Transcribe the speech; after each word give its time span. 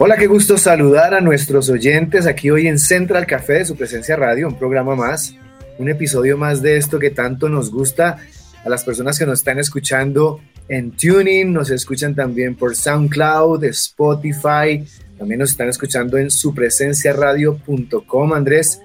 Hola, 0.00 0.16
qué 0.16 0.28
gusto 0.28 0.56
saludar 0.58 1.12
a 1.12 1.20
nuestros 1.20 1.68
oyentes 1.70 2.28
aquí 2.28 2.50
hoy 2.50 2.68
en 2.68 2.78
Central 2.78 3.26
Café 3.26 3.54
de 3.54 3.64
su 3.64 3.74
presencia 3.74 4.14
radio, 4.14 4.46
un 4.46 4.56
programa 4.56 4.94
más, 4.94 5.34
un 5.76 5.88
episodio 5.88 6.36
más 6.36 6.62
de 6.62 6.76
esto 6.76 7.00
que 7.00 7.10
tanto 7.10 7.48
nos 7.48 7.72
gusta 7.72 8.18
a 8.64 8.68
las 8.68 8.84
personas 8.84 9.18
que 9.18 9.26
nos 9.26 9.40
están 9.40 9.58
escuchando 9.58 10.40
en 10.68 10.92
Tuning, 10.92 11.52
nos 11.52 11.70
escuchan 11.70 12.14
también 12.14 12.54
por 12.54 12.76
SoundCloud, 12.76 13.64
Spotify, 13.64 14.84
también 15.18 15.40
nos 15.40 15.50
están 15.50 15.68
escuchando 15.68 16.16
en 16.16 16.30
supresenciaradio.com, 16.30 18.34
Andrés. 18.34 18.80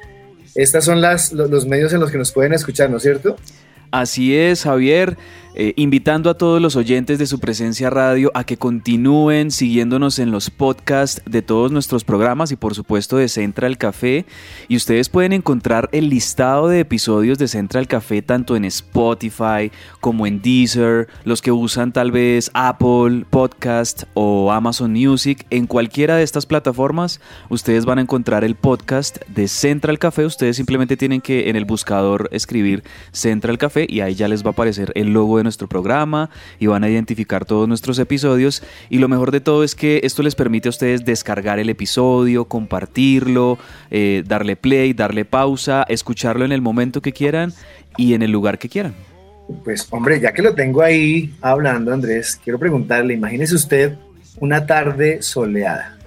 Estas 0.56 0.84
son 0.84 1.00
las, 1.00 1.32
los 1.32 1.68
medios 1.68 1.94
en 1.94 2.00
los 2.00 2.10
que 2.10 2.18
nos 2.18 2.32
pueden 2.32 2.54
escuchar, 2.54 2.90
¿no 2.90 2.98
es 2.98 3.04
cierto? 3.04 3.38
Así 3.92 4.36
es, 4.36 4.64
Javier. 4.64 5.16
Eh, 5.56 5.74
invitando 5.76 6.32
a 6.32 6.34
todos 6.34 6.60
los 6.60 6.76
oyentes 6.76 7.20
de 7.20 7.28
su 7.28 7.40
presencia 7.40 7.92
radio 7.92 8.32
a 8.34 8.44
que 8.44 8.58
continúen 8.58 9.52
siguiéndonos 9.52 10.18
en 10.18 10.32
los 10.32 10.50
podcasts 10.50 11.22
de 11.28 11.44
todos 11.44 11.72
nuestros 11.72 12.04
programas 12.04 12.52
y 12.52 12.56
por 12.56 12.74
supuesto 12.74 13.18
de 13.18 13.28
Central 13.28 13.78
Café. 13.78 14.26
Y 14.68 14.76
ustedes 14.76 15.10
pueden 15.10 15.32
encontrar 15.32 15.90
el 15.92 16.10
listado 16.10 16.70
de 16.70 16.80
episodios 16.80 17.38
de 17.38 17.48
Central 17.48 17.88
Café 17.88 18.24
tanto 18.24 18.56
en 18.56 18.66
Spotify 18.66 19.72
como 20.00 20.26
en 20.26 20.42
Deezer, 20.42 21.08
los 21.24 21.44
que 21.44 21.52
usan 21.52 21.94
tal 21.94 22.12
vez 22.12 22.50
Apple 22.56 23.26
Podcast 23.30 24.06
o 24.16 24.52
Amazon 24.52 24.92
Music. 24.92 25.46
En 25.52 25.68
cualquiera 25.68 26.16
de 26.16 26.24
estas 26.24 26.48
plataformas 26.48 27.22
ustedes 27.50 27.86
van 27.86 28.00
a 28.00 28.02
encontrar 28.02 28.44
el 28.44 28.56
podcast 28.56 29.18
de 29.28 29.48
Central 29.48 30.00
Café. 30.00 30.26
Ustedes 30.26 30.56
simplemente 30.56 30.98
tienen 30.98 31.22
que 31.22 31.50
en 31.50 31.56
el 31.56 31.66
buscador 31.66 32.28
escribir 32.32 32.84
Central 33.12 33.60
Café 33.60 33.86
y 33.88 34.00
ahí 34.00 34.16
ya 34.16 34.28
les 34.28 34.44
va 34.44 34.50
a 34.50 34.54
aparecer 34.54 34.92
el 34.96 35.14
logo 35.14 35.38
de 35.38 35.43
nuestro 35.44 35.68
programa 35.68 36.30
y 36.60 36.68
van 36.68 36.84
a 36.84 36.90
identificar 36.90 37.46
todos 37.46 37.68
nuestros 37.68 38.00
episodios. 38.00 38.64
Y 38.90 38.98
lo 38.98 39.08
mejor 39.08 39.32
de 39.32 39.42
todo 39.42 39.64
es 39.64 39.76
que 39.76 40.02
esto 40.04 40.24
les 40.24 40.36
permite 40.36 40.70
a 40.70 40.72
ustedes 40.72 41.06
descargar 41.06 41.60
el 41.60 41.70
episodio, 41.70 42.46
compartirlo, 42.46 43.58
eh, 43.92 44.24
darle 44.26 44.56
play, 44.56 44.94
darle 44.94 45.26
pausa, 45.26 45.86
escucharlo 45.88 46.46
en 46.46 46.52
el 46.52 46.62
momento 46.62 47.02
que 47.02 47.14
quieran 47.14 47.54
y 47.98 48.14
en 48.14 48.22
el 48.22 48.32
lugar 48.32 48.58
que 48.58 48.70
quieran. 48.70 48.96
Pues 49.64 49.88
hombre, 49.92 50.20
ya 50.20 50.32
que 50.32 50.42
lo 50.42 50.56
tengo 50.56 50.82
ahí 50.82 51.34
hablando, 51.42 51.94
Andrés, 51.94 52.40
quiero 52.44 52.58
preguntarle, 52.58 53.14
imagínese 53.14 53.56
usted 53.56 53.98
una 54.40 54.66
tarde 54.66 55.22
soleada, 55.22 55.98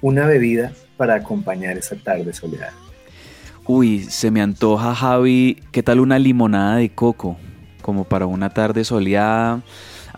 una 0.00 0.26
bebida 0.26 0.72
para 0.96 1.14
acompañar 1.16 1.76
esa 1.76 1.96
tarde 1.96 2.32
soleada. 2.32 2.72
Uy, 3.66 4.04
se 4.04 4.30
me 4.30 4.42
antoja, 4.42 4.94
Javi, 4.94 5.58
¿qué 5.72 5.82
tal 5.82 6.00
una 6.00 6.18
limonada 6.18 6.76
de 6.76 6.90
coco? 6.90 7.38
Como 7.84 8.04
para 8.04 8.24
una 8.24 8.48
tarde 8.48 8.82
soleada. 8.82 9.60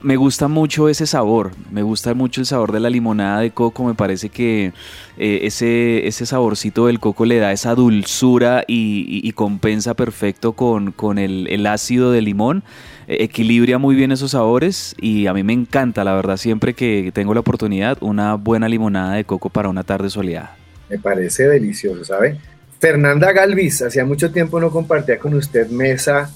Me 0.00 0.14
gusta 0.14 0.46
mucho 0.46 0.88
ese 0.88 1.04
sabor, 1.04 1.50
me 1.72 1.82
gusta 1.82 2.14
mucho 2.14 2.40
el 2.40 2.46
sabor 2.46 2.70
de 2.70 2.78
la 2.78 2.90
limonada 2.90 3.40
de 3.40 3.50
coco, 3.50 3.82
me 3.82 3.94
parece 3.94 4.28
que 4.28 4.72
eh, 5.18 5.40
ese, 5.42 6.06
ese 6.06 6.26
saborcito 6.26 6.86
del 6.86 7.00
coco 7.00 7.24
le 7.24 7.38
da 7.38 7.50
esa 7.50 7.74
dulzura 7.74 8.62
y, 8.68 9.32
compensa 9.32 9.94
perfecto 9.94 10.52
con, 10.52 10.92
con 10.92 11.18
el, 11.18 11.66
ácido 11.66 12.12
del 12.12 12.26
limón, 12.26 12.62
e, 13.08 13.24
equilibra 13.24 13.78
muy 13.78 13.96
bien 13.96 14.12
esos 14.12 14.32
sabores 14.32 14.94
y 15.00 15.26
a 15.26 15.32
mí 15.32 15.42
me 15.42 15.54
encanta, 15.54 16.04
la 16.04 16.14
verdad, 16.14 16.36
siempre 16.36 16.74
que 16.74 17.10
tengo 17.12 17.34
la 17.34 17.40
oportunidad, 17.40 17.98
una 18.00 18.34
buena 18.34 18.68
limonada 18.68 19.14
de 19.14 19.24
coco 19.24 19.48
para 19.48 19.68
una 19.68 19.82
tarde 19.82 20.08
soleada. 20.08 20.56
Me 20.88 20.98
parece 20.98 21.48
delicioso, 21.48 22.04
¿sabe? 22.04 22.38
Fernanda 22.78 23.32
Galvis, 23.32 23.82
hacía 23.82 24.04
mucho 24.04 24.30
tiempo 24.30 24.60
no 24.60 24.70
compartía 24.70 25.18
con 25.18 25.34
usted 25.34 25.68
mesa 25.68 26.30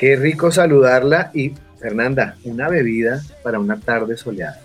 Qué 0.00 0.16
rico 0.16 0.50
saludarla 0.50 1.30
y 1.34 1.52
Fernanda, 1.78 2.34
una 2.44 2.70
bebida 2.70 3.22
para 3.42 3.60
una 3.60 3.78
tarde 3.78 4.16
soleada. 4.16 4.58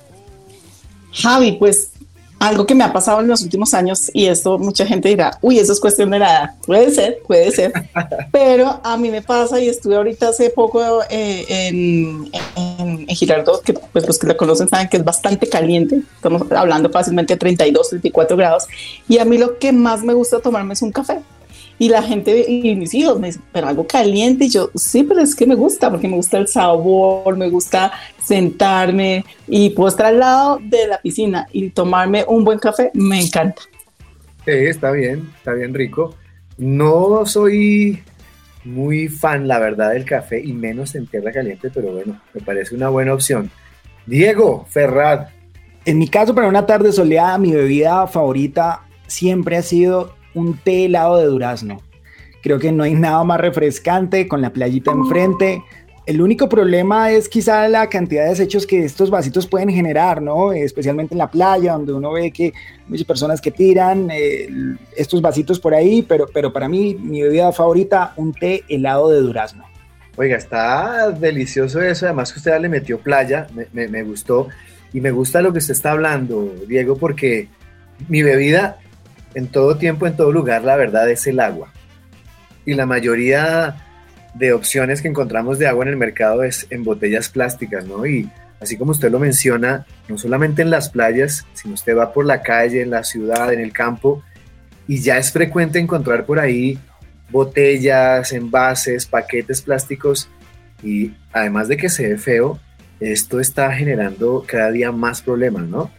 Javi, 1.11 1.57
pues 1.59 1.91
algo 2.39 2.65
que 2.65 2.73
me 2.73 2.85
ha 2.85 2.93
pasado 2.93 3.19
en 3.19 3.27
los 3.27 3.41
últimos 3.41 3.73
años 3.73 4.09
y 4.13 4.27
esto 4.27 4.57
mucha 4.57 4.85
gente 4.85 5.09
dirá, 5.09 5.37
uy, 5.41 5.59
eso 5.59 5.73
es 5.73 5.81
cuestión 5.81 6.11
de 6.11 6.19
nada. 6.19 6.55
Puede 6.65 6.89
ser, 6.89 7.17
puede 7.27 7.51
ser. 7.51 7.73
Pero 8.31 8.79
a 8.81 8.95
mí 8.95 9.09
me 9.09 9.21
pasa 9.21 9.59
y 9.59 9.67
estuve 9.67 9.97
ahorita 9.97 10.29
hace 10.29 10.51
poco 10.51 11.01
eh, 11.09 11.45
en, 11.49 12.31
en, 12.55 13.05
Girardot, 13.07 13.61
que 13.61 13.73
pues 13.73 14.07
los 14.07 14.17
que 14.17 14.27
la 14.27 14.37
conocen 14.37 14.69
saben 14.69 14.87
que 14.87 14.95
es 14.95 15.03
bastante 15.03 15.49
caliente. 15.49 16.01
Estamos 16.15 16.49
hablando 16.49 16.89
fácilmente 16.89 17.33
de 17.33 17.39
32, 17.39 17.89
34 17.89 18.37
grados. 18.37 18.63
Y 19.09 19.17
a 19.17 19.25
mí 19.25 19.37
lo 19.37 19.59
que 19.59 19.73
más 19.73 20.01
me 20.01 20.13
gusta 20.13 20.39
tomarme 20.39 20.75
es 20.75 20.81
un 20.81 20.93
café. 20.93 21.19
Y 21.77 21.89
la 21.89 22.01
gente 22.01 22.45
y 22.49 22.75
mis 22.75 22.93
hijos 22.93 23.19
me 23.19 23.27
dicen, 23.27 23.43
pero 23.51 23.67
algo 23.67 23.85
caliente. 23.85 24.45
Y 24.45 24.49
yo, 24.49 24.69
sí, 24.75 25.03
pero 25.03 25.21
es 25.21 25.35
que 25.35 25.45
me 25.45 25.55
gusta, 25.55 25.89
porque 25.89 26.07
me 26.07 26.15
gusta 26.15 26.37
el 26.37 26.47
sabor, 26.47 27.35
me 27.35 27.49
gusta 27.49 27.91
sentarme 28.23 29.25
y 29.47 29.71
puedo 29.71 29.89
estar 29.89 30.07
al 30.07 30.19
lado 30.19 30.59
de 30.63 30.87
la 30.87 31.01
piscina 31.01 31.47
y 31.51 31.69
tomarme 31.69 32.23
un 32.27 32.43
buen 32.43 32.59
café, 32.59 32.91
me 32.93 33.21
encanta. 33.21 33.61
Sí, 34.45 34.51
está 34.51 34.91
bien, 34.91 35.29
está 35.37 35.53
bien 35.53 35.73
rico. 35.73 36.15
No 36.57 37.25
soy 37.25 38.01
muy 38.63 39.07
fan, 39.07 39.47
la 39.47 39.59
verdad, 39.59 39.91
del 39.91 40.05
café 40.05 40.39
y 40.39 40.53
menos 40.53 40.95
en 40.95 41.07
tierra 41.07 41.31
caliente, 41.31 41.69
pero 41.73 41.91
bueno, 41.91 42.19
me 42.33 42.41
parece 42.41 42.75
una 42.75 42.89
buena 42.89 43.13
opción. 43.13 43.51
Diego, 44.05 44.65
Ferrad. 44.69 45.27
En 45.85 45.99
mi 45.99 46.07
caso, 46.07 46.33
para 46.33 46.47
una 46.47 46.65
tarde 46.65 46.91
soleada, 46.91 47.37
mi 47.37 47.51
bebida 47.51 48.07
favorita 48.07 48.81
siempre 49.07 49.57
ha 49.57 49.61
sido 49.61 50.14
un 50.35 50.57
té 50.57 50.85
helado 50.85 51.17
de 51.17 51.25
durazno. 51.25 51.81
Creo 52.43 52.59
que 52.59 52.71
no 52.71 52.83
hay 52.83 52.93
nada 52.93 53.23
más 53.23 53.41
refrescante 53.41 54.27
con 54.27 54.41
la 54.41 54.51
playita 54.51 54.91
enfrente. 54.91 55.63
El 56.05 56.21
único 56.21 56.47
problema 56.47 57.09
es 57.09 57.27
quizá 57.27 57.67
la 57.67 57.89
cantidad 57.89 58.25
de 58.25 58.29
desechos 58.29 58.67
que 58.67 58.85
estos 58.85 59.09
vasitos 59.09 59.47
pueden 59.47 59.69
generar, 59.69 60.21
¿no? 60.21 60.53
Especialmente 60.53 61.15
en 61.15 61.17
la 61.17 61.31
playa, 61.31 61.73
donde 61.73 61.93
uno 61.93 62.11
ve 62.11 62.29
que 62.29 62.53
muchas 62.87 63.07
personas 63.07 63.41
que 63.41 63.49
tiran 63.49 64.09
eh, 64.11 64.47
estos 64.95 65.19
vasitos 65.21 65.59
por 65.59 65.73
ahí, 65.73 66.03
pero, 66.03 66.27
pero 66.31 66.53
para 66.53 66.69
mí, 66.69 66.95
mi 67.01 67.23
bebida 67.23 67.51
favorita, 67.51 68.13
un 68.17 68.31
té 68.31 68.63
helado 68.69 69.09
de 69.09 69.21
durazno. 69.21 69.63
Oiga, 70.15 70.37
está 70.37 71.09
delicioso 71.09 71.81
eso, 71.81 72.05
además 72.05 72.31
que 72.31 72.37
usted 72.37 72.59
le 72.61 72.69
metió 72.69 72.99
playa, 72.99 73.47
me, 73.73 73.87
me 73.87 74.03
gustó, 74.03 74.47
y 74.93 75.01
me 75.01 75.09
gusta 75.09 75.41
lo 75.41 75.51
que 75.51 75.57
usted 75.57 75.73
está 75.73 75.91
hablando, 75.91 76.53
Diego, 76.67 76.95
porque 76.95 77.49
mi 78.07 78.21
bebida 78.21 78.77
en 79.35 79.47
todo 79.47 79.77
tiempo, 79.77 80.07
en 80.07 80.15
todo 80.15 80.31
lugar, 80.31 80.63
la 80.63 80.75
verdad 80.75 81.09
es 81.09 81.27
el 81.27 81.39
agua. 81.39 81.71
Y 82.65 82.73
la 82.73 82.85
mayoría 82.85 83.75
de 84.33 84.53
opciones 84.53 85.01
que 85.01 85.07
encontramos 85.07 85.59
de 85.59 85.67
agua 85.67 85.85
en 85.85 85.91
el 85.91 85.97
mercado 85.97 86.43
es 86.43 86.67
en 86.69 86.83
botellas 86.83 87.29
plásticas, 87.29 87.85
¿no? 87.85 88.05
Y 88.05 88.29
así 88.59 88.77
como 88.77 88.91
usted 88.91 89.11
lo 89.11 89.19
menciona, 89.19 89.85
no 90.07 90.17
solamente 90.17 90.61
en 90.61 90.69
las 90.69 90.89
playas, 90.89 91.45
sino 91.53 91.73
usted 91.73 91.95
va 91.95 92.13
por 92.13 92.25
la 92.25 92.41
calle, 92.41 92.81
en 92.81 92.89
la 92.89 93.03
ciudad, 93.03 93.53
en 93.53 93.59
el 93.59 93.71
campo, 93.71 94.23
y 94.87 94.99
ya 94.99 95.17
es 95.17 95.31
frecuente 95.31 95.79
encontrar 95.79 96.25
por 96.25 96.39
ahí 96.39 96.79
botellas, 97.29 98.31
envases, 98.33 99.05
paquetes 99.05 99.61
plásticos, 99.61 100.29
y 100.83 101.13
además 101.31 101.67
de 101.67 101.77
que 101.77 101.89
se 101.89 102.09
ve 102.09 102.17
feo, 102.17 102.59
esto 102.99 103.39
está 103.39 103.71
generando 103.73 104.45
cada 104.47 104.71
día 104.71 104.91
más 104.91 105.21
problemas, 105.21 105.63
¿no? 105.63 105.91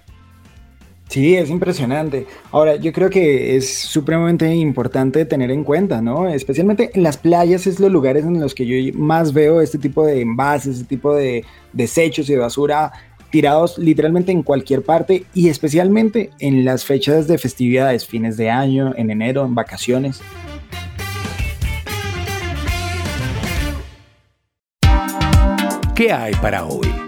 Sí, 1.09 1.37
es 1.37 1.51
impresionante. 1.51 2.27
Ahora, 2.51 2.77
yo 2.77 2.93
creo 2.93 3.09
que 3.09 3.57
es 3.57 3.79
supremamente 3.79 4.53
importante 4.55 5.25
tener 5.25 5.51
en 5.51 5.63
cuenta, 5.63 6.03
¿no? 6.03 6.29
Especialmente 6.29 6.91
en 6.95 7.03
las 7.03 7.17
playas 7.17 7.67
es 7.67 7.79
los 7.79 7.93
lugares 7.93 8.25
en 8.25 8.41
los 8.41 8.55
que 8.55 8.67
yo 8.67 8.99
más 8.99 9.33
veo 9.33 9.61
este 9.61 9.79
tipo 9.79 10.05
de 10.05 10.21
envases, 10.21 10.77
este 10.77 10.97
tipo 10.97 11.15
de 11.15 11.45
desechos 11.73 12.29
y 12.29 12.33
de 12.33 12.41
basura 12.41 12.93
tirados 13.31 13.79
literalmente 13.79 14.33
en 14.33 14.43
cualquier 14.43 14.83
parte 14.83 15.27
y 15.35 15.49
especialmente 15.49 16.31
en 16.39 16.65
las 16.65 16.85
fechas 16.85 17.27
de 17.29 17.39
festividades, 17.39 18.07
fines 18.07 18.37
de 18.37 18.51
año, 18.51 18.93
en 18.97 19.11
enero, 19.11 19.45
en 19.45 19.55
vacaciones. 19.55 20.21
¿Qué 25.95 26.13
hay 26.13 26.35
para 26.35 26.67
hoy? 26.67 27.06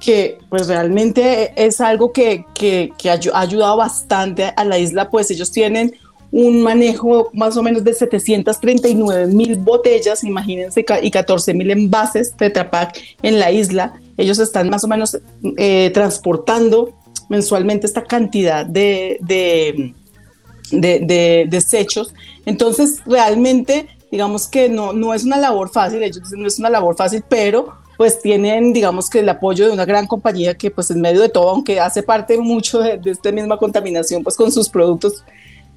que 0.00 0.38
pues 0.50 0.68
realmente 0.68 1.52
es 1.56 1.80
algo 1.80 2.12
que, 2.12 2.44
que, 2.54 2.92
ha 3.10 3.40
ayudado 3.40 3.78
bastante 3.78 4.52
a 4.54 4.64
la 4.64 4.78
isla, 4.78 5.08
pues 5.10 5.30
ellos 5.30 5.50
tienen 5.50 5.94
un 6.30 6.60
manejo 6.60 7.30
más 7.32 7.56
o 7.56 7.62
menos 7.62 7.82
de 7.82 7.94
739 7.94 9.32
mil 9.32 9.56
botellas, 9.56 10.22
imagínense, 10.22 10.84
y 11.02 11.10
14 11.10 11.54
mil 11.54 11.70
envases 11.70 12.34
Tetra 12.36 12.70
Pak 12.70 12.98
en 13.22 13.38
la 13.38 13.50
isla. 13.50 13.94
Ellos 14.18 14.38
están 14.38 14.68
más 14.68 14.84
o 14.84 14.88
menos 14.88 15.18
eh, 15.56 15.90
transportando 15.94 16.94
mensualmente 17.28 17.86
esta 17.86 18.04
cantidad 18.04 18.66
de, 18.66 19.18
de, 19.20 19.94
de, 20.70 21.46
desechos. 21.48 22.14
Entonces, 22.44 23.00
realmente 23.06 23.88
digamos 24.10 24.48
que 24.48 24.68
no, 24.68 24.92
no 24.92 25.14
es 25.14 25.24
una 25.24 25.36
labor 25.36 25.70
fácil, 25.70 26.02
ellos 26.02 26.22
dicen 26.22 26.40
no 26.40 26.46
es 26.46 26.58
una 26.58 26.70
labor 26.70 26.96
fácil, 26.96 27.24
pero 27.28 27.74
pues 27.96 28.20
tienen, 28.20 28.72
digamos 28.72 29.08
que 29.08 29.20
el 29.20 29.28
apoyo 29.28 29.66
de 29.66 29.72
una 29.72 29.84
gran 29.84 30.06
compañía 30.06 30.54
que 30.54 30.70
pues 30.70 30.90
en 30.90 31.00
medio 31.00 31.20
de 31.20 31.28
todo, 31.28 31.50
aunque 31.50 31.80
hace 31.80 32.02
parte 32.02 32.36
mucho 32.38 32.80
de, 32.80 33.00
esta 33.06 33.32
misma 33.32 33.56
contaminación, 33.56 34.22
pues 34.22 34.36
con 34.36 34.52
sus 34.52 34.68
productos, 34.68 35.24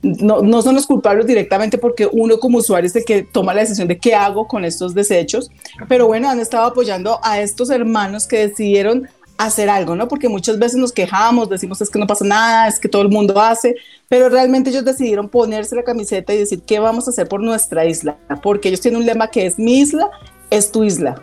no, 0.02 0.42
no, 0.42 0.62
son 0.62 0.76
los 0.76 0.88
culpables 0.88 1.28
directamente 1.28 1.78
porque 1.78 2.08
uno 2.10 2.40
como 2.40 2.60
usuario 2.60 2.88
es 2.88 2.96
el 2.96 3.04
que 3.04 3.24
toma 3.24 3.54
la 3.54 3.62
decisión 3.62 3.88
de 3.88 3.98
qué 3.98 4.16
hago 4.16 4.48
con 4.48 4.64
estos 4.64 4.94
desechos, 4.94 5.52
pero 5.88 6.08
bueno, 6.08 6.30
han 6.30 6.40
estado 6.40 6.66
apoyando 6.66 7.20
a 7.22 7.42
estos 7.42 7.70
hermanos 7.70 8.28
que 8.28 8.48
decidieron 8.48 9.10
hacer 9.40 9.70
algo, 9.70 9.96
¿no? 9.96 10.10
Porque 10.10 10.28
muchas 10.28 10.60
veces 10.60 10.78
nos 10.78 10.92
quejamos, 10.92 11.50
decimos 11.50 11.80
es 11.80 11.90
que 11.90 11.98
no 11.98 12.06
pasa 12.06 12.26
nada, 12.26 12.68
es 12.68 12.78
que 12.78 12.90
todo 12.90 13.02
el 13.02 13.08
mundo 13.08 13.40
hace, 13.40 13.76
pero 14.10 14.28
realmente 14.28 14.70
ellos 14.70 14.84
decidieron 14.84 15.30
ponerse 15.30 15.78
la 15.78 15.84
camiseta 15.84 16.34
y 16.34 16.40
decir 16.40 16.62
qué 16.68 16.80
vamos 16.80 17.08
a 17.08 17.12
hacer 17.12 17.30
por 17.30 17.42
nuestra 17.42 17.86
isla, 17.86 18.18
porque 18.44 18.68
ellos 18.68 18.82
tienen 18.82 19.00
un 19.00 19.06
lema 19.06 19.30
que 19.30 19.46
es 19.46 19.58
mi 19.58 19.80
isla, 19.80 20.10
es 20.50 20.74
tu 20.74 20.84
isla. 20.84 21.22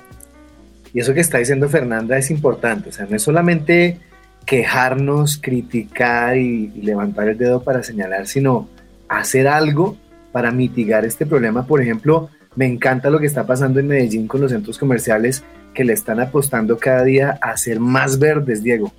Y 0.95 1.01
eso 1.01 1.13
que 1.13 1.21
está 1.21 1.37
diciendo 1.37 1.69
Fernanda 1.69 2.17
es 2.17 2.31
importante, 2.31 2.89
o 2.89 2.93
sea, 2.93 3.05
no 3.05 3.17
es 3.17 3.23
solamente 3.23 4.01
quejarnos, 4.47 5.37
criticar 5.37 6.39
y, 6.39 6.69
levantar 6.69 7.29
el 7.29 7.37
dedo 7.37 7.63
para 7.63 7.83
señalar, 7.83 8.27
sino 8.27 8.67
hacer 9.09 9.47
algo 9.47 9.95
para 10.33 10.53
mitigar 10.53 11.05
este 11.05 11.27
problema. 11.27 11.67
Por 11.67 11.83
ejemplo, 11.83 12.31
me 12.57 12.67
encanta 12.67 13.11
lo 13.11 13.21
que 13.21 13.27
está 13.27 13.47
pasando 13.47 13.79
en 13.79 13.87
Medellín 13.87 14.27
con 14.27 14.41
los 14.41 14.51
centros 14.51 14.79
comerciales 14.79 15.45
que 15.73 15.85
le 15.85 15.93
están 15.93 16.19
apostando 16.21 16.77
cada 16.79 17.05
día 17.05 17.39
a 17.41 17.57
ser 17.57 17.79
más 17.79 18.19
verdes, 18.19 18.63
Diego. 18.63 18.93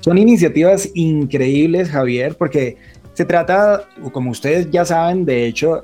Son 0.00 0.16
iniciativas 0.18 0.88
increíbles, 0.94 1.90
Javier, 1.90 2.36
porque 2.36 2.76
se 3.14 3.24
trata, 3.24 3.88
como 4.12 4.30
ustedes 4.30 4.70
ya 4.70 4.84
saben, 4.84 5.24
de 5.24 5.46
hecho, 5.46 5.82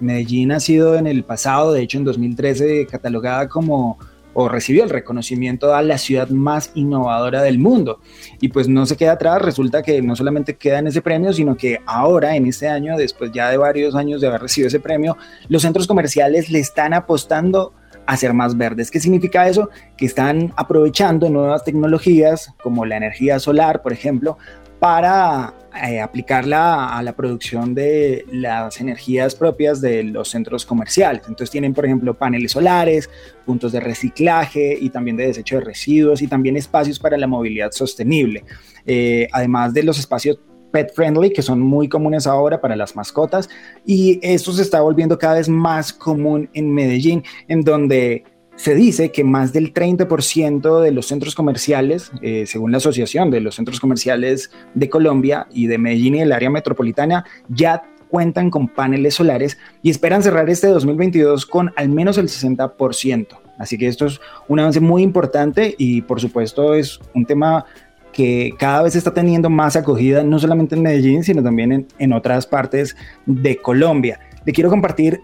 Medellín 0.00 0.52
ha 0.52 0.60
sido 0.60 0.96
en 0.96 1.06
el 1.06 1.22
pasado, 1.22 1.72
de 1.72 1.82
hecho 1.82 1.98
en 1.98 2.04
2013, 2.04 2.86
catalogada 2.86 3.48
como 3.48 3.98
o 4.38 4.50
recibió 4.50 4.84
el 4.84 4.90
reconocimiento 4.90 5.74
a 5.74 5.80
la 5.80 5.96
ciudad 5.96 6.28
más 6.28 6.70
innovadora 6.74 7.40
del 7.40 7.58
mundo. 7.58 8.00
Y 8.38 8.48
pues 8.48 8.68
no 8.68 8.84
se 8.84 8.94
queda 8.94 9.12
atrás, 9.12 9.40
resulta 9.40 9.82
que 9.82 10.02
no 10.02 10.14
solamente 10.14 10.56
queda 10.56 10.78
en 10.78 10.88
ese 10.88 11.00
premio, 11.00 11.32
sino 11.32 11.56
que 11.56 11.80
ahora, 11.86 12.36
en 12.36 12.44
este 12.44 12.68
año, 12.68 12.98
después 12.98 13.32
ya 13.32 13.48
de 13.48 13.56
varios 13.56 13.94
años 13.94 14.20
de 14.20 14.26
haber 14.26 14.42
recibido 14.42 14.68
ese 14.68 14.78
premio, 14.78 15.16
los 15.48 15.62
centros 15.62 15.86
comerciales 15.86 16.50
le 16.50 16.58
están 16.58 16.92
apostando 16.92 17.72
a 18.04 18.14
ser 18.18 18.34
más 18.34 18.58
verdes. 18.58 18.90
¿Qué 18.90 19.00
significa 19.00 19.48
eso? 19.48 19.70
Que 19.96 20.04
están 20.04 20.52
aprovechando 20.56 21.30
nuevas 21.30 21.64
tecnologías 21.64 22.52
como 22.62 22.84
la 22.84 22.98
energía 22.98 23.38
solar, 23.38 23.80
por 23.80 23.94
ejemplo, 23.94 24.36
para 24.78 25.54
eh, 25.84 26.00
aplicarla 26.00 26.96
a 26.96 27.02
la 27.02 27.14
producción 27.14 27.74
de 27.74 28.24
las 28.30 28.80
energías 28.80 29.34
propias 29.34 29.80
de 29.80 30.02
los 30.02 30.28
centros 30.28 30.64
comerciales. 30.64 31.22
Entonces 31.22 31.50
tienen, 31.50 31.74
por 31.74 31.84
ejemplo, 31.84 32.14
paneles 32.14 32.52
solares, 32.52 33.10
puntos 33.44 33.72
de 33.72 33.80
reciclaje 33.80 34.76
y 34.80 34.90
también 34.90 35.16
de 35.16 35.26
desecho 35.26 35.56
de 35.56 35.64
residuos 35.64 36.22
y 36.22 36.28
también 36.28 36.56
espacios 36.56 36.98
para 36.98 37.16
la 37.16 37.26
movilidad 37.26 37.72
sostenible. 37.72 38.44
Eh, 38.86 39.28
además 39.32 39.74
de 39.74 39.82
los 39.82 39.98
espacios 39.98 40.38
pet 40.70 40.92
friendly, 40.94 41.32
que 41.32 41.42
son 41.42 41.60
muy 41.60 41.88
comunes 41.88 42.26
ahora 42.26 42.60
para 42.60 42.76
las 42.76 42.96
mascotas, 42.96 43.48
y 43.84 44.18
esto 44.22 44.52
se 44.52 44.62
está 44.62 44.80
volviendo 44.80 45.18
cada 45.18 45.34
vez 45.34 45.48
más 45.48 45.92
común 45.92 46.50
en 46.52 46.72
Medellín, 46.72 47.22
en 47.48 47.62
donde 47.62 48.24
se 48.56 48.74
dice 48.74 49.12
que 49.12 49.22
más 49.22 49.52
del 49.52 49.72
30% 49.72 50.80
de 50.80 50.90
los 50.90 51.06
centros 51.06 51.34
comerciales, 51.34 52.10
eh, 52.22 52.46
según 52.46 52.72
la 52.72 52.78
Asociación 52.78 53.30
de 53.30 53.40
los 53.40 53.54
Centros 53.54 53.80
Comerciales 53.80 54.50
de 54.74 54.88
Colombia 54.88 55.46
y 55.52 55.66
de 55.66 55.78
Medellín 55.78 56.16
y 56.16 56.20
del 56.20 56.32
área 56.32 56.50
metropolitana, 56.50 57.24
ya 57.48 57.82
cuentan 58.08 58.50
con 58.50 58.68
paneles 58.68 59.14
solares 59.14 59.58
y 59.82 59.90
esperan 59.90 60.22
cerrar 60.22 60.48
este 60.48 60.68
2022 60.68 61.46
con 61.46 61.72
al 61.76 61.88
menos 61.88 62.18
el 62.18 62.28
60%. 62.28 63.26
Así 63.58 63.78
que 63.78 63.88
esto 63.88 64.06
es 64.06 64.20
un 64.48 64.60
avance 64.60 64.80
muy 64.80 65.02
importante 65.02 65.74
y 65.78 66.02
por 66.02 66.20
supuesto 66.20 66.74
es 66.74 67.00
un 67.14 67.24
tema 67.24 67.64
que 68.12 68.54
cada 68.58 68.82
vez 68.82 68.96
está 68.96 69.12
teniendo 69.12 69.50
más 69.50 69.76
acogida, 69.76 70.22
no 70.22 70.38
solamente 70.38 70.74
en 70.74 70.82
Medellín, 70.82 71.22
sino 71.22 71.42
también 71.42 71.86
en, 71.98 72.12
otras 72.14 72.46
partes 72.46 72.96
de 73.26 73.56
Colombia. 73.56 74.18
Le 74.46 74.54
quiero 74.54 74.70
compartir 74.70 75.20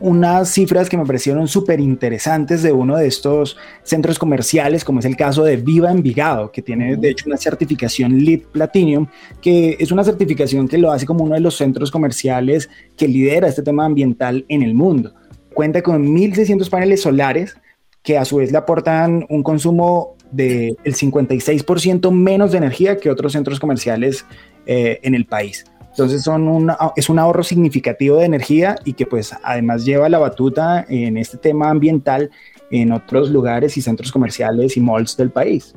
unas 0.00 0.50
cifras 0.50 0.88
que 0.88 0.96
me 0.96 1.06
parecieron 1.06 1.48
súper 1.48 1.80
interesantes 1.80 2.62
de 2.62 2.72
uno 2.72 2.96
de 2.96 3.06
estos 3.06 3.56
centros 3.82 4.18
comerciales, 4.18 4.84
como 4.84 5.00
es 5.00 5.04
el 5.06 5.16
caso 5.16 5.44
de 5.44 5.56
Viva 5.56 5.90
Envigado, 5.90 6.52
que 6.52 6.62
tiene 6.62 6.96
de 6.96 7.10
hecho 7.10 7.26
una 7.26 7.36
certificación 7.36 8.24
LEED 8.24 8.42
Platinum, 8.52 9.06
que 9.40 9.76
es 9.78 9.92
una 9.92 10.04
certificación 10.04 10.68
que 10.68 10.78
lo 10.78 10.92
hace 10.92 11.06
como 11.06 11.24
uno 11.24 11.34
de 11.34 11.40
los 11.40 11.56
centros 11.56 11.90
comerciales 11.90 12.68
que 12.96 13.08
lidera 13.08 13.48
este 13.48 13.62
tema 13.62 13.84
ambiental 13.84 14.44
en 14.48 14.62
el 14.62 14.74
mundo. 14.74 15.14
Cuenta 15.54 15.82
con 15.82 16.06
1.600 16.06 16.68
paneles 16.68 17.02
solares 17.02 17.56
que 18.02 18.18
a 18.18 18.24
su 18.24 18.36
vez 18.36 18.52
le 18.52 18.58
aportan 18.58 19.26
un 19.28 19.42
consumo 19.42 20.16
del 20.30 20.76
56% 20.84 22.10
menos 22.10 22.52
de 22.52 22.58
energía 22.58 22.98
que 22.98 23.10
otros 23.10 23.32
centros 23.32 23.58
comerciales 23.58 24.26
eh, 24.66 25.00
en 25.02 25.14
el 25.14 25.24
país. 25.26 25.64
Entonces 25.96 26.24
son 26.24 26.68
es 26.94 27.08
un 27.08 27.18
ahorro 27.18 27.42
significativo 27.42 28.18
de 28.18 28.26
energía 28.26 28.76
y 28.84 28.92
que 28.92 29.06
pues 29.06 29.34
además 29.42 29.86
lleva 29.86 30.10
la 30.10 30.18
batuta 30.18 30.84
en 30.90 31.16
este 31.16 31.38
tema 31.38 31.70
ambiental 31.70 32.30
en 32.70 32.92
otros 32.92 33.30
lugares 33.30 33.78
y 33.78 33.80
centros 33.80 34.12
comerciales 34.12 34.76
y 34.76 34.80
malls 34.80 35.16
del 35.16 35.30
país. 35.30 35.74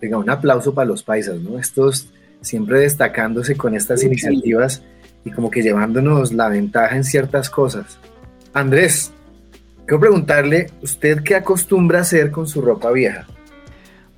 Venga, 0.00 0.18
un 0.18 0.30
aplauso 0.30 0.72
para 0.72 0.86
los 0.86 1.02
paisas, 1.02 1.40
¿no? 1.40 1.58
Estos 1.58 2.12
siempre 2.42 2.78
destacándose 2.78 3.56
con 3.56 3.74
estas 3.74 4.04
iniciativas 4.04 4.84
y 5.24 5.32
como 5.32 5.50
que 5.50 5.62
llevándonos 5.62 6.32
la 6.32 6.48
ventaja 6.48 6.94
en 6.94 7.02
ciertas 7.02 7.50
cosas. 7.50 7.98
Andrés, 8.52 9.10
quiero 9.84 9.98
preguntarle, 9.98 10.70
¿usted 10.80 11.24
qué 11.24 11.34
acostumbra 11.34 12.02
hacer 12.02 12.30
con 12.30 12.46
su 12.46 12.60
ropa 12.60 12.92
vieja? 12.92 13.26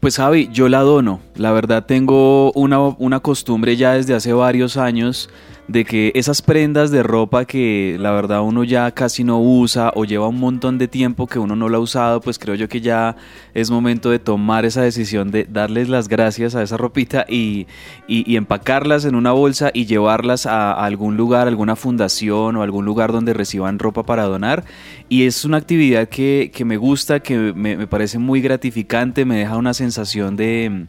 Pues 0.01 0.17
Javi, 0.17 0.49
yo 0.53 0.69
la 0.69 0.83
dono. 0.83 1.21
La 1.35 1.51
verdad 1.51 1.85
tengo 1.85 2.53
una, 2.53 2.79
una 2.79 3.19
costumbre 3.19 3.77
ya 3.77 3.95
desde 3.95 4.15
hace 4.15 4.33
varios 4.33 4.77
años 4.77 5.29
de 5.69 5.85
que 5.85 6.13
esas 6.15 6.41
prendas 6.41 6.91
de 6.91 7.03
ropa 7.03 7.45
que 7.45 7.97
la 8.01 8.11
verdad 8.11 8.41
uno 8.41 8.65
ya 8.65 8.91
casi 8.91 9.23
no 9.23 9.39
usa 9.39 9.93
o 9.95 10.07
lleva 10.07 10.27
un 10.27 10.41
montón 10.41 10.79
de 10.79 10.89
tiempo 10.89 11.27
que 11.27 11.39
uno 11.39 11.57
no 11.57 11.69
la 11.69 11.77
ha 11.77 11.81
usado, 11.81 12.23
pues 12.23 12.39
creo 12.39 12.55
yo 12.55 12.71
que 12.71 12.81
ya 12.81 13.17
es 13.53 13.71
momento 13.71 14.09
de 14.09 14.19
tomar 14.19 14.65
esa 14.65 14.81
decisión 14.81 15.31
de 15.31 15.45
darles 15.45 15.91
las 15.91 16.09
gracias 16.09 16.55
a 16.55 16.63
esa 16.63 16.79
ropita 16.79 17.27
y, 17.29 17.67
empacarlas 18.09 19.05
en 19.05 19.15
una 19.15 19.33
bolsa 19.33 19.71
y 19.75 19.85
llevarlas 19.85 20.47
a, 20.47 20.73
algún 20.73 21.19
lugar, 21.19 21.49
alguna 21.49 21.77
fundación 21.77 22.57
o 22.57 22.63
algún 22.63 22.87
lugar 22.87 23.13
donde 23.13 23.35
reciban 23.35 23.79
ropa 23.79 24.05
para 24.05 24.25
donar. 24.25 24.65
Y 25.11 25.25
es 25.25 25.47
una 25.47 25.57
actividad 25.57 26.07
que, 26.09 26.53
me 26.67 26.77
gusta, 26.77 27.21
que 27.21 27.55
me, 27.55 27.87
parece 27.87 28.19
muy 28.19 28.43
gratificante, 28.43 29.25
me 29.25 29.39
deja 29.39 29.57
una 29.57 29.73
sensación 29.73 30.37
de, 30.37 30.87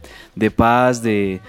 paz, 0.54 1.02
de, 1.02 1.40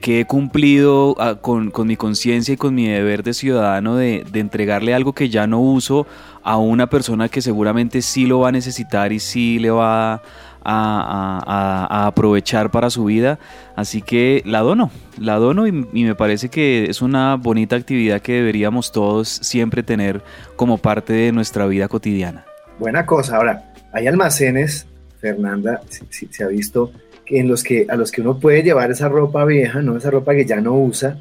que 0.00 0.20
he 0.20 0.24
cumplido 0.24 1.16
ah, 1.18 1.36
con 1.40 1.72
mi 1.86 1.96
conciencia 1.96 2.54
y 2.54 2.56
con 2.56 2.76
mi 2.76 2.86
deber 2.86 3.24
de 3.24 3.34
ciudadano 3.34 3.96
de, 3.96 4.24
entregarle 4.34 4.94
algo 4.94 5.12
que 5.12 5.28
ya 5.28 5.48
no 5.48 5.60
uso 5.60 6.06
a 6.42 6.56
una 6.56 6.88
persona 6.88 7.28
que 7.28 7.42
seguramente 7.42 8.02
sí 8.02 8.26
lo 8.26 8.40
va 8.40 8.48
a 8.48 8.52
necesitar 8.52 9.12
y 9.12 9.20
sí 9.20 9.58
le 9.58 9.70
va 9.70 10.22
a, 10.64 12.06
aprovechar 12.06 12.70
para 12.70 12.90
su 12.90 13.04
vida. 13.04 13.38
Así 13.76 14.02
que 14.02 14.42
la 14.44 14.60
dono, 14.60 14.90
la 15.18 15.36
dono 15.36 15.66
y, 15.66 15.72
me 15.72 16.14
parece 16.14 16.48
que 16.48 16.86
es 16.88 17.02
una 17.02 17.36
bonita 17.36 17.76
actividad 17.76 18.20
que 18.20 18.34
deberíamos 18.34 18.92
todos 18.92 19.28
siempre 19.28 19.82
tener 19.82 20.22
como 20.56 20.78
parte 20.78 21.12
de 21.12 21.32
nuestra 21.32 21.66
vida 21.66 21.88
cotidiana. 21.88 22.44
Buena 22.78 23.06
cosa. 23.06 23.36
Ahora, 23.36 23.72
hay 23.92 24.06
almacenes, 24.06 24.86
Fernanda, 25.20 25.80
si, 25.88 26.26
se 26.26 26.44
ha 26.44 26.48
visto, 26.48 26.92
en 27.26 27.48
los 27.48 27.62
que 27.62 27.86
a 27.88 27.96
los 27.96 28.10
que 28.10 28.20
uno 28.20 28.38
puede 28.38 28.62
llevar 28.62 28.90
esa 28.90 29.08
ropa 29.08 29.44
vieja, 29.44 29.82
no 29.82 29.96
esa 29.96 30.10
ropa 30.10 30.34
que 30.34 30.46
ya 30.46 30.60
no 30.60 30.74
usa, 30.74 31.18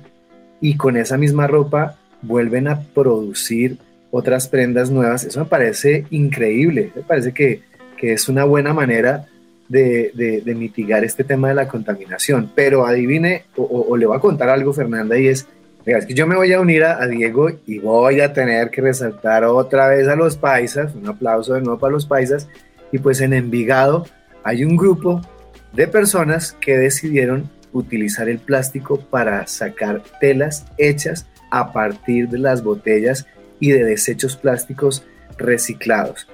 y 0.62 0.76
con 0.76 0.98
esa 0.98 1.18
misma 1.18 1.48
ropa 1.48 1.96
vuelven 2.22 2.68
a 2.68 2.82
producir 2.82 3.78
otras 4.12 4.48
prendas 4.48 4.90
nuevas. 4.90 5.24
Eso 5.24 5.40
me 5.40 5.46
parece 5.46 6.06
increíble, 6.10 6.92
me 6.96 7.02
parece 7.02 7.34
que, 7.34 7.62
es 8.00 8.30
una 8.30 8.44
buena 8.44 8.74
manera 8.74 9.26
de, 9.68 10.44
mitigar 10.56 11.04
este 11.04 11.24
tema 11.24 11.50
de 11.50 11.56
la 11.56 11.68
contaminación. 11.68 12.52
Pero 12.56 12.86
adivine, 12.86 13.46
o, 13.56 13.98
le 13.98 14.06
voy 14.06 14.18
a 14.18 14.22
contar 14.22 14.50
algo, 14.50 14.74
Fernanda, 14.74 15.18
y 15.18 15.28
es, 15.28 15.48
es 15.86 16.06
que 16.06 16.14
yo 16.14 16.28
me 16.28 16.36
voy 16.36 16.54
a 16.54 16.62
unir 16.62 16.84
a, 16.84 17.02
a, 17.02 17.08
Diego 17.08 17.50
y 17.66 17.80
voy 17.80 18.22
a 18.22 18.34
tener 18.34 18.70
que 18.70 18.82
resaltar 18.82 19.44
otra 19.46 19.88
vez 19.88 20.08
a 20.08 20.16
los 20.16 20.38
paisas, 20.38 20.94
un 20.96 21.08
aplauso 21.08 21.54
de 21.54 21.62
nuevo 21.62 21.80
para 21.80 21.94
los 21.94 22.06
paisas, 22.06 22.48
y 22.92 23.00
pues 23.00 23.20
en 23.22 23.34
Envigado 23.34 24.06
hay 24.44 24.64
un 24.64 24.78
grupo 24.78 25.22
de 25.74 25.88
personas 25.88 26.54
que 26.54 26.78
decidieron 26.78 27.50
utilizar 27.74 28.30
el 28.30 28.40
plástico 28.40 29.00
para 29.00 29.46
sacar 29.48 30.02
telas 30.20 30.66
hechas 30.78 31.28
a 31.52 31.72
partir 31.72 32.30
de 32.30 32.40
las 32.40 32.64
botellas 32.64 33.26
y 33.60 33.72
de 33.72 33.84
desechos 33.84 34.36
plásticos 34.36 35.06
reciclados. 35.38 36.28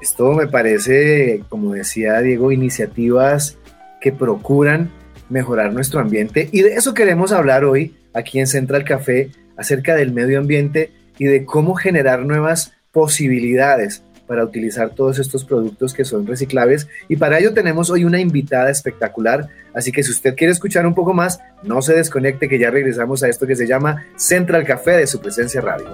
Esto 0.00 0.32
me 0.32 0.46
parece, 0.46 1.42
como 1.48 1.74
decía 1.74 2.20
Diego, 2.20 2.52
iniciativas 2.52 3.58
que 4.00 4.12
procuran 4.12 4.90
mejorar 5.28 5.72
nuestro 5.72 6.00
ambiente 6.00 6.48
y 6.52 6.62
de 6.62 6.74
eso 6.74 6.94
queremos 6.94 7.32
hablar 7.32 7.64
hoy 7.64 7.96
aquí 8.14 8.38
en 8.38 8.46
Central 8.46 8.84
Café 8.84 9.30
acerca 9.56 9.94
del 9.96 10.12
medio 10.12 10.38
ambiente 10.38 10.92
y 11.18 11.24
de 11.24 11.44
cómo 11.44 11.74
generar 11.74 12.24
nuevas 12.24 12.72
posibilidades 12.92 14.02
para 14.28 14.44
utilizar 14.44 14.90
todos 14.90 15.18
estos 15.18 15.44
productos 15.44 15.94
que 15.94 16.04
son 16.04 16.26
reciclables. 16.26 16.86
Y 17.08 17.16
para 17.16 17.38
ello 17.38 17.54
tenemos 17.54 17.90
hoy 17.90 18.04
una 18.04 18.20
invitada 18.20 18.70
espectacular. 18.70 19.48
Así 19.74 19.90
que 19.90 20.02
si 20.02 20.12
usted 20.12 20.36
quiere 20.36 20.52
escuchar 20.52 20.86
un 20.86 20.94
poco 20.94 21.14
más, 21.14 21.40
no 21.64 21.82
se 21.82 21.94
desconecte 21.94 22.48
que 22.48 22.58
ya 22.58 22.70
regresamos 22.70 23.22
a 23.22 23.28
esto 23.28 23.46
que 23.46 23.56
se 23.56 23.66
llama 23.66 24.04
Central 24.16 24.64
Café 24.64 24.92
de 24.92 25.06
su 25.06 25.20
presencia 25.20 25.60
radio. 25.60 25.86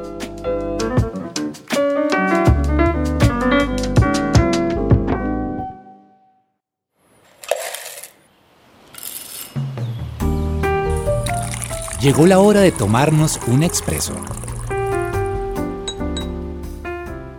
Llegó 12.05 12.27
la 12.27 12.39
hora 12.39 12.61
de 12.61 12.71
tomarnos 12.71 13.41
un 13.47 13.63
expreso 13.63 14.13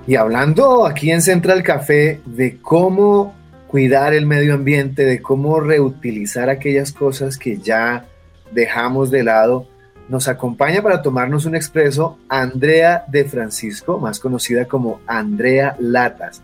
Y 0.07 0.15
hablando 0.15 0.87
aquí 0.87 1.11
en 1.11 1.21
Central 1.21 1.61
Café 1.61 2.19
de 2.25 2.57
cómo 2.63 3.35
cuidar 3.67 4.15
el 4.15 4.25
medio 4.25 4.55
ambiente, 4.55 5.05
de 5.05 5.21
cómo 5.21 5.59
reutilizar 5.59 6.49
aquellas 6.49 6.91
cosas 6.93 7.37
que 7.37 7.59
ya 7.59 8.07
dejamos 8.53 9.11
de 9.11 9.23
lado, 9.23 9.67
nos 10.09 10.27
acompaña 10.27 10.81
para 10.81 11.03
tomarnos 11.03 11.45
un 11.45 11.53
expreso 11.53 12.17
Andrea 12.27 13.05
de 13.07 13.25
Francisco, 13.25 13.99
más 13.99 14.19
conocida 14.19 14.65
como 14.65 14.99
Andrea 15.05 15.75
Latas. 15.77 16.41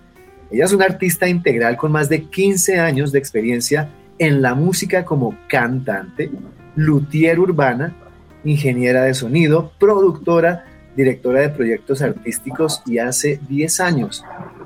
Ella 0.51 0.65
es 0.65 0.73
una 0.73 0.85
artista 0.85 1.27
integral 1.27 1.75
con 1.75 1.91
más 1.91 2.07
de 2.07 2.25
15 2.25 2.79
años 2.79 3.11
de 3.11 3.17
experiencia 3.17 3.89
en 4.19 4.43
la 4.43 4.53
música 4.53 5.05
como 5.05 5.35
cantante, 5.47 6.29
luthier 6.75 7.39
urbana, 7.39 7.95
ingeniera 8.43 9.03
de 9.03 9.13
sonido, 9.13 9.71
productora 9.79 10.65
directora 10.95 11.41
de 11.41 11.49
proyectos 11.49 12.01
artísticos 12.01 12.81
y 12.85 12.97
hace 12.97 13.39
10 13.47 13.79
años 13.79 14.25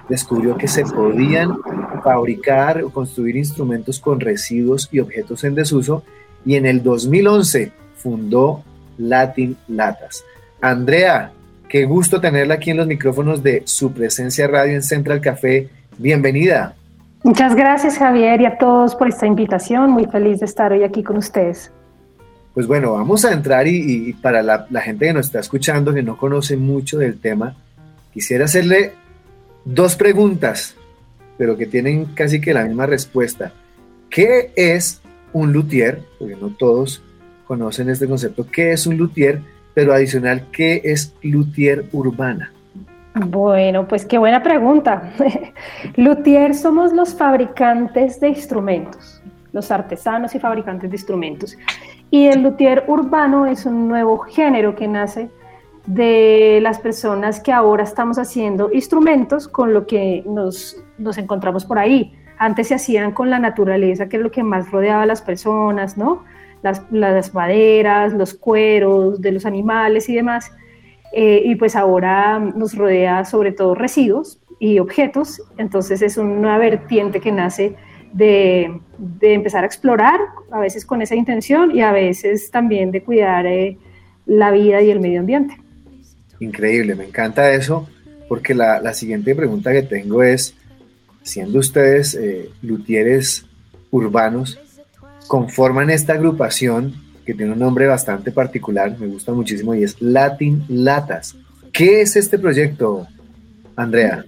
descubrió 0.10 0.58
que 0.58 0.68
se 0.68 0.84
podían 0.84 1.58
fabricar 2.04 2.84
o 2.84 2.90
construir 2.90 3.36
instrumentos 3.36 4.00
con 4.00 4.20
residuos 4.20 4.90
y 4.92 5.00
objetos 5.00 5.44
en 5.44 5.56
desuso 5.56 6.04
y 6.46 6.56
en 6.56 6.66
el 6.66 6.84
2011 6.84 7.72
fundó 7.98 8.64
Latin 8.98 9.58
Latas. 9.68 10.24
Andrea, 10.62 11.32
qué 11.68 11.86
gusto 11.86 12.22
tenerla 12.22 12.56
aquí 12.56 12.72
en 12.72 12.78
los 12.78 12.88
micrófonos 12.88 13.42
de 13.42 13.64
su 13.66 13.92
presencia 13.92 14.48
radio 14.48 14.76
en 14.76 14.84
Central 14.84 15.22
Café. 15.22 15.70
Bienvenida. 15.98 16.76
Muchas 17.24 17.56
gracias 17.56 17.98
Javier 17.98 18.42
y 18.42 18.46
a 18.46 18.58
todos 18.60 18.96
por 18.96 19.08
esta 19.08 19.26
invitación. 19.26 19.90
Muy 19.90 20.06
feliz 20.06 20.40
de 20.40 20.46
estar 20.46 20.72
hoy 20.72 20.84
aquí 20.84 21.02
con 21.02 21.18
ustedes. 21.18 21.72
Pues 22.56 22.68
bueno, 22.68 22.94
vamos 22.94 23.26
a 23.26 23.34
entrar 23.34 23.68
y, 23.68 24.14
para 24.14 24.42
la, 24.42 24.66
gente 24.82 25.08
que 25.08 25.14
nos 25.14 25.26
está 25.26 25.42
escuchando, 25.42 25.94
que 25.94 26.02
no 26.02 26.16
conoce 26.16 26.56
mucho 26.56 26.98
del 26.98 27.20
tema, 27.20 27.54
quisiera 28.14 28.46
hacerle 28.46 28.94
dos 29.66 29.98
preguntas, 29.98 30.74
pero 31.38 31.58
que 31.58 31.66
tienen 31.66 32.06
casi 32.06 32.40
que 32.40 32.54
la 32.54 32.64
misma 32.64 32.86
respuesta. 32.86 33.52
¿Qué 34.10 34.54
es 34.56 35.02
un 35.34 35.52
luthier? 35.52 36.02
Porque 36.18 36.38
no 36.38 36.48
todos 36.48 37.04
conocen 37.46 37.90
este 37.90 38.08
concepto. 38.08 38.48
¿Qué 38.50 38.72
es 38.72 38.88
un 38.88 38.96
luthier? 38.96 39.42
Pero 39.74 39.94
adicional, 39.94 40.48
¿qué 40.54 40.82
es 40.86 41.14
luthier 41.22 41.84
urbana? 41.92 42.54
Bueno, 43.16 43.86
pues 43.86 44.06
qué 44.06 44.18
buena 44.18 44.42
pregunta. 44.42 45.12
luthier 45.98 46.56
somos 46.56 46.94
los 46.94 47.14
fabricantes 47.16 48.22
de 48.22 48.30
instrumentos, 48.30 49.22
los 49.52 49.72
artesanos 49.72 50.34
y 50.36 50.40
fabricantes 50.40 50.90
de 50.90 50.96
instrumentos. 50.96 51.58
Y 52.12 52.28
el 52.28 52.44
luthier 52.44 52.86
urbano 52.88 53.46
es 53.46 53.66
un 53.66 53.88
nuevo 53.88 54.20
género 54.20 54.76
que 54.76 54.88
nace 54.88 55.30
de 55.86 56.60
las 56.62 56.80
personas 56.80 57.40
que 57.40 57.52
ahora 57.52 57.84
estamos 57.84 58.18
haciendo 58.18 58.72
instrumentos 58.72 59.48
con 59.48 59.74
lo 59.74 59.86
que 59.86 60.24
nos, 60.26 60.84
nos 60.98 61.18
encontramos 61.18 61.66
por 61.66 61.78
ahí. 61.78 62.14
Antes 62.38 62.70
se 62.70 62.76
hacían 62.76 63.12
con 63.12 63.30
la 63.30 63.40
naturaleza, 63.40 64.10
que 64.10 64.18
es 64.18 64.24
lo 64.24 64.32
que 64.32 64.44
más 64.44 64.72
rodeaba 64.72 65.04
a 65.04 65.06
las 65.06 65.22
personas, 65.22 65.98
¿no? 65.98 66.24
Las, 66.64 67.34
maderas, 67.34 68.14
los 68.14 68.34
cueros 68.34 69.22
de 69.22 69.32
los 69.32 69.46
animales 69.46 70.10
y 70.10 70.16
demás. 70.16 70.52
eh, 71.14 71.44
y 71.46 71.56
pues 71.56 71.76
ahora 71.76 72.40
nos 72.40 72.76
rodea 72.76 73.24
sobre 73.24 73.52
todo 73.52 73.76
residuos 73.76 74.40
y 74.60 74.80
objetos, 74.80 75.42
entonces 75.58 76.02
es 76.02 76.18
una 76.18 76.58
vertiente 76.58 77.20
que 77.20 77.32
nace 77.32 77.76
de, 78.16 78.80
empezar 79.22 79.64
a 79.64 79.68
explorar, 79.68 80.20
a 80.50 80.60
veces 80.60 80.86
con 80.86 81.02
esa 81.02 81.16
intención 81.16 81.76
y 81.76 81.82
a 81.82 81.92
veces 81.92 82.50
también 82.50 82.92
de 82.92 83.04
cuidar 83.04 83.46
eh, 83.46 83.78
la 84.26 84.52
vida 84.52 84.82
y 84.82 84.90
el 84.90 85.02
medio 85.02 85.20
ambiente. 85.20 85.58
Increíble, 86.40 86.96
me 86.96 87.06
encanta 87.06 87.52
eso, 87.52 87.88
porque 88.30 88.54
la, 88.54 88.94
siguiente 88.94 89.36
pregunta 89.36 89.72
que 89.72 89.84
tengo 89.84 90.24
es, 90.24 90.56
siendo 91.24 91.60
ustedes 91.60 92.16
eh, 92.16 92.50
luthieres 92.62 93.46
urbanos, 93.92 94.60
conforman 95.28 95.90
esta 95.90 96.14
agrupación 96.14 96.94
que 97.26 97.34
tiene 97.34 97.54
un 97.54 97.60
nombre 97.60 97.88
bastante 97.88 98.32
particular, 98.32 98.98
me 98.98 99.08
gusta 99.08 99.34
muchísimo, 99.34 99.76
y 99.76 99.84
es 99.84 100.02
Latin 100.02 100.64
Latas. 100.70 101.36
¿Qué 101.74 102.02
es 102.02 102.16
este 102.16 102.40
proyecto, 102.40 103.08
Andrea? 103.76 104.24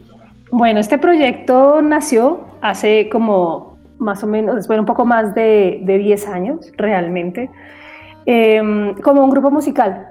Bueno, 0.51 0.79
este 0.79 0.97
proyecto 0.97 1.81
nació 1.81 2.47
hace 2.61 3.09
como 3.09 3.76
más 3.99 4.23
o 4.23 4.27
menos, 4.27 4.55
después 4.55 4.79
un 4.79 4.85
poco 4.85 5.05
más 5.05 5.33
de, 5.35 5.81
de 5.83 5.97
10 5.97 6.27
años, 6.27 6.71
realmente, 6.77 7.49
em, 8.25 8.93
como 8.95 9.23
un 9.23 9.29
grupo 9.29 9.51
musical 9.51 10.07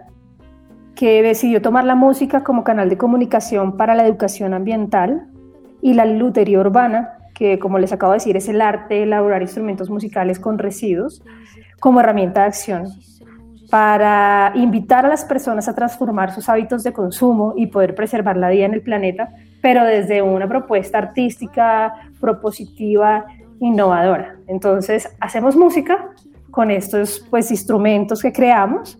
que 0.94 1.22
decidió 1.22 1.60
tomar 1.60 1.84
la 1.84 1.94
música 1.94 2.42
como 2.42 2.64
canal 2.64 2.88
de 2.88 2.96
comunicación 2.96 3.76
para 3.76 3.94
la 3.94 4.06
educación 4.06 4.54
ambiental 4.54 5.26
y 5.82 5.94
la 5.94 6.06
lutería 6.06 6.60
urbana, 6.60 7.18
que 7.34 7.58
como 7.58 7.78
les 7.78 7.92
acabo 7.92 8.12
de 8.12 8.16
decir 8.16 8.36
es 8.36 8.48
el 8.48 8.62
arte 8.62 8.94
de 8.94 9.02
elaborar 9.02 9.42
instrumentos 9.42 9.90
musicales 9.90 10.40
con 10.40 10.58
residuos, 10.58 11.22
como 11.78 12.00
herramienta 12.00 12.40
de 12.40 12.46
acción 12.46 12.86
para 13.70 14.52
invitar 14.54 15.04
a 15.04 15.08
las 15.08 15.24
personas 15.24 15.68
a 15.68 15.74
transformar 15.74 16.32
sus 16.32 16.48
hábitos 16.48 16.84
de 16.84 16.92
consumo 16.92 17.54
y 17.56 17.66
poder 17.66 17.94
preservar 17.94 18.36
la 18.36 18.50
vida 18.50 18.64
en 18.64 18.74
el 18.74 18.82
planeta, 18.82 19.30
pero 19.60 19.84
desde 19.84 20.22
una 20.22 20.48
propuesta 20.48 20.98
artística, 20.98 21.94
propositiva, 22.20 23.26
innovadora. 23.60 24.36
Entonces, 24.46 25.08
hacemos 25.20 25.56
música 25.56 26.10
con 26.50 26.70
estos 26.70 27.26
pues, 27.30 27.50
instrumentos 27.50 28.22
que 28.22 28.32
creamos, 28.32 28.98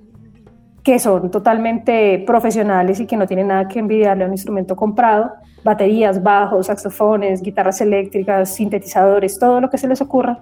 que 0.82 0.98
son 0.98 1.30
totalmente 1.30 2.22
profesionales 2.26 3.00
y 3.00 3.06
que 3.06 3.16
no 3.16 3.26
tienen 3.26 3.48
nada 3.48 3.66
que 3.66 3.78
envidiarle 3.78 4.24
a 4.24 4.26
un 4.26 4.32
instrumento 4.32 4.76
comprado, 4.76 5.32
baterías, 5.64 6.22
bajos, 6.22 6.66
saxofones, 6.66 7.42
guitarras 7.42 7.80
eléctricas, 7.80 8.54
sintetizadores, 8.54 9.38
todo 9.38 9.60
lo 9.60 9.68
que 9.68 9.78
se 9.78 9.88
les 9.88 10.00
ocurra. 10.00 10.38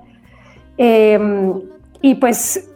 Eh, 0.76 1.18
y 2.02 2.16
pues 2.16 2.71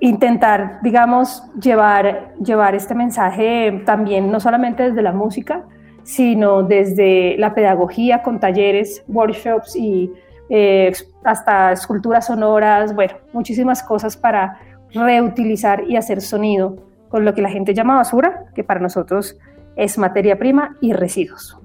intentar, 0.00 0.78
digamos, 0.82 1.42
llevar, 1.60 2.34
llevar 2.40 2.74
este 2.74 2.94
mensaje 2.94 3.82
también 3.84 4.30
no 4.30 4.38
solamente 4.38 4.84
desde 4.84 5.02
la 5.02 5.12
música, 5.12 5.64
sino 6.04 6.62
desde 6.62 7.36
la 7.38 7.54
pedagogía 7.54 8.22
con 8.22 8.38
talleres, 8.40 9.04
workshops 9.08 9.76
y 9.76 10.12
eh, 10.50 10.92
hasta 11.24 11.72
esculturas 11.72 12.26
sonoras, 12.26 12.94
bueno, 12.94 13.14
muchísimas 13.32 13.82
cosas 13.82 14.16
para 14.16 14.60
reutilizar 14.92 15.84
y 15.88 15.96
hacer 15.96 16.20
sonido 16.20 16.76
con 17.08 17.24
lo 17.24 17.34
que 17.34 17.42
la 17.42 17.50
gente 17.50 17.74
llama 17.74 17.96
basura, 17.96 18.44
que 18.54 18.64
para 18.64 18.80
nosotros 18.80 19.36
es 19.76 19.98
materia 19.98 20.38
prima 20.38 20.76
y 20.80 20.92
residuos. 20.92 21.58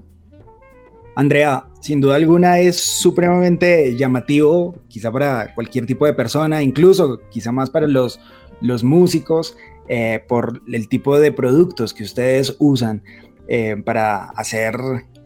Andrea, 1.16 1.66
sin 1.80 2.00
duda 2.00 2.16
alguna 2.16 2.58
es 2.58 2.80
supremamente 2.80 3.96
llamativo, 3.96 4.74
quizá 4.88 5.12
para 5.12 5.54
cualquier 5.54 5.86
tipo 5.86 6.06
de 6.06 6.12
persona, 6.12 6.62
incluso 6.62 7.20
quizá 7.30 7.52
más 7.52 7.70
para 7.70 7.86
los, 7.86 8.20
los 8.60 8.82
músicos, 8.82 9.56
eh, 9.86 10.24
por 10.26 10.62
el 10.66 10.88
tipo 10.88 11.18
de 11.18 11.30
productos 11.30 11.92
que 11.92 12.04
ustedes 12.04 12.56
usan 12.58 13.02
eh, 13.48 13.76
para 13.84 14.30
hacer 14.30 14.74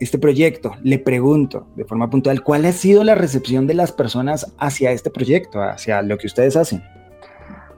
este 0.01 0.19
proyecto. 0.19 0.73
Le 0.83 0.99
pregunto 0.99 1.67
de 1.77 1.85
forma 1.85 2.11
puntual, 2.11 2.43
¿cuál 2.43 2.65
ha 2.65 2.73
sido 2.73 3.05
la 3.05 3.15
recepción 3.15 3.67
de 3.67 3.75
las 3.75 3.93
personas 3.93 4.53
hacia 4.59 4.91
este 4.93 5.11
proyecto, 5.11 5.61
hacia 5.63 6.03
lo 6.03 6.19
que 6.19 6.27
ustedes 6.27 6.57
hacen? 6.57 6.83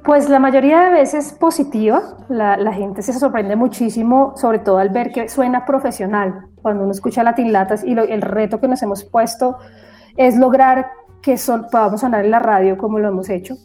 Pues 0.05 0.31
la 0.31 0.39
mayoría 0.39 0.85
de 0.85 0.93
veces 0.93 1.33
positiva, 1.33 2.17
la, 2.31 2.73
gente 2.73 3.03
se 3.03 3.13
sorprende 3.13 3.55
muchísimo, 3.55 4.33
sobre 4.35 4.59
todo 4.59 4.79
al 4.79 4.89
ver 4.89 5.13
que 5.13 5.29
suena 5.29 5.67
profesional. 5.67 6.47
Cuando 6.63 6.85
uno 6.85 6.93
escucha 6.93 7.23
Latin 7.23 7.53
Latas 7.53 7.85
y 7.85 7.93
el 7.93 8.23
reto 8.23 8.61
que 8.61 8.69
nos 8.69 8.83
hemos 8.83 9.05
puesto 9.05 9.59
es 10.17 10.37
lograr 10.37 10.91
que 11.21 11.37
podamos 11.71 12.01
sonar 12.01 12.25
en 12.25 12.31
la 12.31 12.39
radio 12.39 12.79
como 12.79 12.99
lo 12.99 13.09
hemos 13.09 13.29
hecho, 13.29 13.57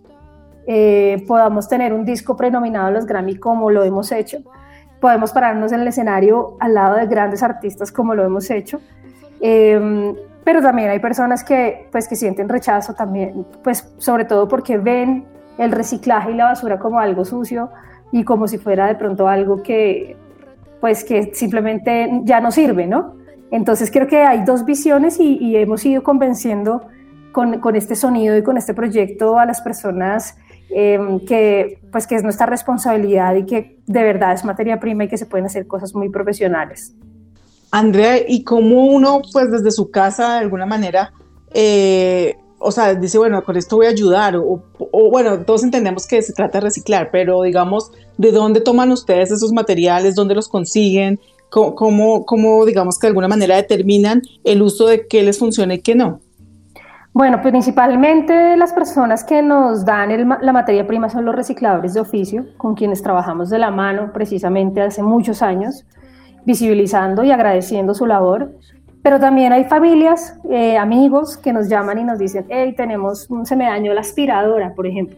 eh, 0.67 1.23
podamos 1.25 1.69
tener 1.69 1.93
un 1.93 2.03
disco 2.03 2.35
prenominado 2.35 2.87
a 2.87 2.91
los 2.91 3.05
Grammy 3.05 3.37
como 3.37 3.71
lo 3.71 3.83
hemos 3.83 4.11
hecho, 4.11 4.39
podemos 5.05 5.31
pararnos 5.31 5.71
en 5.71 5.81
el 5.81 5.87
escenario 5.87 6.57
al 6.59 6.73
lado 6.73 6.95
de 6.95 7.05
grandes 7.05 7.43
artistas 7.43 7.91
como 7.91 8.15
lo 8.15 8.23
hemos 8.23 8.49
hecho. 8.49 8.81
Eh, 9.39 10.15
pero 10.43 10.63
también 10.63 10.89
hay 10.89 10.97
personas 10.97 11.43
que, 11.43 11.87
pues, 11.91 12.07
que 12.07 12.15
sienten 12.15 12.49
rechazo 12.49 12.95
también, 12.95 13.45
pues 13.63 13.93
sobre 13.99 14.25
todo 14.25 14.47
porque 14.47 14.79
ven 14.79 15.27
el 15.59 15.71
reciclaje 15.71 16.31
y 16.31 16.33
la 16.33 16.45
basura 16.45 16.79
como 16.79 16.99
algo 16.99 17.23
sucio 17.23 17.69
y 18.11 18.23
como 18.23 18.47
si 18.47 18.57
fuera 18.57 18.87
de 18.87 18.95
pronto 18.95 19.27
algo 19.27 19.61
que 19.61 20.17
pues 20.81 21.03
que 21.03 21.35
simplemente 21.35 22.21
ya 22.23 22.41
no 22.41 22.49
sirve, 22.51 22.87
¿no? 22.87 23.13
Entonces 23.51 23.91
creo 23.91 24.07
que 24.07 24.23
hay 24.23 24.43
dos 24.43 24.65
visiones 24.65 25.19
y, 25.19 25.55
hemos 25.55 25.85
ido 25.85 26.01
convenciendo 26.01 26.87
con, 27.31 27.59
con, 27.59 27.75
este 27.75 27.95
sonido 27.95 28.35
y 28.35 28.41
con 28.41 28.57
este 28.57 28.73
proyecto 28.73 29.37
a 29.37 29.45
las 29.45 29.61
personas 29.61 30.35
em, 30.69 31.19
que 31.19 31.79
pues 31.91 32.07
que 32.07 32.15
es 32.15 32.23
nuestra 32.23 32.45
responsabilidad 32.45 33.35
y 33.35 33.45
que 33.45 33.79
de 33.85 34.03
verdad 34.03 34.33
es 34.33 34.43
materia 34.43 34.79
prima 34.79 35.05
y 35.05 35.07
que 35.07 35.17
se 35.17 35.25
pueden 35.25 35.45
hacer 35.45 35.67
cosas 35.67 35.93
muy 35.95 36.09
profesionales. 36.09 36.93
Andrea, 37.71 38.19
¿y 38.27 38.43
cómo 38.43 38.85
uno 38.85 39.21
pues 39.31 39.51
desde 39.51 39.71
su 39.71 39.91
casa 39.91 40.33
de 40.33 40.39
alguna 40.39 40.65
manera 40.65 41.11
eh, 41.53 42.35
o 42.59 42.71
sea, 42.71 42.95
dice, 42.95 43.17
bueno, 43.17 43.43
con 43.43 43.57
esto 43.57 43.77
voy 43.77 43.85
a 43.85 43.89
ayudar, 43.89 44.35
o, 44.35 44.61
bueno, 45.11 45.45
todos 45.45 45.63
entendemos 45.63 46.07
que 46.07 46.21
se 46.21 46.33
trata 46.33 46.57
de 46.57 46.63
reciclar, 46.63 47.09
pero 47.11 47.43
digamos, 47.43 47.91
¿de 48.17 48.31
dónde 48.31 48.59
toman 48.59 48.91
ustedes 48.91 49.31
esos 49.31 49.51
materiales? 49.51 50.15
¿Dónde 50.15 50.35
los 50.35 50.47
consiguen? 50.47 51.19
¿Cómo, 51.49 52.25
cómo, 52.25 52.65
digamos, 52.65 52.97
que 52.97 53.07
de 53.07 53.09
alguna 53.09 53.27
manera 53.27 53.55
determinan 53.55 54.21
el 54.43 54.61
uso 54.61 54.87
de 54.87 55.07
qué 55.07 55.23
les 55.23 55.37
funciona 55.37 55.75
y 55.75 55.79
qué 55.79 55.95
no? 55.95 56.21
Bueno, 57.15 57.41
principalmente 57.41 58.57
las 58.57 58.73
personas 58.73 59.23
que 59.23 59.41
nos 59.41 59.85
dan 59.85 60.27
la 60.41 60.51
materia 60.51 60.85
prima 60.85 61.07
son 61.07 61.23
los 61.23 61.33
recicladores 61.33 61.93
de 61.93 62.01
oficio, 62.01 62.45
con 62.57 62.75
quienes 62.75 63.01
trabajamos 63.01 63.49
de 63.49 63.57
la 63.57 63.71
mano 63.71 64.11
precisamente 64.11 64.81
hace 64.81 65.01
muchos 65.01 65.41
años, 65.41 65.85
visibilizando 66.43 67.23
y 67.23 67.31
agradeciendo 67.31 67.93
su 67.93 68.05
labor. 68.05 68.51
Pero 69.01 69.17
también 69.17 69.53
hay 69.53 69.63
familias, 69.63 70.37
eh, 70.49 70.75
amigos 70.75 71.37
que 71.37 71.53
nos 71.53 71.69
llaman 71.69 71.99
y 71.99 72.03
nos 72.03 72.19
dicen, 72.19 72.47
hey, 72.49 72.73
tenemos, 72.75 73.29
se 73.45 73.55
me 73.55 73.63
dañó 73.63 73.93
la 73.93 74.01
aspiradora, 74.01 74.73
por 74.75 74.85
ejemplo. 74.85 75.15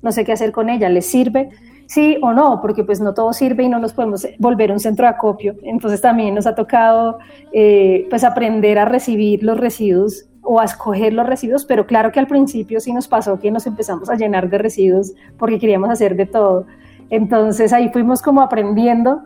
No 0.00 0.12
sé 0.12 0.24
qué 0.24 0.32
hacer 0.32 0.50
con 0.50 0.70
ella, 0.70 0.88
¿les 0.88 1.04
sirve? 1.04 1.50
Sí 1.84 2.16
o 2.22 2.32
no, 2.32 2.62
porque 2.62 2.84
pues 2.84 3.02
no 3.02 3.12
todo 3.12 3.34
sirve 3.34 3.64
y 3.64 3.68
no 3.68 3.78
nos 3.78 3.92
podemos 3.92 4.26
volver 4.38 4.72
un 4.72 4.80
centro 4.80 5.04
de 5.04 5.10
acopio. 5.10 5.56
Entonces 5.62 6.00
también 6.00 6.34
nos 6.34 6.46
ha 6.46 6.54
tocado 6.54 7.18
eh, 7.52 8.06
pues 8.08 8.24
aprender 8.24 8.78
a 8.78 8.86
recibir 8.86 9.42
los 9.42 9.60
residuos 9.60 10.24
o 10.44 10.60
a 10.60 10.64
escoger 10.64 11.12
los 11.12 11.26
residuos, 11.26 11.64
pero 11.64 11.86
claro 11.86 12.12
que 12.12 12.20
al 12.20 12.26
principio 12.26 12.78
sí 12.78 12.92
nos 12.92 13.08
pasó 13.08 13.38
que 13.38 13.50
nos 13.50 13.66
empezamos 13.66 14.10
a 14.10 14.14
llenar 14.14 14.48
de 14.50 14.58
residuos 14.58 15.12
porque 15.38 15.58
queríamos 15.58 15.90
hacer 15.90 16.16
de 16.16 16.26
todo. 16.26 16.66
Entonces 17.10 17.72
ahí 17.72 17.90
fuimos 17.90 18.22
como 18.22 18.42
aprendiendo 18.42 19.22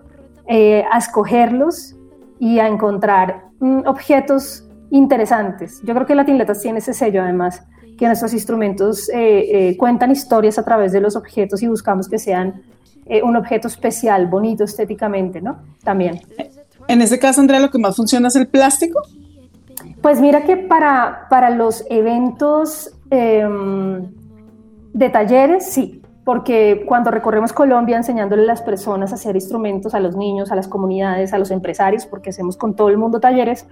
eh, 0.46 0.84
a 0.90 0.98
escogerlos 0.98 1.96
y 2.38 2.60
a 2.60 2.68
encontrar 2.68 3.46
mm, 3.60 3.80
objetos 3.86 4.64
interesantes. 4.90 5.82
Yo 5.82 5.94
creo 5.94 6.06
que 6.06 6.14
Latin 6.14 6.38
Letters 6.38 6.62
tiene 6.62 6.78
ese 6.78 6.94
sello 6.94 7.22
además, 7.22 7.62
que 7.98 8.06
nuestros 8.06 8.32
instrumentos 8.32 9.08
eh, 9.08 9.70
eh, 9.70 9.76
cuentan 9.76 10.12
historias 10.12 10.58
a 10.58 10.64
través 10.64 10.92
de 10.92 11.00
los 11.00 11.16
objetos 11.16 11.62
y 11.62 11.66
buscamos 11.66 12.08
que 12.08 12.18
sean 12.18 12.62
un 13.22 13.36
objeto 13.36 13.68
especial, 13.68 14.26
bonito 14.26 14.64
estéticamente, 14.64 15.40
¿no? 15.40 15.62
También. 15.82 16.20
En 16.88 17.00
este 17.00 17.18
caso, 17.18 17.40
Andrea, 17.40 17.58
lo 17.58 17.70
que 17.70 17.78
más 17.78 17.96
funciona 17.96 18.28
es 18.28 18.36
el 18.36 18.48
plástico. 18.48 19.00
Pues 20.02 20.20
mira 20.20 20.42
que 20.42 20.56
para, 20.56 21.26
para 21.28 21.50
los 21.50 21.84
eventos 21.90 22.96
em, 23.10 24.06
de 24.92 25.10
talleres, 25.10 25.66
sí, 25.70 26.02
porque 26.24 26.84
cuando 26.86 27.10
recorremos 27.10 27.52
Colombia 27.52 27.96
enseñándole 27.96 28.42
a 28.42 28.46
las 28.46 28.62
personas 28.62 29.12
a 29.12 29.14
hacer 29.14 29.34
instrumentos, 29.34 29.94
a 29.94 30.00
los 30.00 30.14
niños, 30.14 30.52
a 30.52 30.56
las 30.56 30.68
comunidades, 30.68 31.32
a 31.32 31.38
los 31.38 31.50
empresarios, 31.50 32.06
porque 32.06 32.30
hacemos 32.30 32.56
con 32.56 32.76
todo 32.76 32.90
el 32.90 32.98
mundo 32.98 33.18
talleres, 33.18 33.66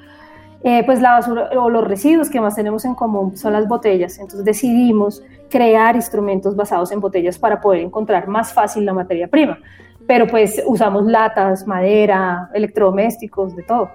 eh, 0.65 0.83
pues 0.85 1.01
la 1.01 1.12
basura 1.12 1.51
o 1.61 1.71
los 1.71 1.87
residuos 1.87 2.31
que 2.31 2.41
más 2.41 2.57
tenemos 2.57 2.85
en 2.85 2.95
común 2.95 3.37
son 3.37 3.53
las 3.53 3.69
botellas. 3.69 4.19
Entonces 4.19 4.45
decidimos 4.45 5.23
crear 5.49 5.95
instrumentos 5.97 6.57
basados 6.57 6.91
en 6.93 7.01
botellas 7.01 7.39
para 7.39 7.61
poder 7.61 7.83
encontrar 7.83 8.27
más 8.27 8.53
fácil 8.53 8.85
la 8.85 8.95
materia 8.95 9.29
prima. 9.29 9.59
Pero 10.07 10.27
pues 10.27 10.62
usamos 10.67 11.05
latas, 11.05 11.67
madera, 11.67 12.51
electrodomésticos, 12.55 13.55
de 13.55 13.62
todo. 13.62 13.91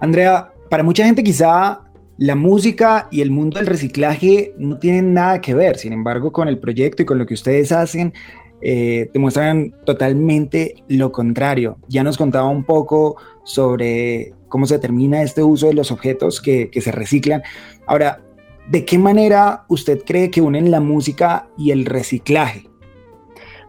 Andrea, 0.00 0.50
para 0.68 0.82
mucha 0.82 1.04
gente 1.04 1.22
quizá 1.22 1.80
la 2.18 2.34
música 2.34 3.08
y 3.10 3.20
el 3.20 3.30
mundo 3.30 3.58
del 3.58 3.66
reciclaje 3.66 4.52
no 4.58 4.78
tienen 4.78 5.14
nada 5.14 5.40
que 5.40 5.54
ver, 5.54 5.78
sin 5.78 5.92
embargo, 5.92 6.32
con 6.32 6.48
el 6.48 6.58
proyecto 6.58 7.02
y 7.02 7.06
con 7.06 7.18
lo 7.18 7.26
que 7.26 7.34
ustedes 7.34 7.70
hacen, 7.70 8.12
eh, 8.60 9.08
demuestran 9.12 9.72
totalmente 9.84 10.82
lo 10.88 11.12
contrario. 11.12 11.78
Ya 11.88 12.02
nos 12.02 12.18
contaba 12.18 12.48
un 12.48 12.64
poco 12.64 13.16
sobre 13.44 14.34
cómo 14.48 14.66
se 14.66 14.80
termina 14.80 15.22
este 15.22 15.42
uso 15.42 15.68
de 15.68 15.74
los 15.74 15.92
objetos 15.92 16.40
que, 16.40 16.70
que 16.70 16.80
se 16.80 16.90
reciclan. 16.90 17.42
Ahora, 17.86 18.20
¿de 18.68 18.84
qué 18.84 18.98
manera 18.98 19.64
usted 19.68 20.02
cree 20.04 20.30
que 20.30 20.40
unen 20.40 20.72
la 20.72 20.80
música 20.80 21.48
y 21.56 21.70
el 21.70 21.86
reciclaje? 21.86 22.68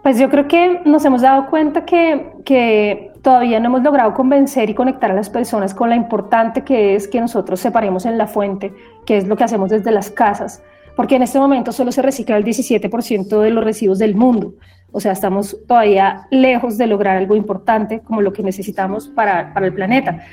Pues 0.01 0.17
yo 0.17 0.29
creo 0.29 0.47
que 0.47 0.79
nos 0.85 1.03
hemos 1.03 1.21
dado 1.21 1.49
cuenta 1.49 1.83
que, 1.85 2.31
que, 2.45 3.08
todavía 3.21 3.59
no 3.59 3.67
hemos 3.67 3.83
logrado 3.83 4.13
convencer 4.13 4.69
y 4.69 4.73
conectar 4.73 5.11
a 5.11 5.13
las 5.13 5.29
personas 5.29 5.73
con 5.73 5.89
la 5.89 5.95
importante 5.95 6.63
que 6.63 6.95
es 6.95 7.07
que 7.07 7.19
nosotros 7.19 7.59
separemos 7.59 8.05
en 8.05 8.17
la 8.17 8.27
fuente, 8.27 8.73
que 9.05 9.17
es 9.17 9.27
lo 9.27 9.35
que 9.35 9.43
hacemos 9.43 9.69
desde 9.69 9.91
las 9.91 10.09
casas, 10.09 10.61
porque 10.95 11.15
en 11.15 11.23
este 11.23 11.39
momento 11.39 11.71
solo 11.71 11.91
se 11.91 12.01
recicla 12.01 12.37
el 12.37 12.43
17% 12.43 13.41
de 13.41 13.51
los 13.51 13.63
residuos 13.63 13.99
del 13.99 14.15
mundo. 14.15 14.53
O 14.91 14.99
sea, 14.99 15.11
estamos 15.11 15.57
todavía 15.67 16.27
lejos 16.31 16.77
de 16.77 16.87
lograr 16.87 17.17
algo 17.17 17.35
importante 17.35 17.99
como 17.99 18.21
lo 18.21 18.33
que 18.33 18.41
necesitamos 18.41 19.07
para, 19.07 19.53
para 19.53 19.67
el 19.67 19.73
planeta. 19.73 20.23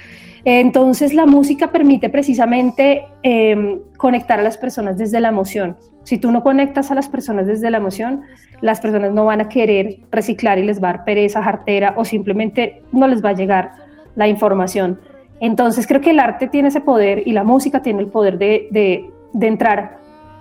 Entonces 0.49 1.13
la 1.13 1.27
música 1.27 1.73
permite 1.73 2.09
precisamente 2.09 3.05
eh, 3.25 3.81
conectar 3.97 4.39
a 4.39 4.45
las 4.45 4.57
personas 4.57 4.97
desde 4.97 5.19
la 5.19 5.31
emoción. 5.31 5.77
Si 6.05 6.19
tú 6.19 6.31
no 6.31 6.45
conectas 6.45 6.93
a 6.93 6.95
las 6.95 7.09
personas 7.09 7.49
desde 7.49 7.69
la 7.69 7.79
emoción, 7.79 8.23
las 8.61 8.79
personas 8.79 9.13
no 9.13 9.25
van 9.25 9.41
a 9.41 9.49
querer 9.49 9.99
reciclar 10.13 10.61
y 10.61 10.63
les 10.63 10.81
va 10.81 10.91
a 10.91 10.93
dar 10.93 11.05
pereza, 11.05 11.43
jartera 11.43 11.95
o 11.97 12.05
simplemente 12.05 12.81
no 12.93 13.09
les 13.09 13.25
va 13.25 13.31
a 13.31 13.33
llegar 13.33 13.73
la 14.15 14.29
información. 14.29 15.01
Entonces 15.41 15.85
creo 15.85 16.01
que 16.01 16.11
el 16.11 16.21
arte 16.21 16.47
tiene 16.47 16.69
ese 16.69 16.81
poder 16.81 17.27
y 17.27 17.33
la 17.33 17.43
música 17.43 17.83
tiene 17.83 18.03
el 18.03 18.07
poder 18.07 18.39
de, 18.39 18.69
de, 18.71 19.11
de 19.33 19.47
entrar, 19.49 19.99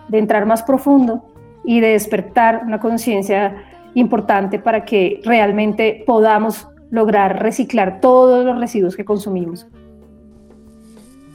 de 0.08 0.20
entrar 0.20 0.46
más 0.46 0.62
profundo 0.62 1.26
y 1.64 1.80
de 1.80 1.88
despertar 1.88 2.62
una 2.64 2.80
conciencia 2.80 3.56
importante 3.96 4.60
para 4.60 4.86
que 4.86 5.20
realmente 5.26 6.04
podamos 6.06 6.68
lograr 6.92 7.42
reciclar 7.42 8.02
todos 8.02 8.46
los 8.46 8.60
residuos 8.60 8.96
que 8.96 9.04
consumimos. 9.04 9.68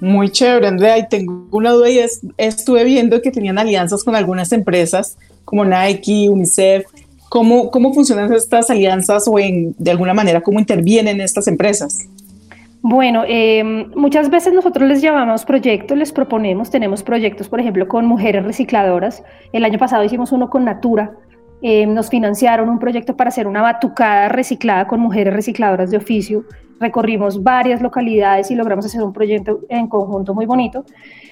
Muy 0.00 0.30
chévere, 0.30 0.66
Andrea. 0.66 0.98
Y 0.98 1.08
tengo 1.08 1.48
una 1.50 1.70
duda 1.70 1.90
y 1.90 1.98
es, 1.98 2.20
estuve 2.36 2.84
viendo 2.84 3.20
que 3.20 3.30
tenían 3.30 3.58
alianzas 3.58 4.04
con 4.04 4.14
algunas 4.14 4.52
empresas 4.52 5.16
como 5.44 5.64
Nike, 5.64 6.28
UNICEF. 6.28 6.86
¿Cómo, 7.28 7.70
cómo 7.70 7.94
funcionan 7.94 8.32
estas 8.32 8.70
alianzas 8.70 9.24
o 9.28 9.36
de 9.36 9.90
alguna 9.90 10.14
manera 10.14 10.40
cómo 10.40 10.58
intervienen 10.58 11.20
estas 11.20 11.46
empresas? 11.46 12.08
Bueno, 12.82 13.24
eh, 13.28 13.62
muchas 13.94 14.30
veces 14.30 14.54
nosotros 14.54 14.88
les 14.88 15.02
llamamos 15.02 15.44
proyectos, 15.44 15.98
les 15.98 16.12
proponemos, 16.12 16.70
tenemos 16.70 17.02
proyectos, 17.02 17.48
por 17.48 17.60
ejemplo, 17.60 17.86
con 17.88 18.06
mujeres 18.06 18.42
recicladoras. 18.44 19.22
El 19.52 19.64
año 19.64 19.78
pasado 19.78 20.02
hicimos 20.02 20.32
uno 20.32 20.48
con 20.48 20.64
Natura. 20.64 21.12
Eh, 21.62 21.86
nos 21.86 22.08
financiaron 22.08 22.70
un 22.70 22.78
proyecto 22.78 23.16
para 23.16 23.28
hacer 23.28 23.46
una 23.46 23.60
batucada 23.60 24.30
reciclada 24.30 24.86
con 24.86 24.98
mujeres 24.98 25.34
recicladoras 25.34 25.90
de 25.90 25.98
oficio 25.98 26.44
recorrimos 26.80 27.42
varias 27.42 27.80
localidades 27.82 28.50
y 28.50 28.56
logramos 28.56 28.86
hacer 28.86 29.02
un 29.02 29.12
proyecto 29.12 29.60
en 29.68 29.86
conjunto 29.86 30.34
muy 30.34 30.46
bonito. 30.46 30.84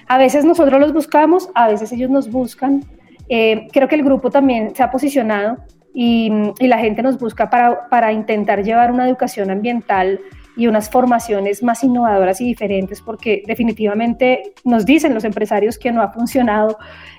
A 0.07 0.17
veces 0.17 0.45
nosotros 0.45 0.79
los 0.79 0.93
buscamos, 0.93 1.49
a 1.55 1.67
veces 1.67 1.91
ellos 1.91 2.09
nos 2.09 2.31
buscan. 2.31 2.85
Eh, 3.27 3.67
creo 3.73 3.87
que 3.87 3.95
el 3.95 4.03
grupo 4.03 4.29
también 4.29 4.73
se 4.75 4.83
ha 4.83 4.91
posicionado 4.91 5.57
y, 5.93 6.31
y 6.59 6.67
la 6.67 6.77
gente 6.77 7.01
nos 7.01 7.19
busca 7.19 7.49
para, 7.49 7.89
para 7.89 8.13
intentar 8.13 8.63
llevar 8.63 8.91
una 8.91 9.07
educación 9.07 9.49
ambiental 9.49 10.19
y 10.59 10.67
unas 10.67 10.89
formaciones 10.89 11.63
más 11.63 11.85
innovadoras 11.85 12.41
y 12.41 12.45
diferentes, 12.45 13.01
porque 13.01 13.43
definitivamente 13.47 14.53
nos 14.65 14.85
dicen 14.85 15.13
los 15.13 15.23
empresarios 15.23 15.77
que 15.77 15.89
no 15.89 16.01
ha 16.01 16.11
funcionado 16.11 16.77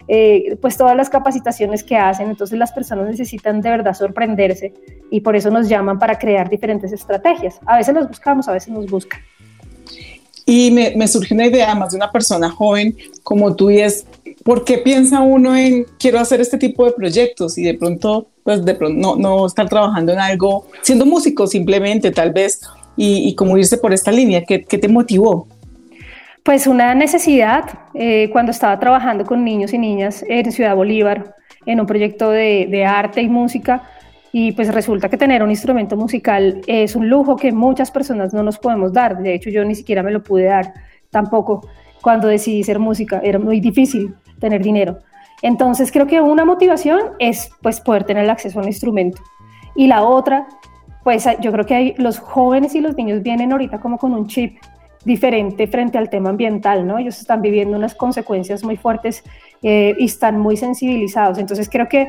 eh, 0.08 0.58
pues 0.60 0.76
todas 0.76 0.94
las 0.94 1.08
capacitaciones 1.08 1.82
que 1.82 1.96
hacen, 1.96 2.28
entonces 2.28 2.58
las 2.58 2.70
personas 2.70 3.08
necesitan 3.08 3.62
de 3.62 3.70
verdad 3.70 3.94
sorprenderse 3.94 4.74
y 5.10 5.20
por 5.20 5.36
eso 5.36 5.50
nos 5.50 5.70
llaman 5.70 5.98
para 5.98 6.18
crear 6.18 6.50
diferentes 6.50 6.92
estrategias. 6.92 7.58
A 7.64 7.78
veces 7.78 7.94
los 7.94 8.08
buscamos, 8.08 8.46
a 8.46 8.52
veces 8.52 8.68
nos 8.68 8.86
buscan. 8.90 9.20
Y 10.44 10.70
me, 10.70 10.92
me 10.96 11.08
surge 11.08 11.32
una 11.32 11.46
idea 11.46 11.74
más 11.74 11.92
de 11.92 11.96
una 11.96 12.10
persona 12.10 12.50
joven 12.50 12.94
como 13.22 13.56
tú 13.56 13.70
y 13.70 13.80
es, 13.80 14.04
¿por 14.44 14.64
qué 14.64 14.78
piensa 14.78 15.22
uno 15.22 15.56
en 15.56 15.86
quiero 15.98 16.20
hacer 16.20 16.42
este 16.42 16.58
tipo 16.58 16.84
de 16.84 16.92
proyectos 16.92 17.56
y 17.56 17.62
de 17.62 17.72
pronto, 17.72 18.26
pues 18.42 18.62
de 18.66 18.74
pronto 18.74 19.00
no, 19.00 19.16
no 19.16 19.46
estar 19.46 19.66
trabajando 19.66 20.12
en 20.12 20.18
algo, 20.18 20.66
siendo 20.82 21.06
músico 21.06 21.46
simplemente 21.46 22.10
tal 22.10 22.32
vez, 22.32 22.60
y, 23.00 23.34
y 23.34 23.58
irse 23.58 23.78
por 23.78 23.94
esta 23.94 24.12
línea? 24.12 24.44
¿Qué, 24.44 24.62
qué 24.62 24.76
te 24.76 24.86
motivó? 24.86 25.48
Pues 26.42 26.66
una 26.66 26.94
necesidad, 26.94 27.64
eh, 27.94 28.28
cuando 28.30 28.52
estaba 28.52 28.78
trabajando 28.78 29.24
con 29.24 29.42
niños 29.42 29.72
y 29.72 29.78
niñas 29.78 30.22
en 30.28 30.52
Ciudad 30.52 30.76
Bolívar, 30.76 31.34
en 31.64 31.80
un 31.80 31.86
proyecto 31.86 32.30
de, 32.30 32.66
de, 32.70 32.84
arte 32.84 33.22
y 33.22 33.28
música, 33.28 33.84
y 34.32 34.52
pues 34.52 34.72
resulta 34.72 35.08
que 35.08 35.16
tener 35.16 35.42
un 35.42 35.50
instrumento 35.50 35.96
musical 35.96 36.60
es 36.66 36.94
un 36.94 37.08
lujo 37.08 37.36
que 37.36 37.52
muchas 37.52 37.90
personas 37.90 38.34
no 38.34 38.42
nos 38.42 38.58
podemos 38.58 38.92
dar, 38.92 39.18
de 39.18 39.34
hecho 39.34 39.48
yo 39.48 39.64
ni 39.64 39.74
siquiera 39.74 40.02
me 40.02 40.10
lo 40.10 40.22
pude 40.22 40.44
dar 40.44 40.72
tampoco 41.10 41.66
cuando 42.02 42.28
decidí 42.28 42.62
ser 42.62 42.78
música, 42.78 43.20
era 43.24 43.38
muy 43.38 43.60
difícil 43.60 44.14
tener 44.38 44.62
dinero. 44.62 44.98
Entonces 45.42 45.90
creo 45.90 46.06
que 46.06 46.20
una 46.20 46.44
motivación 46.44 47.00
es 47.18 47.50
pues 47.62 47.80
poder 47.80 48.04
tener 48.04 48.24
el 48.24 48.30
acceso 48.30 48.58
a 48.58 48.62
un 48.62 48.68
instrumento. 48.68 49.22
Y 49.74 49.86
la 49.86 50.02
otra 50.02 50.46
pues 51.04 51.26
yo 51.40 51.52
creo 51.52 51.66
que 51.66 51.94
los 51.98 52.18
jóvenes 52.18 52.74
y 52.74 52.80
los 52.80 52.96
niños 52.96 53.22
vienen 53.22 53.52
ahorita 53.52 53.80
como 53.80 53.98
con 53.98 54.12
un 54.14 54.26
chip 54.26 54.58
diferente 55.04 55.66
frente 55.66 55.98
al 55.98 56.10
tema 56.10 56.30
ambiental, 56.30 56.86
¿no? 56.86 56.98
Ellos 56.98 57.18
están 57.18 57.40
viviendo 57.40 57.76
unas 57.76 57.94
consecuencias 57.94 58.62
muy 58.64 58.76
fuertes 58.76 59.24
eh, 59.62 59.94
y 59.98 60.04
están 60.04 60.38
muy 60.38 60.56
sensibilizados. 60.56 61.38
Entonces 61.38 61.68
creo 61.70 61.88
que 61.88 62.08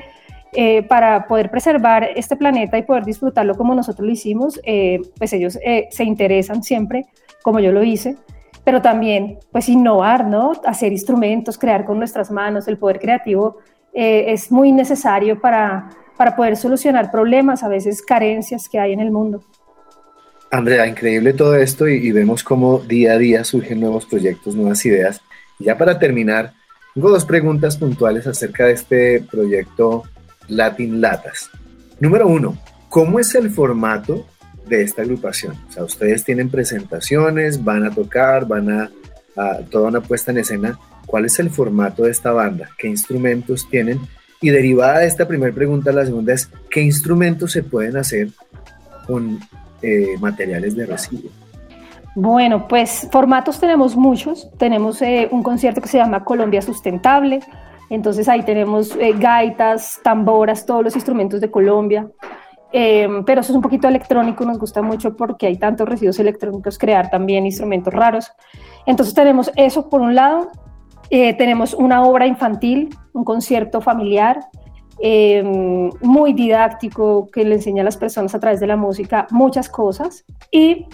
eh, 0.54 0.84
para 0.84 1.28
poder 1.28 1.50
preservar 1.50 2.10
este 2.16 2.36
planeta 2.36 2.78
y 2.78 2.84
poder 2.84 3.06
disfrutarlo 3.06 3.56
como 3.56 3.74
nosotros 3.74 4.06
lo 4.06 4.12
hicimos, 4.12 4.60
eh, 4.66 5.00
pues 5.18 5.32
ellos 5.32 5.58
se 5.90 6.04
interesan 6.04 6.62
siempre, 6.62 7.06
como 7.42 7.62
yo 7.62 7.72
lo 7.72 7.82
hice, 7.84 8.18
pero 8.66 8.82
también 8.82 9.40
pues 9.54 9.70
innovar, 9.70 10.28
¿no? 10.28 10.52
Hacer 10.66 10.92
instrumentos, 10.92 11.58
crear 11.58 11.86
con 11.86 11.98
nuestras 11.98 12.30
manos, 12.30 12.68
el 12.68 12.78
poder 12.78 13.00
creativo 13.00 13.58
es 13.94 14.54
muy 14.54 14.72
necesario 14.72 15.42
para 15.42 15.90
para 16.22 16.36
poder 16.36 16.56
solucionar 16.56 17.10
problemas, 17.10 17.64
a 17.64 17.68
veces 17.68 18.04
carencias 18.04 18.70
que 18.70 18.78
hay 18.78 18.94
en 18.94 19.00
el 19.00 19.10
mundo. 19.10 19.44
Andrea, 20.52 20.86
increíble 20.86 21.34
todo 21.34 21.56
esto 21.56 21.88
y, 21.88 22.12
vemos 22.12 22.44
cómo 22.44 22.78
día 22.78 23.14
a 23.14 23.18
día 23.18 23.44
surgen 23.44 23.80
nuevos 23.80 24.06
proyectos, 24.06 24.56
nuevas 24.56 24.86
ideas. 24.86 25.20
Y 25.58 25.64
ya 25.64 25.80
para 25.80 25.98
terminar, 25.98 26.54
tengo 26.94 27.10
dos 27.10 27.26
preguntas 27.26 27.76
puntuales 27.76 28.28
acerca 28.28 28.66
de 28.66 28.74
este 28.74 29.26
proyecto 29.32 30.04
Latin 30.48 31.02
Latas. 31.02 31.50
Número 32.00 32.28
uno, 32.28 32.56
¿cómo 32.88 33.20
es 33.20 33.34
el 33.34 33.50
formato 33.50 34.28
de 34.68 34.84
esta 34.84 35.02
agrupación? 35.02 35.58
O 35.70 35.72
sea, 35.72 35.84
ustedes 35.86 36.24
tienen 36.24 36.52
presentaciones, 36.52 37.64
van 37.64 37.84
a 37.84 37.90
tocar, 37.90 38.48
van 38.48 38.70
a, 38.70 38.92
a 39.36 39.58
toda 39.72 39.88
una 39.88 40.02
puesta 40.02 40.30
en 40.30 40.38
escena. 40.38 40.78
¿Cuál 41.08 41.26
es 41.26 41.40
el 41.40 41.50
formato 41.50 42.04
de 42.04 42.12
esta 42.12 42.32
banda? 42.32 42.70
¿Qué 42.78 42.88
instrumentos 42.88 43.68
tienen? 43.68 44.00
Y 44.44 44.50
derivada 44.50 45.00
de 45.00 45.06
esta 45.06 45.28
primera 45.28 45.54
pregunta, 45.54 45.92
la 45.92 46.04
segunda 46.04 46.34
es, 46.34 46.50
¿qué 46.72 46.82
instrumentos 46.82 47.52
se 47.52 47.62
pueden 47.62 47.96
hacer 47.96 48.30
con 49.06 49.40
eh, 49.84 50.18
materiales 50.20 50.76
de 50.76 50.88
residuo? 50.88 51.30
Bueno, 52.16 52.68
pues 52.68 53.08
formatos 53.12 53.60
tenemos 53.60 53.96
muchos. 53.96 54.50
Tenemos 54.58 55.00
eh, 55.04 55.30
un 55.32 55.44
concierto 55.44 55.80
que 55.80 55.88
se 55.88 56.00
llama 56.00 56.26
Colombia 56.26 56.64
Sustentable. 56.64 57.42
Entonces 57.92 58.28
ahí 58.28 58.42
tenemos 58.42 58.96
eh, 59.00 59.14
gaitas, 59.16 60.00
tamboras, 60.04 60.66
todos 60.66 60.84
los 60.84 60.96
instrumentos 60.96 61.40
de 61.40 61.52
Colombia. 61.52 62.10
Pero 62.72 63.42
eso 63.42 63.52
es 63.52 63.56
un 63.56 63.62
poquito 63.62 63.90
electrónico, 63.90 64.46
nos 64.46 64.58
gusta 64.58 64.82
mucho 64.82 65.18
porque 65.18 65.46
hay 65.46 65.58
tantos 65.58 65.90
residuos 65.90 66.18
electrónicos, 66.20 66.78
crear 66.78 67.10
también 67.10 67.46
instrumentos 67.46 67.94
raros. 67.94 68.32
Entonces 68.86 69.14
tenemos 69.14 69.52
eso 69.58 69.90
por 69.90 70.00
un 70.00 70.16
lado. 70.16 70.50
Eh, 71.14 71.34
tenemos 71.34 71.74
una 71.74 72.04
obra 72.04 72.26
infantil, 72.26 72.88
un 73.12 73.26
concierto 73.26 73.82
familiar, 73.82 74.40
eh, 75.04 75.44
muy 76.02 76.32
didáctico 76.32 77.30
que 77.30 77.44
le 77.44 77.56
enseña 77.56 77.82
a 77.82 77.86
las 77.86 77.98
personas 77.98 78.34
a 78.34 78.40
través 78.40 78.62
de 78.62 78.68
la 78.68 78.78
música 78.78 79.28
muchas 79.30 79.68
cosas. 79.68 80.24
Y 80.52 80.88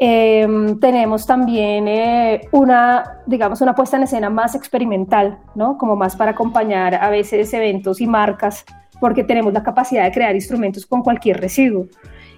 eh, 0.00 0.48
tenemos 0.80 1.26
también 1.26 1.86
una, 2.50 3.20
digamos, 3.26 3.60
una 3.60 3.72
puesta 3.72 3.96
en 3.96 4.02
escena 4.02 4.30
más 4.30 4.56
experimental, 4.56 5.38
¿no? 5.54 5.78
Como 5.78 5.94
más 5.94 6.16
para 6.16 6.32
acompañar 6.32 6.96
a 6.96 7.08
veces 7.08 7.54
eventos 7.54 8.00
y 8.00 8.08
marcas, 8.08 8.64
porque 9.00 9.22
tenemos 9.22 9.52
la 9.52 9.62
capacidad 9.62 10.02
de 10.02 10.10
crear 10.10 10.34
instrumentos 10.34 10.84
con 10.86 11.02
cualquier 11.02 11.40
residuo. 11.40 11.86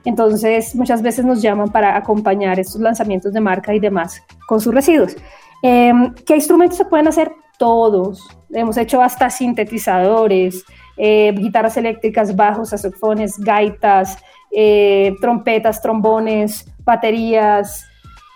Entonces, 0.05 0.75
muchas 0.75 1.01
veces 1.01 1.25
nos 1.25 1.41
llaman 1.41 1.71
para 1.71 1.97
acompañar 1.97 2.61
estos 2.61 2.83
lanzamientos 2.83 3.33
de 3.33 3.41
marca 3.41 3.75
y 3.75 3.81
demás 3.81 4.23
con 4.47 4.61
sus 4.61 4.75
residuos. 4.75 5.17
Eh, 5.67 5.93
¿Qué 6.27 6.35
instrumentos 6.35 6.77
se 6.77 6.85
pueden 6.85 7.09
hacer? 7.09 7.33
Todos. 7.59 8.23
Hemos 8.51 8.77
hecho 8.77 9.01
hasta 9.01 9.31
sintetizadores, 9.31 10.63
eh, 10.99 11.33
guitarras 11.35 11.79
eléctricas, 11.79 12.37
bajos, 12.37 12.69
saxofones, 12.69 13.39
gaitas, 13.39 14.19
eh, 14.55 15.15
trompetas, 15.23 15.81
trombones, 15.81 16.71
baterías. 16.85 17.87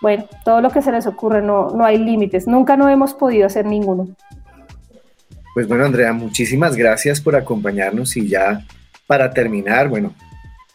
Bueno, 0.01 0.25
todo 0.43 0.59
lo 0.59 0.71
que 0.71 0.81
se 0.81 0.91
les 0.91 1.05
ocurre, 1.05 1.43
no, 1.43 1.69
no 1.69 1.85
hay 1.85 1.99
límites. 1.99 2.47
Nunca 2.47 2.75
no 2.75 2.89
hemos 2.89 3.13
podido 3.13 3.45
hacer 3.45 3.67
ninguno. 3.67 4.07
Pues 5.53 5.67
bueno, 5.67 5.85
Andrea, 5.85 6.11
muchísimas 6.13 6.75
gracias 6.75 7.21
por 7.21 7.35
acompañarnos 7.35 8.17
y 8.17 8.27
ya 8.27 8.65
para 9.05 9.29
terminar, 9.29 9.87
bueno, 9.87 10.15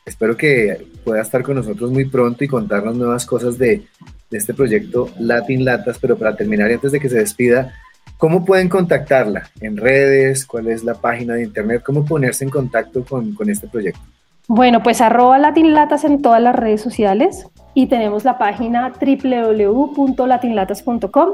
espero 0.06 0.36
que 0.36 0.86
pueda 1.04 1.20
estar 1.20 1.42
con 1.42 1.56
nosotros 1.56 1.90
muy 1.90 2.04
pronto 2.04 2.44
y 2.44 2.48
contarnos 2.48 2.94
nuevas 2.94 3.26
cosas 3.26 3.58
de, 3.58 3.86
de 4.34 4.38
este 4.38 4.52
proyecto 4.52 5.10
Latin 5.20 5.64
Latas, 5.64 5.96
pero 6.00 6.18
para 6.18 6.34
terminar 6.34 6.68
y 6.68 6.74
antes 6.74 6.90
de 6.90 6.98
que 6.98 7.08
se 7.08 7.18
despida, 7.18 7.72
¿Cómo 8.16 8.44
pueden 8.44 8.68
contactarla? 8.68 9.50
¿En 9.60 9.76
redes? 9.76 10.46
¿Cuál 10.46 10.68
es 10.68 10.84
la 10.84 10.94
página 10.94 11.34
de 11.34 11.42
internet? 11.42 11.82
¿Cómo 11.84 12.04
ponerse 12.04 12.44
en 12.44 12.50
contacto 12.50 13.04
con, 13.04 13.34
con 13.34 13.50
este 13.50 13.66
proyecto? 13.66 13.98
Bueno, 14.46 14.80
pues 14.82 15.00
arroba 15.00 15.38
latinlatas 15.38 16.04
en 16.04 16.22
todas 16.22 16.40
las 16.40 16.54
redes 16.54 16.80
sociales 16.80 17.48
y 17.74 17.88
tenemos 17.88 18.24
la 18.24 18.38
página 18.38 18.92
www.latinlatas.com. 18.98 21.28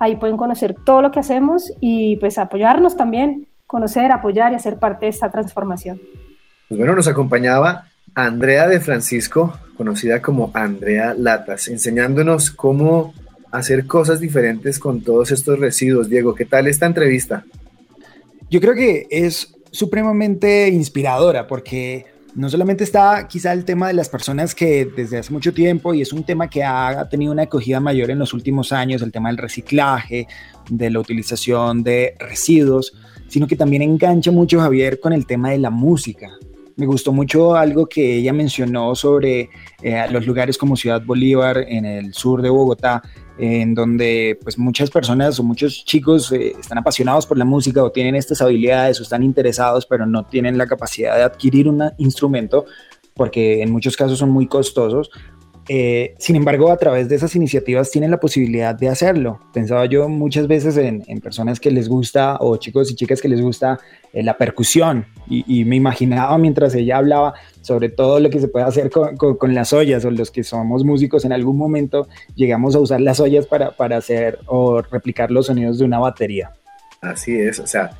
Ahí 0.00 0.16
pueden 0.16 0.36
conocer 0.36 0.74
todo 0.84 1.02
lo 1.02 1.12
que 1.12 1.20
hacemos 1.20 1.72
y 1.80 2.16
pues 2.16 2.36
apoyarnos 2.36 2.96
también, 2.96 3.46
conocer, 3.66 4.10
apoyar 4.10 4.52
y 4.52 4.56
hacer 4.56 4.78
parte 4.78 5.06
de 5.06 5.10
esta 5.10 5.30
transformación. 5.30 6.00
Pues 6.68 6.78
bueno, 6.78 6.96
nos 6.96 7.06
acompañaba 7.06 7.84
Andrea 8.14 8.68
de 8.68 8.80
Francisco, 8.80 9.58
conocida 9.76 10.22
como 10.22 10.50
Andrea 10.54 11.14
Latas, 11.18 11.68
enseñándonos 11.68 12.50
cómo 12.50 13.12
hacer 13.50 13.86
cosas 13.86 14.20
diferentes 14.20 14.78
con 14.78 15.00
todos 15.00 15.32
estos 15.32 15.58
residuos. 15.58 16.08
Diego, 16.08 16.34
¿qué 16.34 16.44
tal 16.44 16.66
esta 16.68 16.86
entrevista? 16.86 17.44
Yo 18.50 18.60
creo 18.60 18.74
que 18.74 19.06
es 19.10 19.54
supremamente 19.70 20.68
inspiradora 20.68 21.46
porque 21.46 22.06
no 22.36 22.48
solamente 22.48 22.84
está 22.84 23.26
quizá 23.28 23.52
el 23.52 23.64
tema 23.64 23.88
de 23.88 23.94
las 23.94 24.08
personas 24.08 24.54
que 24.54 24.84
desde 24.84 25.18
hace 25.18 25.32
mucho 25.32 25.52
tiempo, 25.52 25.94
y 25.94 26.02
es 26.02 26.12
un 26.12 26.24
tema 26.24 26.48
que 26.48 26.62
ha 26.64 27.08
tenido 27.08 27.32
una 27.32 27.42
acogida 27.42 27.80
mayor 27.80 28.10
en 28.10 28.18
los 28.18 28.32
últimos 28.32 28.72
años, 28.72 29.02
el 29.02 29.12
tema 29.12 29.28
del 29.28 29.38
reciclaje, 29.38 30.26
de 30.68 30.90
la 30.90 31.00
utilización 31.00 31.82
de 31.82 32.14
residuos, 32.18 32.92
sino 33.28 33.46
que 33.46 33.56
también 33.56 33.82
engancha 33.82 34.30
mucho 34.30 34.60
Javier 34.60 35.00
con 35.00 35.12
el 35.12 35.26
tema 35.26 35.50
de 35.50 35.58
la 35.58 35.70
música. 35.70 36.30
Me 36.76 36.86
gustó 36.86 37.12
mucho 37.12 37.54
algo 37.54 37.86
que 37.86 38.16
ella 38.16 38.32
mencionó 38.32 38.94
sobre 38.94 39.48
eh, 39.80 40.06
los 40.10 40.26
lugares 40.26 40.58
como 40.58 40.76
Ciudad 40.76 41.02
Bolívar 41.04 41.64
en 41.68 41.84
el 41.84 42.14
sur 42.14 42.42
de 42.42 42.50
Bogotá, 42.50 43.02
en 43.38 43.74
donde 43.74 44.38
pues 44.42 44.58
muchas 44.58 44.90
personas 44.90 45.38
o 45.38 45.44
muchos 45.44 45.84
chicos 45.84 46.32
eh, 46.32 46.54
están 46.58 46.78
apasionados 46.78 47.26
por 47.26 47.38
la 47.38 47.44
música 47.44 47.82
o 47.82 47.92
tienen 47.92 48.16
estas 48.16 48.40
habilidades 48.42 48.98
o 49.00 49.02
están 49.02 49.22
interesados 49.22 49.86
pero 49.86 50.06
no 50.06 50.24
tienen 50.24 50.56
la 50.56 50.66
capacidad 50.66 51.16
de 51.16 51.22
adquirir 51.24 51.68
un 51.68 51.82
instrumento 51.98 52.64
porque 53.14 53.62
en 53.62 53.72
muchos 53.72 53.96
casos 53.96 54.18
son 54.18 54.30
muy 54.30 54.46
costosos 54.46 55.10
eh, 55.68 56.14
sin 56.18 56.36
embargo, 56.36 56.70
a 56.70 56.76
través 56.76 57.08
de 57.08 57.16
esas 57.16 57.34
iniciativas 57.36 57.90
tienen 57.90 58.10
la 58.10 58.20
posibilidad 58.20 58.74
de 58.74 58.88
hacerlo. 58.88 59.40
Pensaba 59.52 59.86
yo 59.86 60.08
muchas 60.08 60.46
veces 60.46 60.76
en, 60.76 61.02
personas 61.20 61.58
que 61.58 61.70
les 61.70 61.88
gusta 61.88 62.36
o 62.40 62.56
chicos 62.58 62.90
y 62.90 62.94
chicas 62.94 63.22
que 63.22 63.28
les 63.28 63.40
gusta 63.40 63.78
eh, 64.12 64.22
la 64.22 64.36
percusión 64.36 65.06
y, 65.26 65.64
me 65.64 65.76
imaginaba 65.76 66.36
mientras 66.36 66.74
ella 66.74 66.98
hablaba 66.98 67.34
sobre 67.62 67.88
todo 67.88 68.20
lo 68.20 68.28
que 68.28 68.40
se 68.40 68.48
puede 68.48 68.66
hacer 68.66 68.90
con, 68.90 69.54
las 69.54 69.72
ollas 69.72 70.04
o 70.04 70.10
los 70.10 70.30
que 70.30 70.44
somos 70.44 70.84
músicos 70.84 71.24
en 71.24 71.32
algún 71.32 71.56
momento 71.56 72.08
llegamos 72.34 72.74
a 72.74 72.80
usar 72.80 73.00
las 73.00 73.20
ollas 73.20 73.46
para, 73.46 73.70
para 73.70 73.96
hacer 73.96 74.38
o 74.46 74.82
replicar 74.82 75.30
los 75.30 75.46
sonidos 75.46 75.78
de 75.78 75.86
una 75.86 75.98
batería. 75.98 76.52
Así 77.00 77.38
es, 77.38 77.58
o 77.58 77.66
sea, 77.66 77.92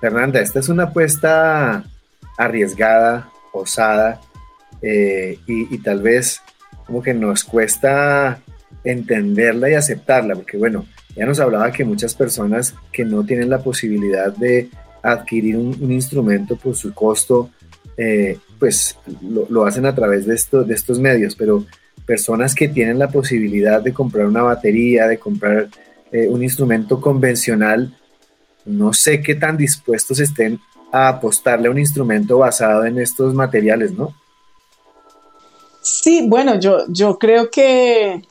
Fernanda, 0.00 0.40
esta 0.40 0.60
es 0.60 0.70
una 0.70 0.84
apuesta 0.84 1.84
arriesgada, 2.38 3.28
osada 3.52 4.20
eh, 4.80 5.38
y, 5.46 5.74
y 5.74 5.78
tal 5.78 6.00
vez 6.00 6.40
como 6.90 7.04
que 7.04 7.14
nos 7.14 7.44
cuesta 7.44 8.40
entenderla 8.82 9.70
y 9.70 9.74
aceptarla, 9.74 10.34
porque 10.34 10.56
bueno, 10.56 10.86
ya 11.14 11.24
nos 11.24 11.38
hablaba 11.38 11.70
que 11.70 11.84
muchas 11.84 12.16
personas 12.16 12.74
que 12.90 13.04
no 13.04 13.24
tienen 13.24 13.48
la 13.48 13.62
posibilidad 13.62 14.34
de 14.34 14.70
adquirir 15.00 15.56
un, 15.56 15.92
instrumento 15.92 16.56
por 16.56 16.74
su 16.74 16.92
costo, 16.92 17.50
eh, 17.96 18.38
pues 18.58 18.98
lo, 19.22 19.64
hacen 19.64 19.86
a 19.86 19.94
través 19.94 20.26
de, 20.26 20.34
esto, 20.34 20.64
de 20.64 20.74
estos 20.74 20.98
medios, 20.98 21.36
pero 21.36 21.64
personas 22.04 22.56
que 22.56 22.66
tienen 22.66 22.98
la 22.98 23.08
posibilidad 23.08 23.80
de 23.80 23.92
comprar 23.92 24.26
una 24.26 24.42
batería, 24.42 25.06
de 25.06 25.18
comprar 25.18 25.68
eh, 26.10 26.26
un 26.26 26.42
instrumento 26.42 27.00
convencional, 27.00 27.96
no 28.64 28.92
sé 28.92 29.22
qué 29.22 29.36
tan 29.36 29.56
dispuestos 29.56 30.18
estén 30.18 30.58
a 30.90 31.06
apostarle 31.06 31.68
a 31.68 31.70
un 31.70 31.78
instrumento 31.78 32.38
basado 32.38 32.84
en 32.84 32.98
estos 32.98 33.32
materiales, 33.32 33.92
¿no? 33.92 34.12
Sí, 35.82 36.26
bueno, 36.26 36.58
yo, 36.60 36.84
yo 36.88 37.18
creo 37.18 37.50
que, 37.50 38.22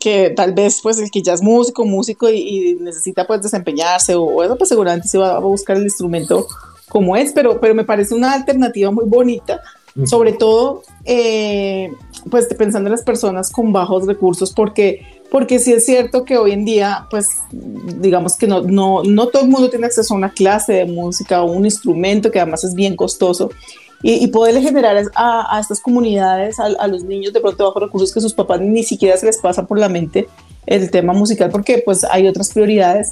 que 0.00 0.30
tal 0.30 0.52
vez 0.52 0.80
pues 0.82 0.98
el 0.98 1.10
que 1.10 1.22
ya 1.22 1.32
es 1.32 1.42
músico, 1.42 1.84
músico 1.84 2.28
y, 2.28 2.76
necesita 2.80 3.26
pues 3.26 3.42
desempeñarse 3.42 4.14
o 4.14 4.24
bueno, 4.24 4.56
pues 4.56 4.68
seguramente 4.68 5.08
se 5.08 5.18
va 5.18 5.36
a 5.36 5.40
buscar 5.40 5.76
el 5.76 5.84
instrumento 5.84 6.46
como 6.88 7.16
es, 7.16 7.32
pero, 7.32 7.60
pero 7.60 7.74
me 7.74 7.84
parece 7.84 8.14
una 8.14 8.32
alternativa 8.32 8.90
muy 8.90 9.04
bonita, 9.04 9.60
sobre 10.04 10.32
todo 10.32 10.82
eh, 11.04 11.92
pues 12.30 12.46
pensando 12.54 12.88
en 12.88 12.92
las 12.92 13.02
personas 13.02 13.50
con 13.50 13.72
bajos 13.72 14.06
recursos, 14.06 14.52
porque, 14.52 15.04
porque 15.30 15.58
sí 15.58 15.72
es 15.72 15.84
cierto 15.84 16.24
que 16.24 16.38
hoy 16.38 16.52
en 16.52 16.64
día 16.64 17.06
pues 17.10 17.26
digamos 17.50 18.36
que 18.36 18.46
no, 18.46 18.62
no, 18.62 19.02
no 19.02 19.26
todo 19.26 19.42
el 19.42 19.48
mundo 19.48 19.68
tiene 19.68 19.86
acceso 19.86 20.14
a 20.14 20.16
una 20.16 20.30
clase 20.30 20.74
de 20.74 20.84
música 20.86 21.42
o 21.42 21.50
un 21.50 21.64
instrumento 21.64 22.30
que 22.30 22.40
además 22.40 22.64
es 22.64 22.74
bien 22.74 22.96
costoso 22.96 23.50
y, 24.02 24.26
poderle 24.28 24.62
generar 24.62 24.96
a, 25.16 25.58
estas 25.60 25.80
comunidades, 25.80 26.58
a, 26.60 26.86
los 26.86 27.02
niños 27.02 27.32
de 27.32 27.40
pronto 27.40 27.64
bajo 27.64 27.80
recursos 27.80 28.12
que 28.12 28.20
sus 28.20 28.32
papás 28.32 28.60
ni 28.60 28.84
siquiera 28.84 29.16
se 29.16 29.26
les 29.26 29.38
pasa 29.38 29.66
por 29.66 29.78
la 29.78 29.88
mente 29.88 30.28
el 30.66 30.90
tema 30.90 31.12
musical 31.12 31.50
porque 31.50 31.82
pues 31.84 32.04
hay 32.04 32.28
otras 32.28 32.50
prioridades, 32.50 33.10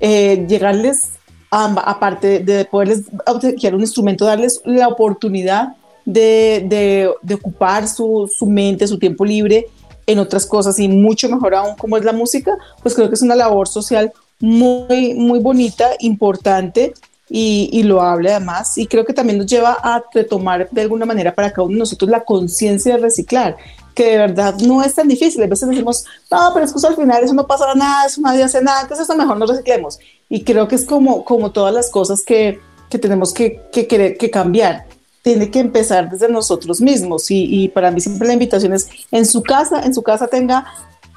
eh, 0.00 0.46
llegarles 0.48 1.18
aparte 1.50 2.40
de 2.40 2.66
poderles 2.66 3.04
obsequiar 3.26 3.74
un 3.74 3.80
instrumento, 3.80 4.26
darles 4.26 4.60
la 4.64 4.88
oportunidad 4.88 5.76
de, 6.04 6.64
de, 6.68 7.10
de 7.22 7.34
ocupar 7.34 7.88
su, 7.88 8.30
su, 8.32 8.46
mente, 8.46 8.86
su 8.86 8.98
tiempo 8.98 9.24
libre 9.24 9.66
en 10.06 10.18
otras 10.18 10.46
cosas 10.46 10.78
y 10.78 10.88
mucho 10.88 11.28
mejor 11.28 11.54
aún 11.54 11.74
como 11.76 11.96
es 11.96 12.04
la 12.04 12.12
música, 12.12 12.56
pues 12.82 12.94
creo 12.94 13.08
que 13.08 13.14
es 13.14 13.22
una 13.22 13.34
labor 13.34 13.66
social 13.66 14.12
muy, 14.40 15.14
muy 15.14 15.40
bonita, 15.40 15.90
importante 16.00 16.94
y, 17.30 17.68
y, 17.72 17.82
lo 17.82 18.00
hable 18.00 18.30
además. 18.30 18.78
Y 18.78 18.86
creo 18.86 19.04
que 19.04 19.12
también 19.12 19.38
nos 19.38 19.46
lleva 19.46 19.72
a 19.82 20.02
retomar 20.12 20.68
de 20.70 20.80
alguna 20.82 21.06
manera 21.06 21.34
para 21.34 21.50
cada 21.50 21.64
uno 21.64 21.74
de 21.74 21.78
nosotros 21.80 22.10
la 22.10 22.24
conciencia 22.24 22.96
de 22.96 23.02
reciclar, 23.02 23.56
que 23.94 24.04
de 24.12 24.18
verdad 24.18 24.54
no 24.58 24.82
es 24.82 24.94
tan 24.94 25.08
difícil. 25.08 25.42
A 25.42 25.46
veces 25.46 25.68
decimos, 25.68 26.04
no, 26.30 26.50
pero 26.54 26.66
es 26.66 26.72
que 26.72 26.86
al 26.86 26.96
final 26.96 27.24
eso 27.24 27.34
no 27.34 27.46
pasa 27.46 27.74
nada, 27.74 28.06
eso 28.06 28.20
nadie 28.20 28.42
hace 28.42 28.62
nada, 28.62 28.82
entonces 28.82 29.08
eso 29.08 29.16
mejor 29.16 29.36
no 29.36 29.46
reciclemos. 29.46 29.98
Y 30.28 30.44
creo 30.44 30.68
que 30.68 30.76
es 30.76 30.84
como, 30.84 31.24
como 31.24 31.50
todas 31.50 31.74
las 31.74 31.90
cosas 31.90 32.22
que, 32.24 32.60
que 32.88 32.98
tenemos 32.98 33.32
que, 33.32 33.62
que, 33.72 33.86
querer, 33.86 34.16
que 34.16 34.30
cambiar. 34.30 34.86
Tiene 35.22 35.50
que 35.50 35.58
empezar 35.58 36.08
desde 36.08 36.28
nosotros 36.28 36.80
mismos. 36.80 37.30
Y, 37.30 37.64
y 37.64 37.68
para 37.68 37.90
mí 37.90 38.00
siempre 38.00 38.26
la 38.26 38.34
invitación 38.34 38.72
es, 38.72 38.88
en 39.10 39.26
su 39.26 39.42
casa, 39.42 39.82
en 39.84 39.92
su 39.92 40.02
casa 40.02 40.26
tenga 40.28 40.64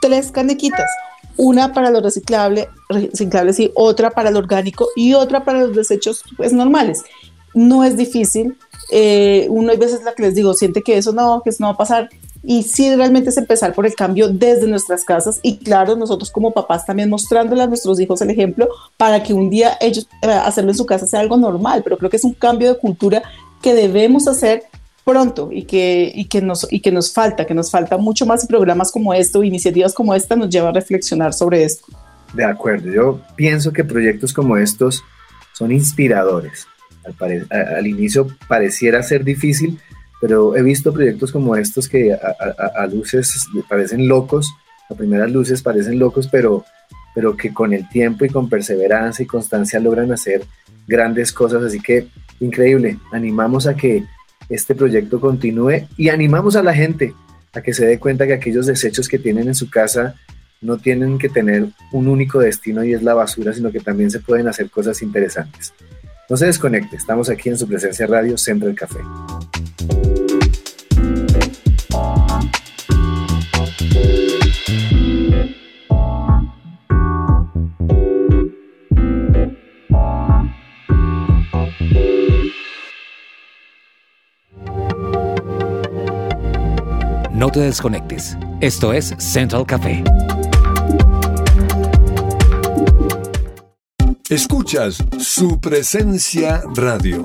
tres 0.01 0.31
canequitas 0.31 0.89
una 1.37 1.73
para 1.73 1.89
lo 1.89 2.01
reciclable, 2.01 2.69
reciclable 2.89 3.53
sí, 3.53 3.71
otra 3.75 4.11
para 4.11 4.31
lo 4.31 4.39
orgánico 4.39 4.87
y 4.95 5.13
otra 5.13 5.43
para 5.43 5.61
los 5.61 5.75
desechos 5.75 6.23
pues, 6.37 6.53
normales. 6.53 7.03
No 7.53 7.83
es 7.83 7.97
difícil. 7.97 8.57
Eh, 8.91 9.47
uno 9.49 9.71
hay 9.71 9.77
veces 9.77 10.03
la 10.03 10.13
que 10.13 10.23
les 10.23 10.35
digo, 10.35 10.53
siente 10.53 10.81
que 10.81 10.97
eso 10.97 11.11
no, 11.13 11.41
que 11.43 11.49
eso 11.49 11.63
no 11.63 11.67
va 11.67 11.73
a 11.73 11.77
pasar. 11.77 12.09
Y 12.43 12.63
sí, 12.63 12.93
realmente 12.95 13.29
es 13.29 13.37
empezar 13.37 13.73
por 13.73 13.85
el 13.85 13.93
cambio 13.93 14.27
desde 14.27 14.67
nuestras 14.67 15.03
casas 15.03 15.39
y 15.43 15.57
claro, 15.57 15.95
nosotros 15.95 16.31
como 16.31 16.51
papás 16.51 16.85
también 16.85 17.09
mostrándole 17.09 17.61
a 17.61 17.67
nuestros 17.67 17.99
hijos 17.99 18.19
el 18.21 18.31
ejemplo 18.31 18.67
para 18.97 19.21
que 19.21 19.33
un 19.33 19.51
día 19.51 19.77
ellos 19.79 20.07
eh, 20.23 20.31
hacerlo 20.31 20.71
en 20.71 20.77
su 20.77 20.87
casa 20.87 21.05
sea 21.05 21.19
algo 21.19 21.37
normal, 21.37 21.81
pero 21.83 21.99
creo 21.99 22.09
que 22.09 22.17
es 22.17 22.23
un 22.23 22.33
cambio 22.33 22.73
de 22.73 22.79
cultura 22.79 23.21
que 23.61 23.75
debemos 23.75 24.27
hacer 24.27 24.63
pronto 25.03 25.49
y 25.51 25.63
que, 25.63 26.11
y 26.13 26.25
que, 26.25 26.41
nos, 26.41 26.67
y 26.71 26.79
que 26.79 26.91
nos 26.91 27.13
falta, 27.13 27.45
que 27.45 27.53
nos 27.53 27.71
falta 27.71 27.97
mucho 27.97 28.25
más 28.25 28.45
programas 28.45 28.91
como 28.91 29.13
esto, 29.13 29.43
iniciativas 29.43 29.93
como 29.93 30.13
esta 30.13 30.35
nos 30.35 30.49
lleva 30.49 30.69
a 30.69 30.73
reflexionar 30.73 31.33
sobre 31.33 31.63
esto. 31.63 31.85
De 32.33 32.45
acuerdo, 32.45 32.91
yo 32.91 33.21
pienso 33.35 33.73
que 33.73 33.83
proyectos 33.83 34.33
como 34.33 34.57
estos 34.57 35.03
son 35.53 35.71
inspiradores. 35.71 36.67
Al, 37.19 37.47
al 37.49 37.87
inicio 37.87 38.27
pareciera 38.47 39.01
ser 39.03 39.23
difícil, 39.23 39.79
pero 40.21 40.55
he 40.55 40.61
visto 40.61 40.93
proyectos 40.93 41.31
como 41.31 41.55
estos 41.55 41.89
que 41.89 42.13
a, 42.13 42.85
luces 42.85 43.47
parecen 43.67 44.07
locos, 44.07 44.53
a 44.87 44.93
primeras 44.93 45.31
luces 45.31 45.63
parecen 45.63 45.97
locos, 45.97 46.27
pero, 46.27 46.63
pero 47.15 47.35
que 47.35 47.51
con 47.51 47.73
el 47.73 47.89
tiempo 47.89 48.23
y 48.23 48.29
con 48.29 48.47
perseverancia 48.47 49.23
y 49.23 49.25
constancia 49.25 49.79
logran 49.79 50.11
hacer 50.11 50.43
grandes 50.87 51.33
cosas. 51.33 51.63
Así 51.63 51.79
que 51.79 52.07
increíble, 52.39 52.99
animamos 53.11 53.65
a 53.65 53.75
que 53.75 54.05
este 54.51 54.75
proyecto 54.75 55.19
continúe 55.19 55.87
y 55.97 56.09
animamos 56.09 56.55
a 56.55 56.63
la 56.63 56.73
gente 56.73 57.13
a 57.53 57.61
que 57.61 57.73
se 57.73 57.85
dé 57.85 57.99
cuenta 57.99 58.27
que 58.27 58.33
aquellos 58.33 58.65
desechos 58.65 59.07
que 59.07 59.17
tienen 59.17 59.47
en 59.47 59.55
su 59.55 59.69
casa 59.69 60.15
no 60.61 60.77
tienen 60.77 61.17
que 61.17 61.29
tener 61.29 61.67
un 61.91 62.07
único 62.07 62.39
destino 62.39 62.83
y 62.83 62.93
es 62.93 63.01
la 63.01 63.13
basura, 63.13 63.53
sino 63.53 63.71
que 63.71 63.79
también 63.79 64.11
se 64.11 64.19
pueden 64.19 64.47
hacer 64.47 64.69
cosas 64.69 65.01
interesantes. 65.01 65.73
No 66.29 66.37
se 66.37 66.45
desconecte, 66.45 66.95
estamos 66.95 67.29
aquí 67.29 67.49
en 67.49 67.57
su 67.57 67.67
presencia 67.67 68.05
radio 68.07 68.37
Centro 68.37 68.67
del 68.67 68.77
Café. 68.77 68.99
No 87.33 87.49
te 87.49 87.61
desconectes. 87.61 88.37
Esto 88.59 88.93
es 88.93 89.13
Central 89.17 89.65
Café. 89.65 90.03
Escuchas 94.29 95.03
su 95.19 95.59
presencia 95.59 96.63
radio. 96.75 97.23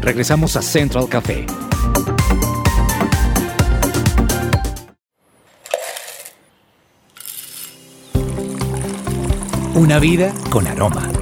Regresamos 0.00 0.56
a 0.56 0.62
Central 0.62 1.08
Café. 1.08 1.46
Una 9.74 9.98
vida 9.98 10.32
con 10.50 10.66
aroma. 10.66 11.13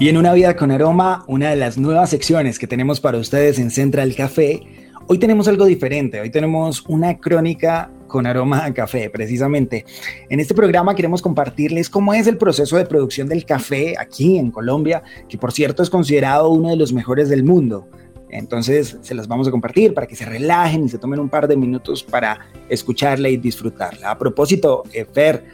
Y 0.00 0.08
en 0.08 0.16
Una 0.16 0.32
vida 0.32 0.56
con 0.56 0.70
aroma, 0.70 1.24
una 1.26 1.50
de 1.50 1.56
las 1.56 1.76
nuevas 1.76 2.08
secciones 2.08 2.58
que 2.58 2.66
tenemos 2.66 3.00
para 3.00 3.18
ustedes 3.18 3.58
en 3.58 3.70
Central 3.70 4.14
Café, 4.14 4.62
hoy 5.06 5.18
tenemos 5.18 5.46
algo 5.46 5.66
diferente. 5.66 6.22
Hoy 6.22 6.30
tenemos 6.30 6.82
una 6.88 7.18
crónica 7.18 7.92
con 8.06 8.26
aroma 8.26 8.64
a 8.64 8.72
café, 8.72 9.10
precisamente. 9.10 9.84
En 10.30 10.40
este 10.40 10.54
programa 10.54 10.94
queremos 10.94 11.20
compartirles 11.20 11.90
cómo 11.90 12.14
es 12.14 12.26
el 12.26 12.38
proceso 12.38 12.78
de 12.78 12.86
producción 12.86 13.28
del 13.28 13.44
café 13.44 13.94
aquí 13.98 14.38
en 14.38 14.50
Colombia, 14.50 15.02
que 15.28 15.36
por 15.36 15.52
cierto 15.52 15.82
es 15.82 15.90
considerado 15.90 16.48
uno 16.48 16.70
de 16.70 16.76
los 16.76 16.94
mejores 16.94 17.28
del 17.28 17.44
mundo. 17.44 17.86
Entonces 18.30 18.96
se 19.02 19.14
las 19.14 19.28
vamos 19.28 19.48
a 19.48 19.50
compartir 19.50 19.92
para 19.92 20.06
que 20.06 20.16
se 20.16 20.24
relajen 20.24 20.84
y 20.84 20.88
se 20.88 20.96
tomen 20.96 21.20
un 21.20 21.28
par 21.28 21.46
de 21.46 21.58
minutos 21.58 22.02
para 22.02 22.46
escucharla 22.70 23.28
y 23.28 23.36
disfrutarla. 23.36 24.12
A 24.12 24.18
propósito, 24.18 24.84
eh, 24.94 25.04
Fer, 25.04 25.44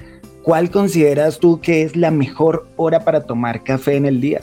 ¿cuál 0.47 0.71
consideras 0.71 1.41
tú 1.41 1.61
que 1.61 1.83
es 1.83 1.97
la 1.97 2.13
mejor 2.13 2.69
hora 2.77 3.01
para 3.01 3.25
tomar 3.25 3.65
café 3.65 3.97
en 3.97 4.07
el 4.07 4.21
día? 4.21 4.43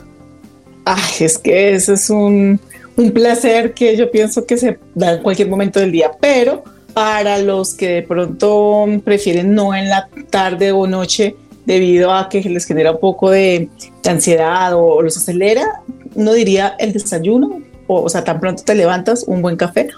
Ay, 0.84 1.00
es 1.20 1.38
que 1.38 1.72
eso 1.72 1.94
es 1.94 2.10
un, 2.10 2.60
un 2.94 3.10
placer 3.10 3.72
que 3.72 3.96
yo 3.96 4.10
pienso 4.10 4.44
que 4.44 4.58
se 4.58 4.78
da 4.94 5.14
en 5.14 5.22
cualquier 5.22 5.48
momento 5.48 5.80
del 5.80 5.92
día, 5.92 6.10
pero 6.20 6.62
para 6.92 7.38
los 7.38 7.72
que 7.72 7.88
de 7.88 8.02
pronto 8.02 8.84
prefieren 9.02 9.54
no 9.54 9.74
en 9.74 9.88
la 9.88 10.10
tarde 10.28 10.72
o 10.72 10.86
noche 10.86 11.36
debido 11.64 12.12
a 12.12 12.28
que 12.28 12.42
les 12.42 12.66
genera 12.66 12.92
un 12.92 13.00
poco 13.00 13.30
de, 13.30 13.70
ansiedad 14.06 14.74
o 14.74 15.00
los 15.00 15.16
acelera, 15.16 15.80
no 16.14 16.34
diría 16.34 16.76
el 16.78 16.92
desayuno, 16.92 17.62
o, 17.86 18.10
sea, 18.10 18.22
tan 18.22 18.40
pronto 18.40 18.62
te 18.62 18.74
levantas, 18.74 19.24
un 19.26 19.40
buen 19.40 19.56
café. 19.56 19.88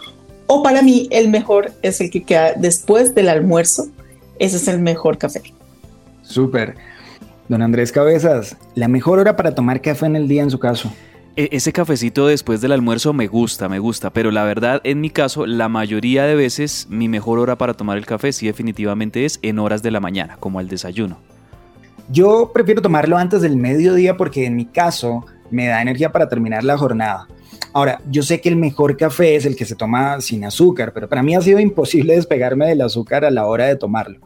O 0.46 0.62
para 0.62 0.82
mí 0.82 1.08
el 1.10 1.30
mejor 1.30 1.72
es 1.82 2.00
el 2.00 2.12
que 2.12 2.22
queda 2.22 2.52
después 2.54 3.12
del 3.12 3.28
almuerzo. 3.28 3.88
Ese 4.38 4.58
es 4.58 4.68
el 4.68 4.78
mejor 4.78 5.18
café. 5.18 5.42
Súper. 6.26 6.74
Don 7.48 7.62
Andrés 7.62 7.92
Cabezas, 7.92 8.56
la 8.74 8.88
mejor 8.88 9.20
hora 9.20 9.36
para 9.36 9.54
tomar 9.54 9.80
café 9.80 10.06
en 10.06 10.16
el 10.16 10.26
día 10.26 10.42
en 10.42 10.50
su 10.50 10.58
caso. 10.58 10.92
E, 11.36 11.48
ese 11.52 11.72
cafecito 11.72 12.26
después 12.26 12.60
del 12.60 12.72
almuerzo 12.72 13.12
me 13.12 13.28
gusta, 13.28 13.68
me 13.68 13.78
gusta, 13.78 14.10
pero 14.10 14.30
la 14.30 14.42
verdad, 14.44 14.80
en 14.84 15.00
mi 15.00 15.10
caso, 15.10 15.46
la 15.46 15.68
mayoría 15.68 16.24
de 16.24 16.34
veces 16.34 16.86
mi 16.90 17.08
mejor 17.08 17.38
hora 17.38 17.56
para 17.56 17.74
tomar 17.74 17.98
el 17.98 18.06
café 18.06 18.32
sí 18.32 18.46
definitivamente 18.46 19.24
es 19.24 19.38
en 19.42 19.58
horas 19.58 19.82
de 19.82 19.92
la 19.92 20.00
mañana, 20.00 20.36
como 20.40 20.58
al 20.58 20.68
desayuno. 20.68 21.18
Yo 22.10 22.50
prefiero 22.52 22.82
tomarlo 22.82 23.16
antes 23.16 23.42
del 23.42 23.56
mediodía 23.56 24.16
porque 24.16 24.46
en 24.46 24.56
mi 24.56 24.66
caso 24.66 25.24
me 25.50 25.66
da 25.66 25.82
energía 25.82 26.10
para 26.10 26.28
terminar 26.28 26.64
la 26.64 26.76
jornada. 26.76 27.28
Ahora, 27.72 28.00
yo 28.10 28.22
sé 28.22 28.40
que 28.40 28.48
el 28.48 28.56
mejor 28.56 28.96
café 28.96 29.36
es 29.36 29.44
el 29.44 29.54
que 29.54 29.64
se 29.64 29.76
toma 29.76 30.20
sin 30.20 30.44
azúcar, 30.44 30.92
pero 30.92 31.08
para 31.08 31.22
mí 31.22 31.34
ha 31.34 31.40
sido 31.40 31.60
imposible 31.60 32.14
despegarme 32.16 32.66
del 32.66 32.80
azúcar 32.80 33.24
a 33.24 33.30
la 33.30 33.46
hora 33.46 33.66
de 33.66 33.76
tomarlo. 33.76 34.18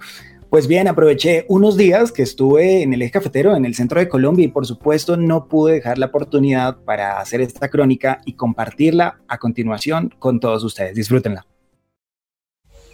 Pues 0.51 0.67
bien, 0.67 0.89
aproveché 0.89 1.47
unos 1.49 1.77
días 1.77 2.11
que 2.11 2.23
estuve 2.23 2.83
en 2.83 2.93
el 2.93 3.03
eje 3.03 3.13
cafetero 3.13 3.55
en 3.55 3.65
el 3.65 3.77
centro 3.77 4.01
de 4.01 4.09
Colombia 4.09 4.45
y 4.45 4.49
por 4.49 4.67
supuesto 4.67 5.17
no 5.17 5.47
pude 5.47 5.75
dejar 5.75 5.99
la 5.99 6.07
oportunidad 6.07 6.79
para 6.85 7.21
hacer 7.21 7.41
esta 7.41 7.69
crónica 7.69 8.21
y 8.27 8.33
compartirla 8.33 9.21
a 9.29 9.39
continuación 9.39 10.13
con 10.19 10.41
todos 10.41 10.65
ustedes. 10.65 10.97
Disfrútenla. 10.97 11.47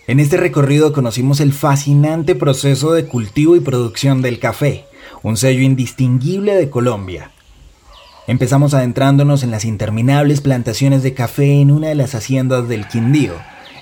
En 0.07 0.21
este 0.21 0.37
recorrido 0.37 0.92
conocimos 0.92 1.40
el 1.40 1.53
fascinante 1.53 2.35
proceso 2.35 2.92
de 2.92 3.07
cultivo 3.07 3.57
y 3.57 3.61
producción 3.61 4.21
del 4.21 4.38
café, 4.38 4.85
un 5.23 5.38
sello 5.38 5.62
indistinguible 5.62 6.55
de 6.55 6.69
Colombia 6.71 7.33
Empezamos 8.29 8.75
adentrándonos 8.75 9.45
en 9.45 9.53
las 9.53 9.64
interminables 9.64 10.40
plantaciones 10.40 11.05
de 11.05 11.14
café 11.14 11.61
en 11.61 11.71
una 11.71 11.88
de 11.88 11.95
las 11.95 12.16
haciendas 12.16 12.69
del 12.69 12.88
Quindío, 12.88 13.35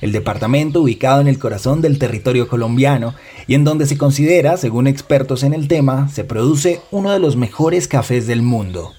el 0.05 0.13
departamento 0.13 0.83
ubicado 0.83 1.23
en 1.23 1.29
el 1.29 1.39
corazón 1.39 1.81
del 1.81 1.99
territorio 1.99 2.47
colombiano 2.47 3.15
y 3.47 3.55
en 3.55 3.65
donde 3.65 3.87
se 3.87 3.97
considera, 3.97 4.59
según 4.59 4.87
expertos 4.87 5.43
en 5.43 5.55
el 5.55 5.67
tema, 5.67 6.11
se 6.11 6.25
produce 6.25 6.83
uno 6.91 7.11
de 7.11 7.19
los 7.19 7.37
mejores 7.37 7.89
cafés 7.89 8.27
del 8.27 8.43
mundo. 8.43 8.93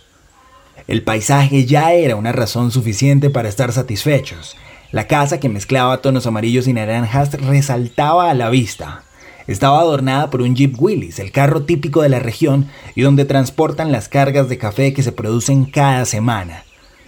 El 0.87 1.03
paisaje 1.03 1.67
ya 1.67 1.93
era 1.93 2.15
una 2.15 2.31
razón 2.31 2.71
suficiente 2.71 3.29
para 3.29 3.49
estar 3.49 3.71
satisfechos. 3.71 4.57
La 4.91 5.05
casa 5.05 5.39
que 5.39 5.47
mezclaba 5.47 6.01
tonos 6.01 6.25
amarillos 6.25 6.67
y 6.67 6.73
naranjas 6.73 7.39
resaltaba 7.39 8.31
a 8.31 8.33
la 8.33 8.49
vista, 8.49 9.03
estaba 9.45 9.81
adornada 9.81 10.31
por 10.31 10.41
un 10.41 10.55
Jeep 10.55 10.73
Willys, 10.81 11.19
el 11.19 11.31
carro 11.31 11.65
típico 11.65 12.01
de 12.01 12.09
la 12.09 12.17
región 12.17 12.67
y 12.95 13.03
donde 13.03 13.25
transportan 13.25 13.91
las 13.91 14.09
cargas 14.09 14.49
de 14.49 14.57
café 14.57 14.91
que 14.91 15.03
se 15.03 15.11
producen 15.11 15.65
cada 15.65 16.05
semana. 16.05 16.63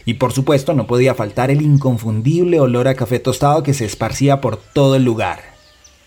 Y 0.07 0.13
por 0.13 0.31
supuesto 0.31 0.73
no 0.73 0.87
podía 0.87 1.13
faltar 1.15 1.51
el 1.51 1.61
inconfundible 1.61 2.61
olor 2.61 2.87
a 2.87 2.95
café 2.95 3.19
tostado 3.19 3.61
que 3.61 3.73
se 3.73 3.83
esparcía 3.83 4.39
por 4.39 4.55
todo 4.55 4.95
el 4.95 5.03
lugar. 5.03 5.41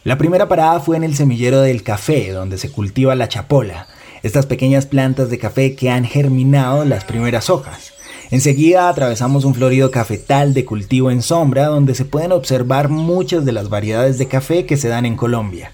La 0.05 0.17
primera 0.17 0.49
parada 0.49 0.81
fue 0.81 0.97
en 0.97 1.05
el 1.05 1.15
semillero 1.15 1.61
del 1.61 1.83
café, 1.83 2.31
donde 2.31 2.57
se 2.57 2.73
cultiva 2.73 3.15
la 3.15 3.29
chapola, 3.29 3.89
estas 4.23 4.47
pequeñas 4.47 4.87
plantas 4.87 5.29
de 5.29 5.39
café 5.39 5.75
que 5.75 5.91
han 5.91 6.07
germinado 6.07 6.87
las 6.87 7.05
primeras 7.05 7.51
hojas. 7.51 7.93
Enseguida 8.31 8.89
atravesamos 8.89 9.45
un 9.45 9.55
florido 9.55 9.91
cafetal 9.91 10.55
de 10.55 10.65
cultivo 10.65 11.11
en 11.11 11.21
sombra 11.21 11.67
donde 11.67 11.95
se 11.95 12.07
pueden 12.07 12.33
observar 12.33 12.89
muchas 12.89 13.45
de 13.45 13.53
las 13.53 13.69
variedades 13.69 14.17
de 14.17 14.29
café 14.29 14.65
que 14.65 14.79
se 14.79 14.89
dan 14.89 15.05
en 15.05 15.17
Colombia. 15.17 15.73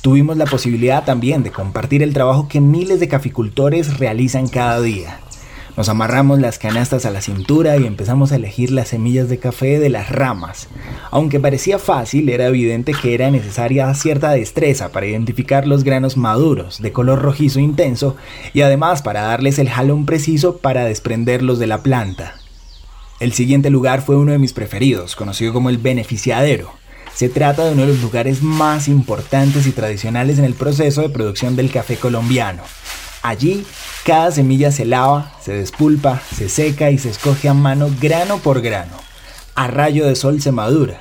Tuvimos 0.00 0.36
la 0.36 0.46
posibilidad 0.46 1.04
también 1.04 1.42
de 1.42 1.50
compartir 1.50 2.04
el 2.04 2.14
trabajo 2.14 2.46
que 2.46 2.60
miles 2.60 3.00
de 3.00 3.08
caficultores 3.08 3.98
realizan 3.98 4.46
cada 4.46 4.80
día. 4.80 5.18
Nos 5.76 5.88
amarramos 5.88 6.38
las 6.38 6.60
canastas 6.60 7.04
a 7.04 7.10
la 7.10 7.20
cintura 7.20 7.76
y 7.76 7.86
empezamos 7.86 8.30
a 8.30 8.36
elegir 8.36 8.70
las 8.70 8.88
semillas 8.88 9.28
de 9.28 9.38
café 9.38 9.80
de 9.80 9.88
las 9.88 10.08
ramas. 10.08 10.68
Aunque 11.10 11.40
parecía 11.40 11.80
fácil, 11.80 12.28
era 12.28 12.46
evidente 12.46 12.92
que 12.92 13.12
era 13.12 13.30
necesaria 13.32 13.92
cierta 13.94 14.30
destreza 14.30 14.92
para 14.92 15.06
identificar 15.06 15.66
los 15.66 15.82
granos 15.82 16.16
maduros, 16.16 16.80
de 16.80 16.92
color 16.92 17.22
rojizo 17.22 17.58
intenso, 17.58 18.16
y 18.52 18.60
además 18.60 19.02
para 19.02 19.22
darles 19.22 19.58
el 19.58 19.68
jalón 19.68 20.06
preciso 20.06 20.58
para 20.58 20.84
desprenderlos 20.84 21.58
de 21.58 21.66
la 21.66 21.82
planta. 21.82 22.36
El 23.18 23.32
siguiente 23.32 23.70
lugar 23.70 24.02
fue 24.02 24.16
uno 24.16 24.30
de 24.30 24.38
mis 24.38 24.52
preferidos, 24.52 25.16
conocido 25.16 25.52
como 25.52 25.70
el 25.70 25.78
beneficiadero. 25.78 26.72
Se 27.14 27.28
trata 27.28 27.64
de 27.64 27.72
uno 27.72 27.82
de 27.82 27.88
los 27.88 28.00
lugares 28.00 28.42
más 28.42 28.86
importantes 28.86 29.66
y 29.66 29.72
tradicionales 29.72 30.38
en 30.38 30.44
el 30.44 30.54
proceso 30.54 31.00
de 31.00 31.08
producción 31.08 31.56
del 31.56 31.70
café 31.70 31.96
colombiano. 31.96 32.62
Allí, 33.24 33.64
cada 34.04 34.30
semilla 34.30 34.70
se 34.70 34.84
lava, 34.84 35.32
se 35.42 35.54
despulpa, 35.54 36.20
se 36.36 36.50
seca 36.50 36.90
y 36.90 36.98
se 36.98 37.08
escoge 37.08 37.48
a 37.48 37.54
mano 37.54 37.88
grano 37.98 38.36
por 38.36 38.60
grano. 38.60 38.92
A 39.54 39.66
rayo 39.66 40.06
de 40.06 40.14
sol 40.14 40.42
se 40.42 40.52
madura. 40.52 41.00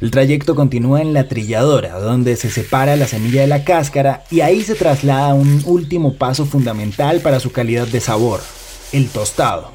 El 0.00 0.10
trayecto 0.10 0.54
continúa 0.54 1.02
en 1.02 1.12
la 1.12 1.28
trilladora, 1.28 1.98
donde 1.98 2.36
se 2.36 2.50
separa 2.50 2.96
la 2.96 3.06
semilla 3.06 3.42
de 3.42 3.48
la 3.48 3.64
cáscara 3.64 4.24
y 4.30 4.40
ahí 4.40 4.62
se 4.62 4.76
traslada 4.76 5.34
un 5.34 5.62
último 5.66 6.14
paso 6.14 6.46
fundamental 6.46 7.20
para 7.20 7.38
su 7.38 7.52
calidad 7.52 7.86
de 7.86 8.00
sabor, 8.00 8.40
el 8.92 9.10
tostado. 9.10 9.70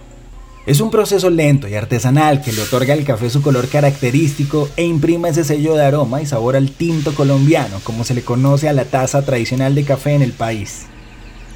Es 0.65 0.79
un 0.79 0.89
proceso 0.89 1.29
lento 1.29 1.67
y 1.67 1.75
artesanal 1.75 2.41
que 2.41 2.53
le 2.53 2.63
otorga 2.63 2.95
al 2.95 3.03
café 3.03 3.29
su 3.29 3.43
color 3.43 3.67
característico 3.67 4.67
e 4.77 4.83
imprime 4.83 5.29
ese 5.29 5.43
sello 5.43 5.75
de 5.75 5.85
aroma 5.85 6.23
y 6.23 6.25
sabor 6.25 6.55
al 6.55 6.71
tinto 6.71 7.13
colombiano, 7.13 7.81
como 7.83 8.03
se 8.03 8.15
le 8.15 8.23
conoce 8.23 8.67
a 8.67 8.73
la 8.73 8.85
taza 8.85 9.21
tradicional 9.21 9.75
de 9.75 9.83
café 9.83 10.15
en 10.15 10.23
el 10.23 10.31
país. 10.31 10.87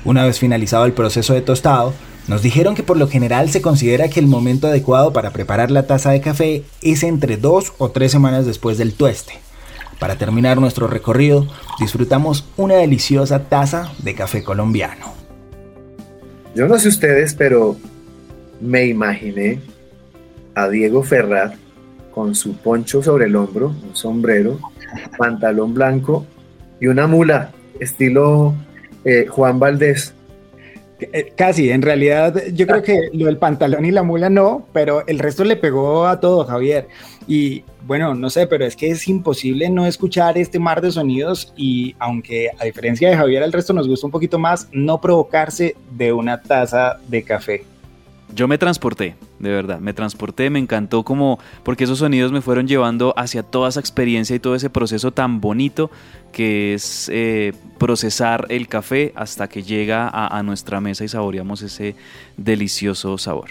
Una 0.08 0.24
vez 0.24 0.40
finalizado 0.40 0.86
el 0.86 0.94
proceso 0.94 1.34
de 1.34 1.42
tostado, 1.42 1.94
nos 2.30 2.42
dijeron 2.42 2.76
que 2.76 2.84
por 2.84 2.96
lo 2.96 3.10
general 3.10 3.50
se 3.50 3.62
considera 3.62 4.08
que 4.08 4.22
el 4.22 4.28
momento 4.28 4.68
adecuado 4.68 5.12
para 5.12 5.32
preparar 5.32 5.70
la 5.70 5.86
taza 5.86 6.12
de 6.12 6.22
café 6.22 6.64
es 6.82 7.04
entre 7.04 7.36
dos 7.36 7.74
o 7.78 7.92
tres 7.92 8.14
semanas 8.14 8.46
después 8.46 8.78
del 8.78 8.94
tueste. 8.94 9.34
Para 10.00 10.16
terminar 10.16 10.62
nuestro 10.62 10.88
recorrido, 10.88 11.46
disfrutamos 11.78 12.48
una 12.56 12.76
deliciosa 12.76 13.50
taza 13.50 13.92
de 13.98 14.16
café 14.16 14.46
colombiano. 14.46 15.14
Yo 16.56 16.70
no 16.70 16.80
sé 16.80 16.88
ustedes, 16.88 17.34
pero 17.34 17.76
me 18.62 18.86
imaginé 18.86 19.60
a 20.56 20.70
Diego 20.70 21.04
Ferrat 21.04 21.56
con 22.12 22.34
su 22.34 22.56
poncho 22.56 23.04
sobre 23.04 23.26
el 23.26 23.36
hombro, 23.36 23.76
un 23.86 23.94
sombrero, 23.94 24.58
pantalón 25.18 25.74
blanco 25.74 26.26
y 26.80 26.88
una 26.88 27.08
mula, 27.08 27.52
estilo 27.82 28.56
eh, 29.06 29.26
Juan 29.28 29.60
Valdés. 29.60 30.14
Eh, 31.00 31.32
casi, 31.36 31.70
en 31.70 31.84
realidad 31.84 32.42
yo 32.54 32.66
creo 32.66 32.82
que 32.82 33.10
lo 33.14 33.28
del 33.28 33.38
pantalón 33.38 33.86
y 33.86 33.92
la 33.92 34.02
mula 34.02 34.30
no, 34.30 34.66
pero 34.74 35.06
el 35.06 35.20
resto 35.20 35.44
le 35.44 35.56
pegó 35.56 36.08
a 36.08 36.20
todo, 36.20 36.44
Javier. 36.46 36.88
Y 37.28 37.64
bueno, 37.86 38.16
no 38.16 38.30
sé, 38.30 38.48
pero 38.48 38.66
es 38.66 38.76
que 38.76 38.90
es 38.90 39.08
imposible 39.08 39.70
no 39.70 39.86
escuchar 39.86 40.38
este 40.38 40.60
mar 40.60 40.82
de 40.82 40.92
sonidos 40.92 41.54
y 41.56 41.96
aunque 42.00 42.50
a 42.60 42.66
diferencia 42.66 43.10
de 43.10 43.16
Javier 43.16 43.44
el 43.44 43.54
resto 43.54 43.74
nos 43.74 43.88
gusta 43.88 44.08
un 44.08 44.12
poquito 44.12 44.40
más, 44.40 44.68
no 44.72 45.00
provocarse 45.00 45.76
de 45.92 46.14
una 46.14 46.42
taza 46.42 46.98
de 47.08 47.24
café. 47.24 47.64
Yo 48.34 48.48
me 48.48 48.58
transporté, 48.58 49.16
de 49.40 49.50
verdad, 49.50 49.80
me 49.80 49.94
transporté, 49.94 50.50
me 50.50 50.60
encantó 50.60 51.04
como, 51.04 51.40
porque 51.64 51.86
esos 51.86 52.00
sonidos 52.00 52.32
me 52.32 52.42
fueron 52.42 52.68
llevando 52.68 53.14
hacia 53.18 53.42
toda 53.42 53.70
esa 53.70 53.80
experiencia 53.80 54.36
y 54.36 54.40
todo 54.40 54.56
ese 54.56 54.70
proceso 54.70 55.12
tan 55.12 55.40
bonito 55.40 55.90
que 56.32 56.74
es 56.74 57.10
eh, 57.12 57.54
procesar 57.78 58.46
el 58.50 58.68
café 58.68 59.14
hasta 59.16 59.48
que 59.48 59.64
llega 59.64 60.08
a, 60.08 60.38
a 60.38 60.44
nuestra 60.44 60.82
mesa 60.82 61.04
y 61.06 61.08
saboreamos 61.08 61.62
ese 61.62 61.96
delicioso 62.36 63.18
sabor. 63.18 63.50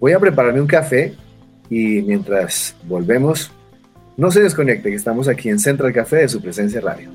Voy 0.00 0.12
a 0.12 0.18
prepararme 0.18 0.60
un 0.60 0.66
café 0.66 1.14
y 1.70 2.02
mientras 2.02 2.74
volvemos, 2.84 3.50
no 4.16 4.30
se 4.30 4.42
desconecte 4.42 4.90
que 4.90 4.96
estamos 4.96 5.28
aquí 5.28 5.48
en 5.48 5.58
Central 5.58 5.92
Café 5.92 6.16
de 6.16 6.28
su 6.28 6.40
presencia 6.40 6.80
radio. 6.80 7.10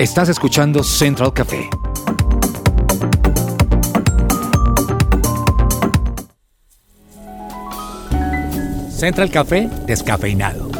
Estás 0.00 0.30
escuchando 0.30 0.82
Central 0.82 1.30
Café. 1.34 1.68
Central 8.90 9.30
Café 9.30 9.68
descafeinado. 9.84 10.70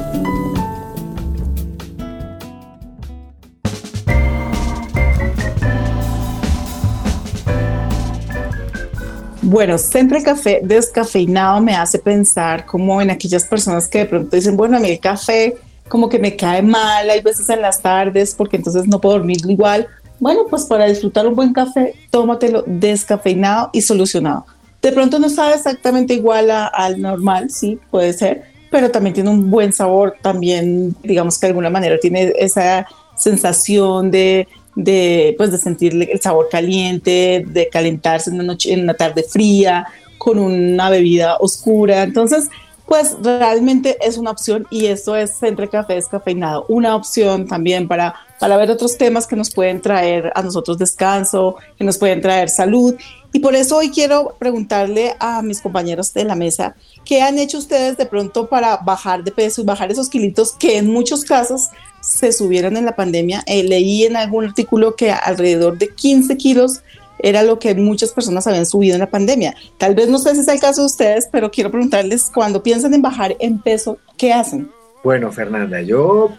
Bueno, 9.42 9.76
Central 9.76 10.22
Café 10.22 10.60
descafeinado 10.62 11.60
me 11.60 11.74
hace 11.76 11.98
pensar 11.98 12.64
como 12.64 13.02
en 13.02 13.10
aquellas 13.10 13.44
personas 13.44 13.86
que 13.86 13.98
de 13.98 14.06
pronto 14.06 14.34
dicen, 14.34 14.56
bueno, 14.56 14.78
a 14.78 14.80
mí 14.80 14.88
el 14.88 14.98
café 14.98 15.58
como 15.90 16.08
que 16.08 16.18
me 16.20 16.36
cae 16.36 16.62
mal, 16.62 17.10
hay 17.10 17.20
veces 17.20 17.50
en 17.50 17.60
las 17.60 17.82
tardes 17.82 18.34
porque 18.34 18.56
entonces 18.56 18.86
no 18.86 19.00
puedo 19.00 19.16
dormir 19.18 19.38
igual. 19.46 19.88
Bueno, 20.20 20.42
pues 20.48 20.64
para 20.64 20.86
disfrutar 20.86 21.26
un 21.26 21.34
buen 21.34 21.52
café, 21.52 21.94
tómatelo 22.10 22.62
descafeinado 22.66 23.70
y 23.72 23.82
solucionado. 23.82 24.46
De 24.80 24.92
pronto 24.92 25.18
no 25.18 25.28
sabe 25.28 25.54
exactamente 25.56 26.14
igual 26.14 26.50
a- 26.50 26.66
al 26.68 27.00
normal, 27.00 27.50
sí, 27.50 27.78
puede 27.90 28.12
ser, 28.12 28.44
pero 28.70 28.90
también 28.90 29.14
tiene 29.14 29.30
un 29.30 29.50
buen 29.50 29.72
sabor, 29.72 30.14
también 30.22 30.94
digamos 31.02 31.38
que 31.38 31.46
de 31.46 31.50
alguna 31.50 31.70
manera 31.70 31.98
tiene 32.00 32.32
esa 32.38 32.86
sensación 33.16 34.10
de, 34.10 34.46
de, 34.76 35.34
pues 35.36 35.50
de 35.50 35.58
sentir 35.58 35.94
el 36.10 36.20
sabor 36.20 36.48
caliente, 36.50 37.44
de 37.46 37.68
calentarse 37.68 38.30
en 38.30 38.36
una 38.36 38.44
noche, 38.44 38.72
en 38.72 38.82
una 38.84 38.94
tarde 38.94 39.24
fría, 39.24 39.86
con 40.18 40.38
una 40.38 40.88
bebida 40.90 41.36
oscura. 41.40 42.02
Entonces, 42.02 42.48
pues 42.90 43.14
realmente 43.22 43.96
es 44.04 44.18
una 44.18 44.32
opción 44.32 44.66
y 44.68 44.86
esto 44.86 45.14
es 45.14 45.40
Entre 45.44 45.68
Café 45.68 45.94
Descafeinado, 45.94 46.66
una 46.68 46.96
opción 46.96 47.46
también 47.46 47.86
para, 47.86 48.16
para 48.40 48.56
ver 48.56 48.68
otros 48.68 48.98
temas 48.98 49.28
que 49.28 49.36
nos 49.36 49.52
pueden 49.52 49.80
traer 49.80 50.32
a 50.34 50.42
nosotros 50.42 50.76
descanso, 50.76 51.54
que 51.78 51.84
nos 51.84 51.98
pueden 51.98 52.20
traer 52.20 52.48
salud. 52.48 52.96
Y 53.32 53.38
por 53.38 53.54
eso 53.54 53.76
hoy 53.76 53.90
quiero 53.90 54.34
preguntarle 54.40 55.14
a 55.20 55.40
mis 55.40 55.60
compañeros 55.60 56.12
de 56.12 56.24
la 56.24 56.34
mesa, 56.34 56.74
¿qué 57.04 57.22
han 57.22 57.38
hecho 57.38 57.58
ustedes 57.58 57.96
de 57.96 58.06
pronto 58.06 58.48
para 58.48 58.78
bajar 58.78 59.22
de 59.22 59.30
peso 59.30 59.62
y 59.62 59.64
bajar 59.64 59.92
esos 59.92 60.08
kilitos 60.08 60.50
que 60.50 60.76
en 60.76 60.92
muchos 60.92 61.24
casos 61.24 61.68
se 62.00 62.32
subieron 62.32 62.76
en 62.76 62.86
la 62.86 62.96
pandemia? 62.96 63.44
Eh, 63.46 63.62
leí 63.62 64.02
en 64.02 64.16
algún 64.16 64.46
artículo 64.46 64.96
que 64.96 65.12
alrededor 65.12 65.78
de 65.78 65.94
15 65.94 66.36
kilos 66.36 66.80
era 67.22 67.42
lo 67.42 67.58
que 67.58 67.74
muchas 67.74 68.12
personas 68.12 68.46
habían 68.46 68.66
subido 68.66 68.94
en 68.94 69.00
la 69.00 69.10
pandemia. 69.10 69.54
Tal 69.78 69.94
vez 69.94 70.08
no 70.08 70.18
sé 70.18 70.34
si 70.34 70.40
es 70.40 70.48
el 70.48 70.60
caso 70.60 70.82
de 70.82 70.86
ustedes, 70.86 71.28
pero 71.30 71.50
quiero 71.50 71.70
preguntarles, 71.70 72.30
cuando 72.32 72.62
piensan 72.62 72.94
en 72.94 73.02
bajar 73.02 73.36
en 73.40 73.58
peso, 73.58 73.98
¿qué 74.16 74.32
hacen? 74.32 74.70
Bueno, 75.02 75.32
Fernanda, 75.32 75.80
yo 75.80 76.32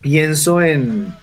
pienso 0.00 0.60
en 0.60 1.14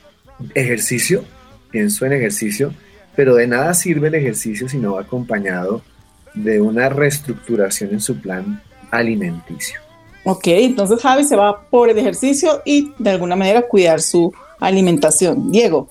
ejercicio, 0.53 1.23
pienso 1.71 2.05
en 2.05 2.13
ejercicio, 2.13 2.73
pero 3.15 3.35
de 3.35 3.47
nada 3.47 3.73
sirve 3.73 4.07
el 4.07 4.15
ejercicio 4.15 4.67
si 4.67 4.77
no 4.77 4.93
va 4.93 5.01
acompañado 5.01 5.81
de 6.33 6.61
una 6.61 6.89
reestructuración 6.89 7.91
en 7.91 8.01
su 8.01 8.19
plan 8.19 8.61
alimenticio. 8.91 9.79
Ok, 10.25 10.47
entonces 10.47 11.01
Javi 11.01 11.23
se 11.25 11.35
va 11.35 11.61
por 11.69 11.89
el 11.89 11.97
ejercicio 11.97 12.61
y 12.65 12.91
de 12.97 13.09
alguna 13.09 13.35
manera 13.35 13.63
cuidar 13.63 14.01
su 14.01 14.33
alimentación. 14.59 15.51
Diego. 15.51 15.89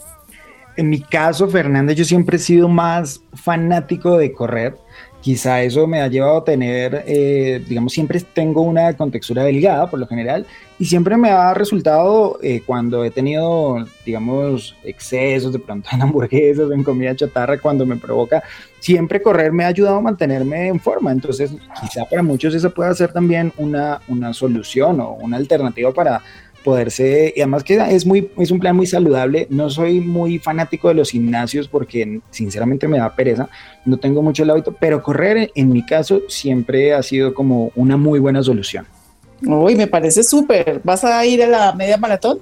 En 0.77 0.89
mi 0.89 1.01
caso, 1.01 1.49
Fernanda, 1.49 1.93
yo 1.93 2.05
siempre 2.05 2.37
he 2.37 2.41
sido 2.41 2.69
más 2.69 3.23
fanático 3.35 4.17
de 4.17 4.33
correr. 4.33 4.75
Quizá 5.21 5.63
eso 5.63 5.87
me 5.87 6.01
ha 6.01 6.09
llevado 6.09 6.39
a 6.39 6.45
tener, 6.45 7.05
eh, 7.07 7.63
digamos, 7.69 7.93
siempre 7.93 8.21
tengo 8.21 8.63
una 8.63 8.93
contextura 8.97 9.45
delgada 9.45 9.89
por 9.89 10.01
lo 10.01 10.07
general 10.09 10.47
y 10.81 10.85
siempre 10.85 11.17
me 11.17 11.31
ha 11.31 11.55
resultado 11.55 12.41
eh, 12.43 12.61
cuando 12.67 13.05
he 13.05 13.11
tenido, 13.13 13.87
digamos, 14.05 14.75
excesos 14.83 15.53
de 15.53 15.61
pronto 15.61 15.89
en 15.93 16.03
hamburguesas, 16.03 16.73
en 16.73 16.83
comida 16.83 17.15
chatarra, 17.15 17.59
cuando 17.59 17.87
me 17.87 17.95
provoca, 17.95 18.43
siempre 18.81 19.23
correr 19.23 19.53
me 19.53 19.63
ha 19.63 19.69
ayudado 19.69 19.99
a 19.99 20.01
mantenerme 20.01 20.67
en 20.67 20.81
forma. 20.81 21.13
Entonces, 21.13 21.55
quizá 21.81 22.05
para 22.05 22.25
muchos 22.25 22.53
esa 22.55 22.71
pueda 22.71 22.93
ser 22.95 23.13
también 23.13 23.53
una, 23.59 24.01
una 24.09 24.33
solución 24.33 24.99
o 25.01 25.13
una 25.13 25.37
alternativa 25.37 25.93
para 25.93 26.21
poderse, 26.63 27.33
y 27.37 27.41
además 27.41 27.65
que 27.65 27.77
es, 27.91 28.07
muy, 28.07 28.31
es 28.39 28.51
un 28.51 28.59
plan 28.59 28.77
muy 28.77 28.87
saludable, 28.87 29.47
no 29.51 29.69
soy 29.71 30.01
muy 30.01 30.39
fanático 30.39 30.89
de 30.89 30.95
los 30.95 31.11
gimnasios 31.11 31.69
porque 31.69 32.21
sinceramente 32.31 32.89
me 32.89 32.99
da 32.99 33.15
pereza, 33.15 33.49
no 33.85 33.99
tengo 33.99 34.23
mucho 34.23 34.43
el 34.43 34.51
hábito, 34.51 34.75
pero 34.79 35.03
correr 35.03 35.51
en 35.55 35.73
mi 35.73 35.85
caso 35.85 36.23
siempre 36.29 36.95
ha 36.95 37.03
sido 37.03 37.35
como 37.35 37.73
una 37.77 37.97
muy 37.97 38.19
buena 38.19 38.43
solución. 38.43 38.87
Uy, 39.45 39.75
me 39.75 39.87
parece 39.87 40.23
súper. 40.23 40.81
¿Vas 40.85 41.05
a 41.05 41.25
ir 41.27 41.43
a 41.43 41.49
la 41.49 41.73
media 41.73 41.97
maratón? 41.97 42.39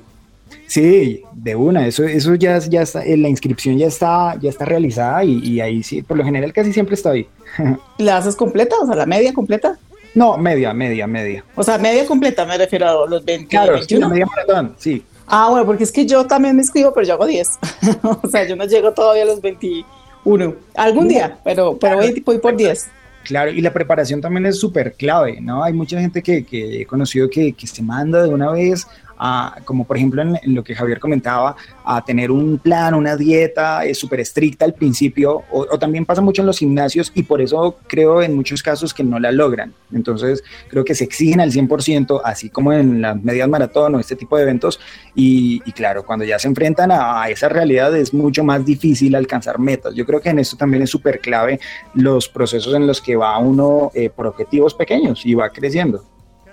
Sí, 0.66 1.22
de 1.32 1.56
una, 1.56 1.86
eso, 1.86 2.04
eso 2.04 2.34
ya, 2.34 2.58
ya 2.58 2.82
está, 2.82 3.02
la 3.04 3.28
inscripción 3.28 3.78
ya 3.78 3.86
está, 3.86 4.36
ya 4.40 4.50
está 4.50 4.64
realizada 4.64 5.24
y, 5.24 5.38
y 5.38 5.60
ahí 5.60 5.82
sí, 5.82 6.02
por 6.02 6.16
lo 6.16 6.24
general 6.24 6.52
casi 6.52 6.72
siempre 6.72 6.94
estoy. 6.94 7.26
¿La 7.98 8.18
haces 8.18 8.36
completa? 8.36 8.76
O 8.80 8.86
sea, 8.86 8.94
la 8.94 9.06
media 9.06 9.32
completa. 9.32 9.78
No, 10.14 10.36
media, 10.36 10.72
media, 10.74 11.06
media. 11.06 11.44
O 11.54 11.62
sea, 11.62 11.78
media 11.78 12.06
completa 12.06 12.44
me 12.44 12.58
refiero 12.58 13.04
a 13.04 13.06
los 13.06 13.24
20, 13.24 13.48
Claro, 13.48 13.74
21. 13.74 14.06
sí, 14.06 14.12
media 14.12 14.26
maratón, 14.26 14.74
sí. 14.78 15.04
Ah, 15.26 15.48
bueno, 15.50 15.64
porque 15.64 15.84
es 15.84 15.92
que 15.92 16.04
yo 16.04 16.26
también 16.26 16.56
me 16.56 16.62
escribo, 16.62 16.92
pero 16.92 17.06
yo 17.06 17.14
hago 17.14 17.26
10. 17.26 17.58
o 18.02 18.28
sea, 18.28 18.46
yo 18.46 18.56
no 18.56 18.64
llego 18.64 18.92
todavía 18.92 19.22
a 19.22 19.26
los 19.26 19.40
21. 19.40 20.54
Algún 20.74 21.08
día, 21.08 21.38
pero, 21.44 21.78
pero 21.78 21.96
voy, 21.96 22.20
voy 22.24 22.38
por 22.38 22.56
10. 22.56 22.90
Claro, 23.24 23.50
y 23.50 23.60
la 23.60 23.72
preparación 23.72 24.20
también 24.20 24.46
es 24.46 24.58
súper 24.58 24.94
clave, 24.94 25.40
¿no? 25.40 25.62
Hay 25.62 25.72
mucha 25.72 26.00
gente 26.00 26.22
que, 26.22 26.44
que 26.44 26.82
he 26.82 26.86
conocido 26.86 27.28
que, 27.28 27.52
que, 27.52 27.66
se 27.66 27.82
manda 27.82 28.22
de 28.22 28.28
una 28.28 28.50
vez 28.50 28.86
a, 29.22 29.56
como 29.66 29.84
por 29.84 29.98
ejemplo 29.98 30.22
en, 30.22 30.38
lo 30.54 30.64
que 30.64 30.74
Javier 30.74 30.98
comentaba, 30.98 31.54
a 31.84 32.02
tener 32.02 32.30
un 32.30 32.58
plan, 32.58 32.94
una 32.94 33.16
dieta 33.16 33.84
eh, 33.84 33.94
súper 33.94 34.20
estricta 34.20 34.64
al 34.64 34.72
principio, 34.72 35.42
o, 35.50 35.78
también 35.78 36.06
pasa 36.06 36.22
mucho 36.22 36.40
en 36.40 36.46
los 36.46 36.58
gimnasios 36.58 37.12
y 37.14 37.22
por 37.22 37.42
eso 37.42 37.76
creo 37.86 38.22
en 38.22 38.34
muchos 38.34 38.62
casos 38.62 38.94
que 38.94 39.04
no 39.04 39.18
la 39.18 39.30
logran. 39.30 39.74
Entonces, 39.92 40.42
creo 40.68 40.84
que 40.84 40.94
se 40.94 41.04
exigen 41.04 41.40
al 41.40 41.52
100%, 41.52 42.22
así 42.24 42.48
como 42.48 42.72
en 42.72 43.02
las 43.02 43.22
medias 43.22 43.48
maratón 43.48 43.94
o 43.94 44.00
este 44.00 44.16
tipo 44.16 44.36
de 44.36 44.44
eventos, 44.44 44.80
y, 45.14 45.60
claro, 45.72 46.04
cuando 46.04 46.24
ya 46.24 46.38
se 46.38 46.48
enfrentan 46.48 46.90
a, 46.90 47.22
a, 47.22 47.28
esa 47.28 47.48
realidad 47.48 47.94
es 47.96 48.14
mucho 48.14 48.42
más 48.42 48.64
difícil 48.64 49.14
alcanzar 49.14 49.58
metas. 49.58 49.94
Yo 49.94 50.06
creo 50.06 50.20
que 50.20 50.30
en 50.30 50.38
esto 50.38 50.56
también 50.56 50.82
es 50.82 50.90
súper 50.90 51.20
clave 51.20 51.60
los 51.94 52.28
procesos 52.28 52.74
en 52.74 52.86
los 52.86 53.00
que 53.00 53.16
va 53.16 53.36
uno 53.38 53.90
eh, 53.94 54.08
por 54.08 54.26
objetivos 54.26 54.74
pequeños 54.74 55.26
y 55.26 55.34
va 55.34 55.50
creciendo. 55.50 56.04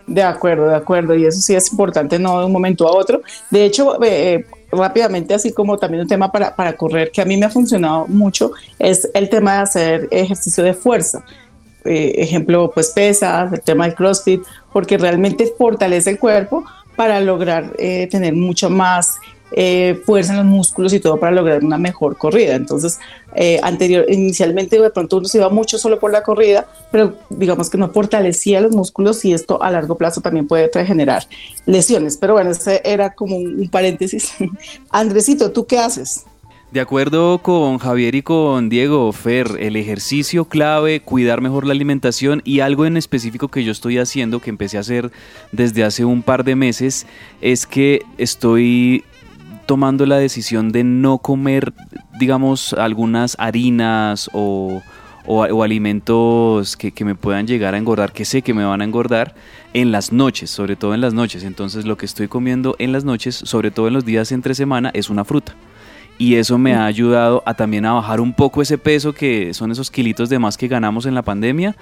De 0.08 0.24
acuerdo, 0.24 0.70
de 0.70 0.76
acuerdo, 0.76 1.14
y 1.16 1.26
eso 1.26 1.41
sí 1.41 1.53
es 1.53 1.70
importante, 1.70 2.18
no 2.18 2.39
de 2.39 2.45
un 2.45 2.51
momento 2.51 2.88
a 2.88 2.91
otro. 2.91 3.22
De 3.51 3.66
hecho, 3.66 4.01
eh, 4.01 4.45
rápidamente, 4.72 5.34
así 5.34 5.51
como 5.51 5.78
también 5.78 6.03
un 6.03 6.08
tema 6.08 6.32
para, 6.32 6.55
para 6.55 6.74
correr 6.78 7.12
que 7.12 7.22
a 7.22 7.26
mí 7.26 7.36
me 7.36 7.45
ha 7.45 7.49
funcionado 7.49 8.08
mucho, 8.08 8.51
es 8.80 9.10
el 9.14 9.28
tema 9.30 9.55
de 9.55 9.60
hacer 9.60 10.08
ejercicio 10.10 10.64
de 10.64 10.74
fuerza. 10.74 11.26
Eh, 11.84 12.16
ejemplo, 12.18 12.72
pues 12.74 12.89
pesas, 12.91 13.51
el 13.51 13.62
tema 13.62 13.86
del 13.86 13.95
CrossFit, 13.95 14.41
porque 14.72 14.97
realmente 14.97 15.53
fortalece 15.58 16.12
el 16.12 16.20
cuerpo 16.20 16.64
para 16.95 17.20
lograr 17.20 17.74
eh, 17.78 18.08
tener 18.10 18.34
mucho 18.34 18.70
más 18.70 19.20
eh, 19.51 20.01
fuerza 20.05 20.33
en 20.33 20.39
los 20.39 20.45
músculos 20.45 20.93
y 20.93 20.99
todo 20.99 21.19
para 21.19 21.31
lograr 21.31 21.63
una 21.63 21.77
mejor 21.77 22.17
corrida. 22.17 22.55
Entonces, 22.55 22.99
eh, 23.35 23.59
anterior, 23.63 24.05
inicialmente 24.09 24.79
de 24.79 24.89
pronto 24.89 25.17
uno 25.17 25.27
se 25.27 25.37
iba 25.37 25.49
mucho 25.49 25.77
solo 25.77 25.99
por 25.99 26.11
la 26.11 26.23
corrida, 26.23 26.67
pero 26.91 27.15
digamos 27.29 27.69
que 27.69 27.77
no 27.77 27.89
fortalecía 27.89 28.61
los 28.61 28.75
músculos 28.75 29.23
y 29.25 29.33
esto 29.33 29.61
a 29.61 29.71
largo 29.71 29.95
plazo 29.95 30.21
también 30.21 30.47
puede 30.47 30.69
generar 30.85 31.27
lesiones. 31.65 32.17
Pero 32.17 32.33
bueno, 32.33 32.51
ese 32.51 32.81
era 32.83 33.13
como 33.13 33.37
un, 33.37 33.59
un 33.59 33.69
paréntesis. 33.69 34.33
Andresito, 34.91 35.51
¿tú 35.51 35.65
qué 35.65 35.79
haces? 35.79 36.25
De 36.71 36.81
acuerdo 36.81 37.37
con 37.37 37.77
Javier 37.77 38.13
y 38.15 38.21
con 38.23 38.67
Diego, 38.67 39.13
Fer, 39.13 39.55
el 39.61 39.77
ejercicio 39.77 40.45
clave, 40.45 40.99
cuidar 40.99 41.39
mejor 41.39 41.65
la 41.65 41.71
alimentación 41.71 42.41
y 42.43 42.59
algo 42.59 42.85
en 42.85 42.97
específico 42.97 43.47
que 43.47 43.63
yo 43.63 43.71
estoy 43.71 43.99
haciendo, 43.99 44.41
que 44.41 44.49
empecé 44.49 44.75
a 44.75 44.81
hacer 44.81 45.09
desde 45.53 45.85
hace 45.85 46.03
un 46.03 46.23
par 46.23 46.43
de 46.43 46.57
meses, 46.57 47.07
es 47.39 47.65
que 47.65 48.01
estoy 48.17 49.05
tomando 49.68 50.07
la 50.07 50.18
decisión 50.18 50.72
de 50.72 50.84
no 50.84 51.20
comer, 51.20 51.74
digamos, 52.20 52.74
algunas 52.74 53.36
harinas 53.38 54.32
o, 54.34 54.82
o, 55.28 55.63
alimentos 55.63 56.76
que, 56.76 56.91
que, 56.91 57.05
me 57.05 57.13
puedan 57.13 57.45
llegar 57.45 57.76
a 57.76 57.78
engordar, 57.78 58.13
que 58.13 58.26
sé 58.26 58.41
que 58.41 58.55
me 58.55 58.65
van 58.65 58.82
a 58.82 58.86
engordar 58.86 59.36
en 59.74 59.91
las 59.91 60.11
noches, 60.11 60.49
sobre 60.49 60.76
todo 60.76 60.95
en 60.95 61.01
las 61.01 61.13
noches. 61.13 61.43
Entonces 61.43 61.86
lo 61.86 61.97
que 61.97 62.07
estoy 62.07 62.28
comiendo 62.28 62.76
en 62.80 62.91
las 62.91 63.03
noches, 63.03 63.36
sobre 63.36 63.70
todo 63.70 63.88
en 63.88 63.93
los 63.93 64.05
días 64.05 64.32
entre 64.32 64.55
semana, 64.55 64.89
es 64.93 65.09
una 65.11 65.26
fruta 65.26 65.53
y 66.18 66.36
eso 66.36 66.57
me 66.57 66.74
ha 66.74 66.86
ayudado 66.86 67.43
a 67.45 67.53
también 67.53 67.86
a 67.86 67.93
bajar 67.93 68.20
un 68.22 68.34
poco 68.34 68.61
ese 68.61 68.78
peso 68.78 69.13
que 69.13 69.53
son 69.53 69.72
esos 69.72 69.91
kilitos 69.91 70.30
de 70.30 70.39
más 70.39 70.57
que 70.57 70.68
ganamos 70.68 71.05
en 71.05 71.15
la 71.15 71.22
pandemia. 71.22 71.76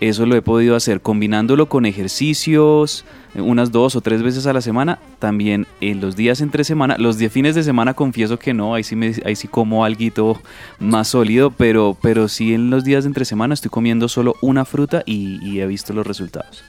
Eso 0.00 0.26
lo 0.26 0.34
he 0.34 0.42
podido 0.42 0.74
hacer 0.74 1.00
combinándolo 1.00 1.66
con 1.66 1.86
ejercicios 1.86 3.04
eh, 3.34 3.40
unas 3.40 3.70
dos 3.70 3.94
o 3.94 4.00
tres 4.00 4.22
veces 4.22 4.46
a 4.46 4.52
la 4.52 4.60
semana, 4.60 4.98
también 5.18 5.66
en 5.80 6.00
los 6.00 6.16
días 6.16 6.40
entre 6.40 6.64
semana, 6.64 6.96
los 6.98 7.18
fines 7.30 7.54
de 7.54 7.62
semana 7.62 7.94
confieso 7.94 8.38
que 8.38 8.52
no, 8.52 8.74
ahí 8.74 8.82
sí, 8.82 8.96
me, 8.96 9.14
ahí 9.24 9.36
sí 9.36 9.46
como 9.46 9.84
algo 9.84 10.40
más 10.80 11.08
sólido, 11.08 11.50
pero, 11.50 11.96
pero 12.00 12.26
sí 12.28 12.52
en 12.54 12.70
los 12.70 12.82
días 12.82 13.04
de 13.04 13.08
entre 13.08 13.24
semana 13.24 13.54
estoy 13.54 13.70
comiendo 13.70 14.08
solo 14.08 14.34
una 14.40 14.64
fruta 14.64 15.02
y, 15.06 15.38
y 15.46 15.60
he 15.60 15.66
visto 15.66 15.92
los 15.92 16.06
resultados. 16.06 16.64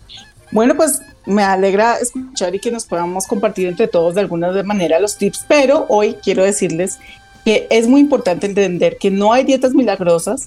Bueno, 0.53 0.75
pues 0.75 1.01
me 1.25 1.41
alegra 1.41 1.97
escuchar 1.97 2.53
y 2.53 2.59
que 2.59 2.69
nos 2.69 2.85
podamos 2.85 3.25
compartir 3.25 3.67
entre 3.67 3.87
todos 3.87 4.13
de 4.13 4.21
alguna 4.21 4.51
manera 4.61 4.99
los 4.99 5.17
tips, 5.17 5.45
pero 5.47 5.87
hoy 5.89 6.15
quiero 6.23 6.43
decirles 6.43 6.99
que 7.43 7.65
es 7.71 7.87
muy 7.87 8.01
importante 8.01 8.45
entender 8.45 8.97
que 8.99 9.09
no 9.09 9.33
hay 9.33 9.45
dietas 9.45 9.73
milagrosas, 9.73 10.45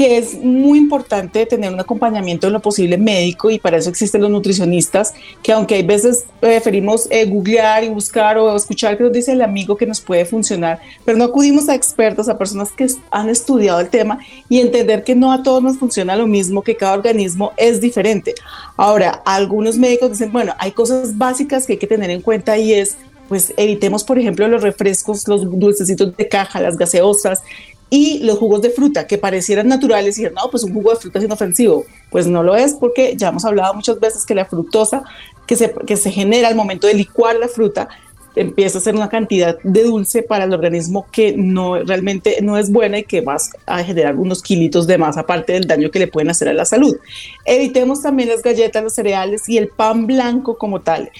que 0.00 0.16
es 0.16 0.42
muy 0.42 0.78
importante 0.78 1.44
tener 1.44 1.70
un 1.70 1.78
acompañamiento 1.78 2.46
en 2.46 2.54
lo 2.54 2.60
posible 2.60 2.96
médico 2.96 3.50
y 3.50 3.58
para 3.58 3.76
eso 3.76 3.90
existen 3.90 4.22
los 4.22 4.30
nutricionistas, 4.30 5.12
que 5.42 5.52
aunque 5.52 5.74
hay 5.74 5.82
veces 5.82 6.24
preferimos 6.40 7.06
eh, 7.10 7.26
googlear 7.26 7.84
y 7.84 7.90
buscar 7.90 8.38
o 8.38 8.56
escuchar 8.56 8.96
qué 8.96 9.04
nos 9.04 9.12
dice 9.12 9.32
el 9.32 9.42
amigo 9.42 9.76
que 9.76 9.84
nos 9.84 10.00
puede 10.00 10.24
funcionar, 10.24 10.80
pero 11.04 11.18
no 11.18 11.24
acudimos 11.24 11.68
a 11.68 11.74
expertos, 11.74 12.30
a 12.30 12.38
personas 12.38 12.72
que 12.72 12.86
han 13.10 13.28
estudiado 13.28 13.78
el 13.78 13.90
tema 13.90 14.20
y 14.48 14.60
entender 14.60 15.04
que 15.04 15.14
no 15.14 15.32
a 15.32 15.42
todos 15.42 15.62
nos 15.62 15.76
funciona 15.76 16.16
lo 16.16 16.26
mismo, 16.26 16.62
que 16.62 16.76
cada 16.78 16.94
organismo 16.94 17.52
es 17.58 17.82
diferente. 17.82 18.34
Ahora, 18.78 19.20
algunos 19.26 19.76
médicos 19.76 20.12
dicen, 20.12 20.32
bueno, 20.32 20.54
hay 20.58 20.72
cosas 20.72 21.18
básicas 21.18 21.66
que 21.66 21.74
hay 21.74 21.78
que 21.78 21.86
tener 21.86 22.08
en 22.08 22.22
cuenta 22.22 22.56
y 22.56 22.72
es 22.72 22.96
pues 23.28 23.52
evitemos, 23.56 24.02
por 24.02 24.18
ejemplo, 24.18 24.48
los 24.48 24.62
refrescos, 24.62 25.28
los 25.28 25.42
dulcecitos 25.42 26.16
de 26.16 26.26
caja, 26.26 26.60
las 26.60 26.76
gaseosas, 26.76 27.42
y 27.90 28.20
los 28.20 28.38
jugos 28.38 28.62
de 28.62 28.70
fruta 28.70 29.08
que 29.08 29.18
parecieran 29.18 29.66
naturales 29.66 30.16
y 30.18 30.22
no, 30.22 30.48
pues 30.50 30.62
un 30.62 30.72
jugo 30.72 30.90
de 30.90 30.96
fruta 30.96 31.18
es 31.18 31.24
inofensivo. 31.24 31.84
Pues 32.10 32.26
no 32.28 32.42
lo 32.42 32.54
es 32.54 32.74
porque 32.74 33.14
ya 33.16 33.28
hemos 33.28 33.44
hablado 33.44 33.74
muchas 33.74 33.98
veces 33.98 34.24
que 34.24 34.34
la 34.34 34.44
fructosa 34.44 35.02
que 35.46 35.56
se, 35.56 35.74
que 35.86 35.96
se 35.96 36.12
genera 36.12 36.48
al 36.48 36.54
momento 36.54 36.86
de 36.86 36.94
licuar 36.94 37.36
la 37.36 37.48
fruta 37.48 37.88
empieza 38.36 38.78
a 38.78 38.80
ser 38.80 38.94
una 38.94 39.08
cantidad 39.08 39.58
de 39.64 39.82
dulce 39.82 40.22
para 40.22 40.44
el 40.44 40.54
organismo 40.54 41.06
que 41.10 41.34
no 41.36 41.82
realmente 41.82 42.38
no 42.42 42.56
es 42.56 42.70
buena 42.70 43.00
y 43.00 43.02
que 43.02 43.22
va 43.22 43.36
a 43.66 43.82
generar 43.82 44.14
unos 44.14 44.40
kilitos 44.40 44.86
de 44.86 44.96
más 44.96 45.16
aparte 45.16 45.52
del 45.52 45.66
daño 45.66 45.90
que 45.90 45.98
le 45.98 46.06
pueden 46.06 46.30
hacer 46.30 46.48
a 46.48 46.52
la 46.52 46.64
salud. 46.64 46.96
Evitemos 47.44 48.02
también 48.02 48.28
las 48.28 48.42
galletas, 48.42 48.84
los 48.84 48.94
cereales 48.94 49.48
y 49.48 49.58
el 49.58 49.68
pan 49.68 50.06
blanco 50.06 50.56
como 50.58 50.80
tal 50.80 51.10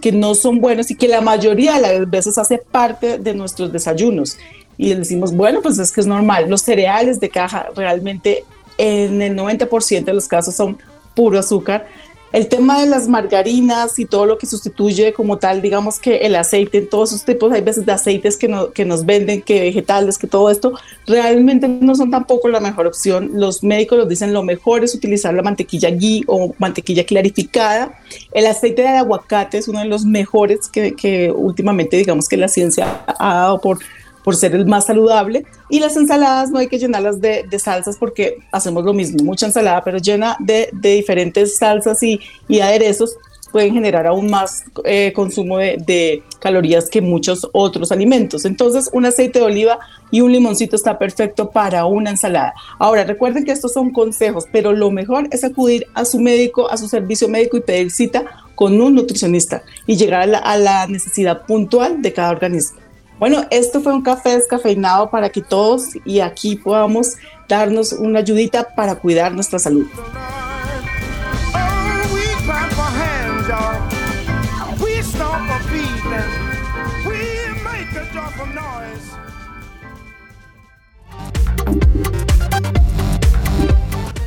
que 0.00 0.12
no 0.12 0.34
son 0.34 0.60
buenos 0.60 0.90
y 0.90 0.96
que 0.96 1.08
la 1.08 1.20
mayoría 1.20 1.74
de 1.74 1.80
las 1.80 2.10
veces 2.10 2.38
hace 2.38 2.58
parte 2.58 3.18
de 3.18 3.34
nuestros 3.34 3.72
desayunos 3.72 4.38
y 4.76 4.94
decimos, 4.94 5.34
bueno, 5.34 5.60
pues 5.62 5.78
es 5.78 5.92
que 5.92 6.00
es 6.00 6.06
normal. 6.06 6.48
Los 6.48 6.62
cereales 6.62 7.20
de 7.20 7.28
caja 7.28 7.68
realmente 7.74 8.44
en 8.78 9.22
el 9.22 9.36
90% 9.36 10.04
de 10.04 10.14
los 10.14 10.28
casos 10.28 10.54
son 10.54 10.78
puro 11.14 11.38
azúcar. 11.38 11.86
El 12.34 12.48
tema 12.48 12.80
de 12.80 12.88
las 12.88 13.06
margarinas 13.06 13.96
y 14.00 14.06
todo 14.06 14.26
lo 14.26 14.38
que 14.38 14.46
sustituye 14.46 15.12
como 15.12 15.38
tal, 15.38 15.62
digamos 15.62 16.00
que 16.00 16.16
el 16.16 16.34
aceite, 16.34 16.80
todos 16.80 17.10
esos 17.10 17.24
tipos, 17.24 17.52
hay 17.52 17.60
veces 17.60 17.86
de 17.86 17.92
aceites 17.92 18.36
que, 18.36 18.48
no, 18.48 18.72
que 18.72 18.84
nos 18.84 19.06
venden, 19.06 19.40
que 19.40 19.60
vegetales, 19.60 20.18
que 20.18 20.26
todo 20.26 20.50
esto, 20.50 20.72
realmente 21.06 21.68
no 21.68 21.94
son 21.94 22.10
tampoco 22.10 22.48
la 22.48 22.58
mejor 22.58 22.88
opción. 22.88 23.30
Los 23.34 23.62
médicos 23.62 23.98
nos 23.98 24.08
dicen 24.08 24.32
lo 24.32 24.42
mejor 24.42 24.82
es 24.82 24.96
utilizar 24.96 25.32
la 25.32 25.42
mantequilla 25.42 25.90
ghee 25.90 26.24
o 26.26 26.52
mantequilla 26.58 27.06
clarificada. 27.06 28.00
El 28.32 28.48
aceite 28.48 28.82
de 28.82 28.88
aguacate 28.88 29.58
es 29.58 29.68
uno 29.68 29.78
de 29.78 29.86
los 29.86 30.04
mejores 30.04 30.66
que, 30.66 30.96
que 30.96 31.30
últimamente 31.30 31.96
digamos 31.96 32.28
que 32.28 32.36
la 32.36 32.48
ciencia 32.48 33.04
ha 33.16 33.34
dado 33.34 33.60
por 33.60 33.78
por 34.24 34.34
ser 34.34 34.54
el 34.56 34.66
más 34.66 34.86
saludable. 34.86 35.44
Y 35.68 35.78
las 35.78 35.96
ensaladas 35.96 36.50
no 36.50 36.58
hay 36.58 36.66
que 36.66 36.78
llenarlas 36.78 37.20
de, 37.20 37.46
salsas 37.58 37.96
porque 37.98 38.38
hacemos 38.50 38.84
lo 38.84 38.92
mismo, 38.92 39.22
mucha 39.22 39.46
ensalada, 39.46 39.84
pero 39.84 39.98
llena 39.98 40.36
de, 40.40 40.70
diferentes 40.72 41.56
salsas 41.58 42.02
y, 42.02 42.20
aderezos 42.60 43.16
pueden 43.52 43.74
generar 43.74 44.04
aún 44.08 44.28
más 44.28 44.64
eh, 44.84 45.12
consumo 45.14 45.58
de, 45.58 46.24
calorías 46.40 46.88
que 46.88 47.00
muchos 47.00 47.48
otros 47.52 47.92
alimentos. 47.92 48.44
Entonces, 48.44 48.90
un 48.92 49.06
aceite 49.06 49.38
de 49.38 49.44
oliva 49.44 49.78
y 50.10 50.22
un 50.22 50.32
limoncito 50.32 50.74
está 50.74 50.98
perfecto 50.98 51.50
para 51.50 51.84
una 51.84 52.10
ensalada. 52.10 52.54
Ahora, 52.80 53.04
recuerden 53.04 53.44
que 53.44 53.52
estos 53.52 53.72
son 53.72 53.92
consejos, 53.92 54.46
pero 54.50 54.72
lo 54.72 54.90
mejor 54.90 55.28
es 55.30 55.44
acudir 55.44 55.86
a 55.94 56.04
su 56.04 56.18
médico, 56.18 56.68
a 56.68 56.76
su 56.76 56.88
servicio 56.88 57.28
médico 57.28 57.56
y 57.56 57.60
pedir 57.60 57.92
cita 57.92 58.24
con 58.56 58.80
un 58.80 58.94
nutricionista 58.94 59.62
y 59.86 59.96
llegar 59.96 60.28
a 60.34 60.56
la 60.58 60.86
necesidad 60.88 61.46
puntual 61.46 62.02
de 62.02 62.12
cada 62.12 62.30
organismo. 62.30 62.83
Bueno, 63.24 63.46
esto 63.48 63.80
fue 63.80 63.94
un 63.94 64.02
café 64.02 64.36
descafeinado 64.36 65.08
para 65.08 65.30
que 65.30 65.40
todos 65.40 65.96
y 66.04 66.20
aquí 66.20 66.56
podamos 66.56 67.14
darnos 67.48 67.92
una 67.92 68.18
ayudita 68.18 68.74
para 68.74 68.96
cuidar 68.96 69.32
nuestra 69.32 69.58
salud. 69.58 69.86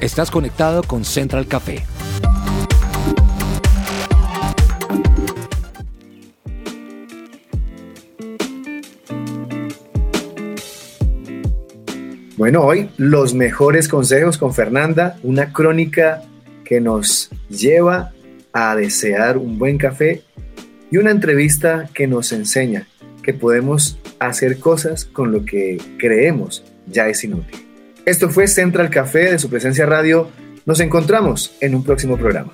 Estás 0.01 0.31
conectado 0.31 0.81
con 0.81 1.05
Central 1.05 1.45
Café. 1.45 1.85
Bueno, 12.47 12.61
hoy 12.61 12.89
los 12.95 13.33
mejores 13.33 13.89
consejos 13.89 14.37
con 14.37 14.53
Fernanda, 14.53 15.17
una 15.21 15.51
crónica 15.51 16.21
que 16.63 16.79
nos 16.79 17.29
lleva 17.49 18.13
a 18.53 18.73
desear 18.77 19.37
un 19.37 19.59
buen 19.59 19.77
café 19.77 20.23
y 20.89 20.95
una 20.95 21.11
entrevista 21.11 21.89
que 21.93 22.07
nos 22.07 22.31
enseña 22.31 22.87
que 23.21 23.33
podemos 23.33 23.99
hacer 24.19 24.59
cosas 24.59 25.03
con 25.03 25.33
lo 25.33 25.43
que 25.43 25.75
creemos 25.99 26.63
ya 26.85 27.09
es 27.09 27.21
inútil. 27.25 27.67
Esto 28.05 28.29
fue 28.29 28.47
Central 28.47 28.89
Café 28.91 29.29
de 29.29 29.39
su 29.39 29.49
presencia 29.49 29.85
radio. 29.85 30.29
Nos 30.65 30.79
encontramos 30.79 31.53
en 31.59 31.75
un 31.75 31.83
próximo 31.83 32.15
programa. 32.15 32.53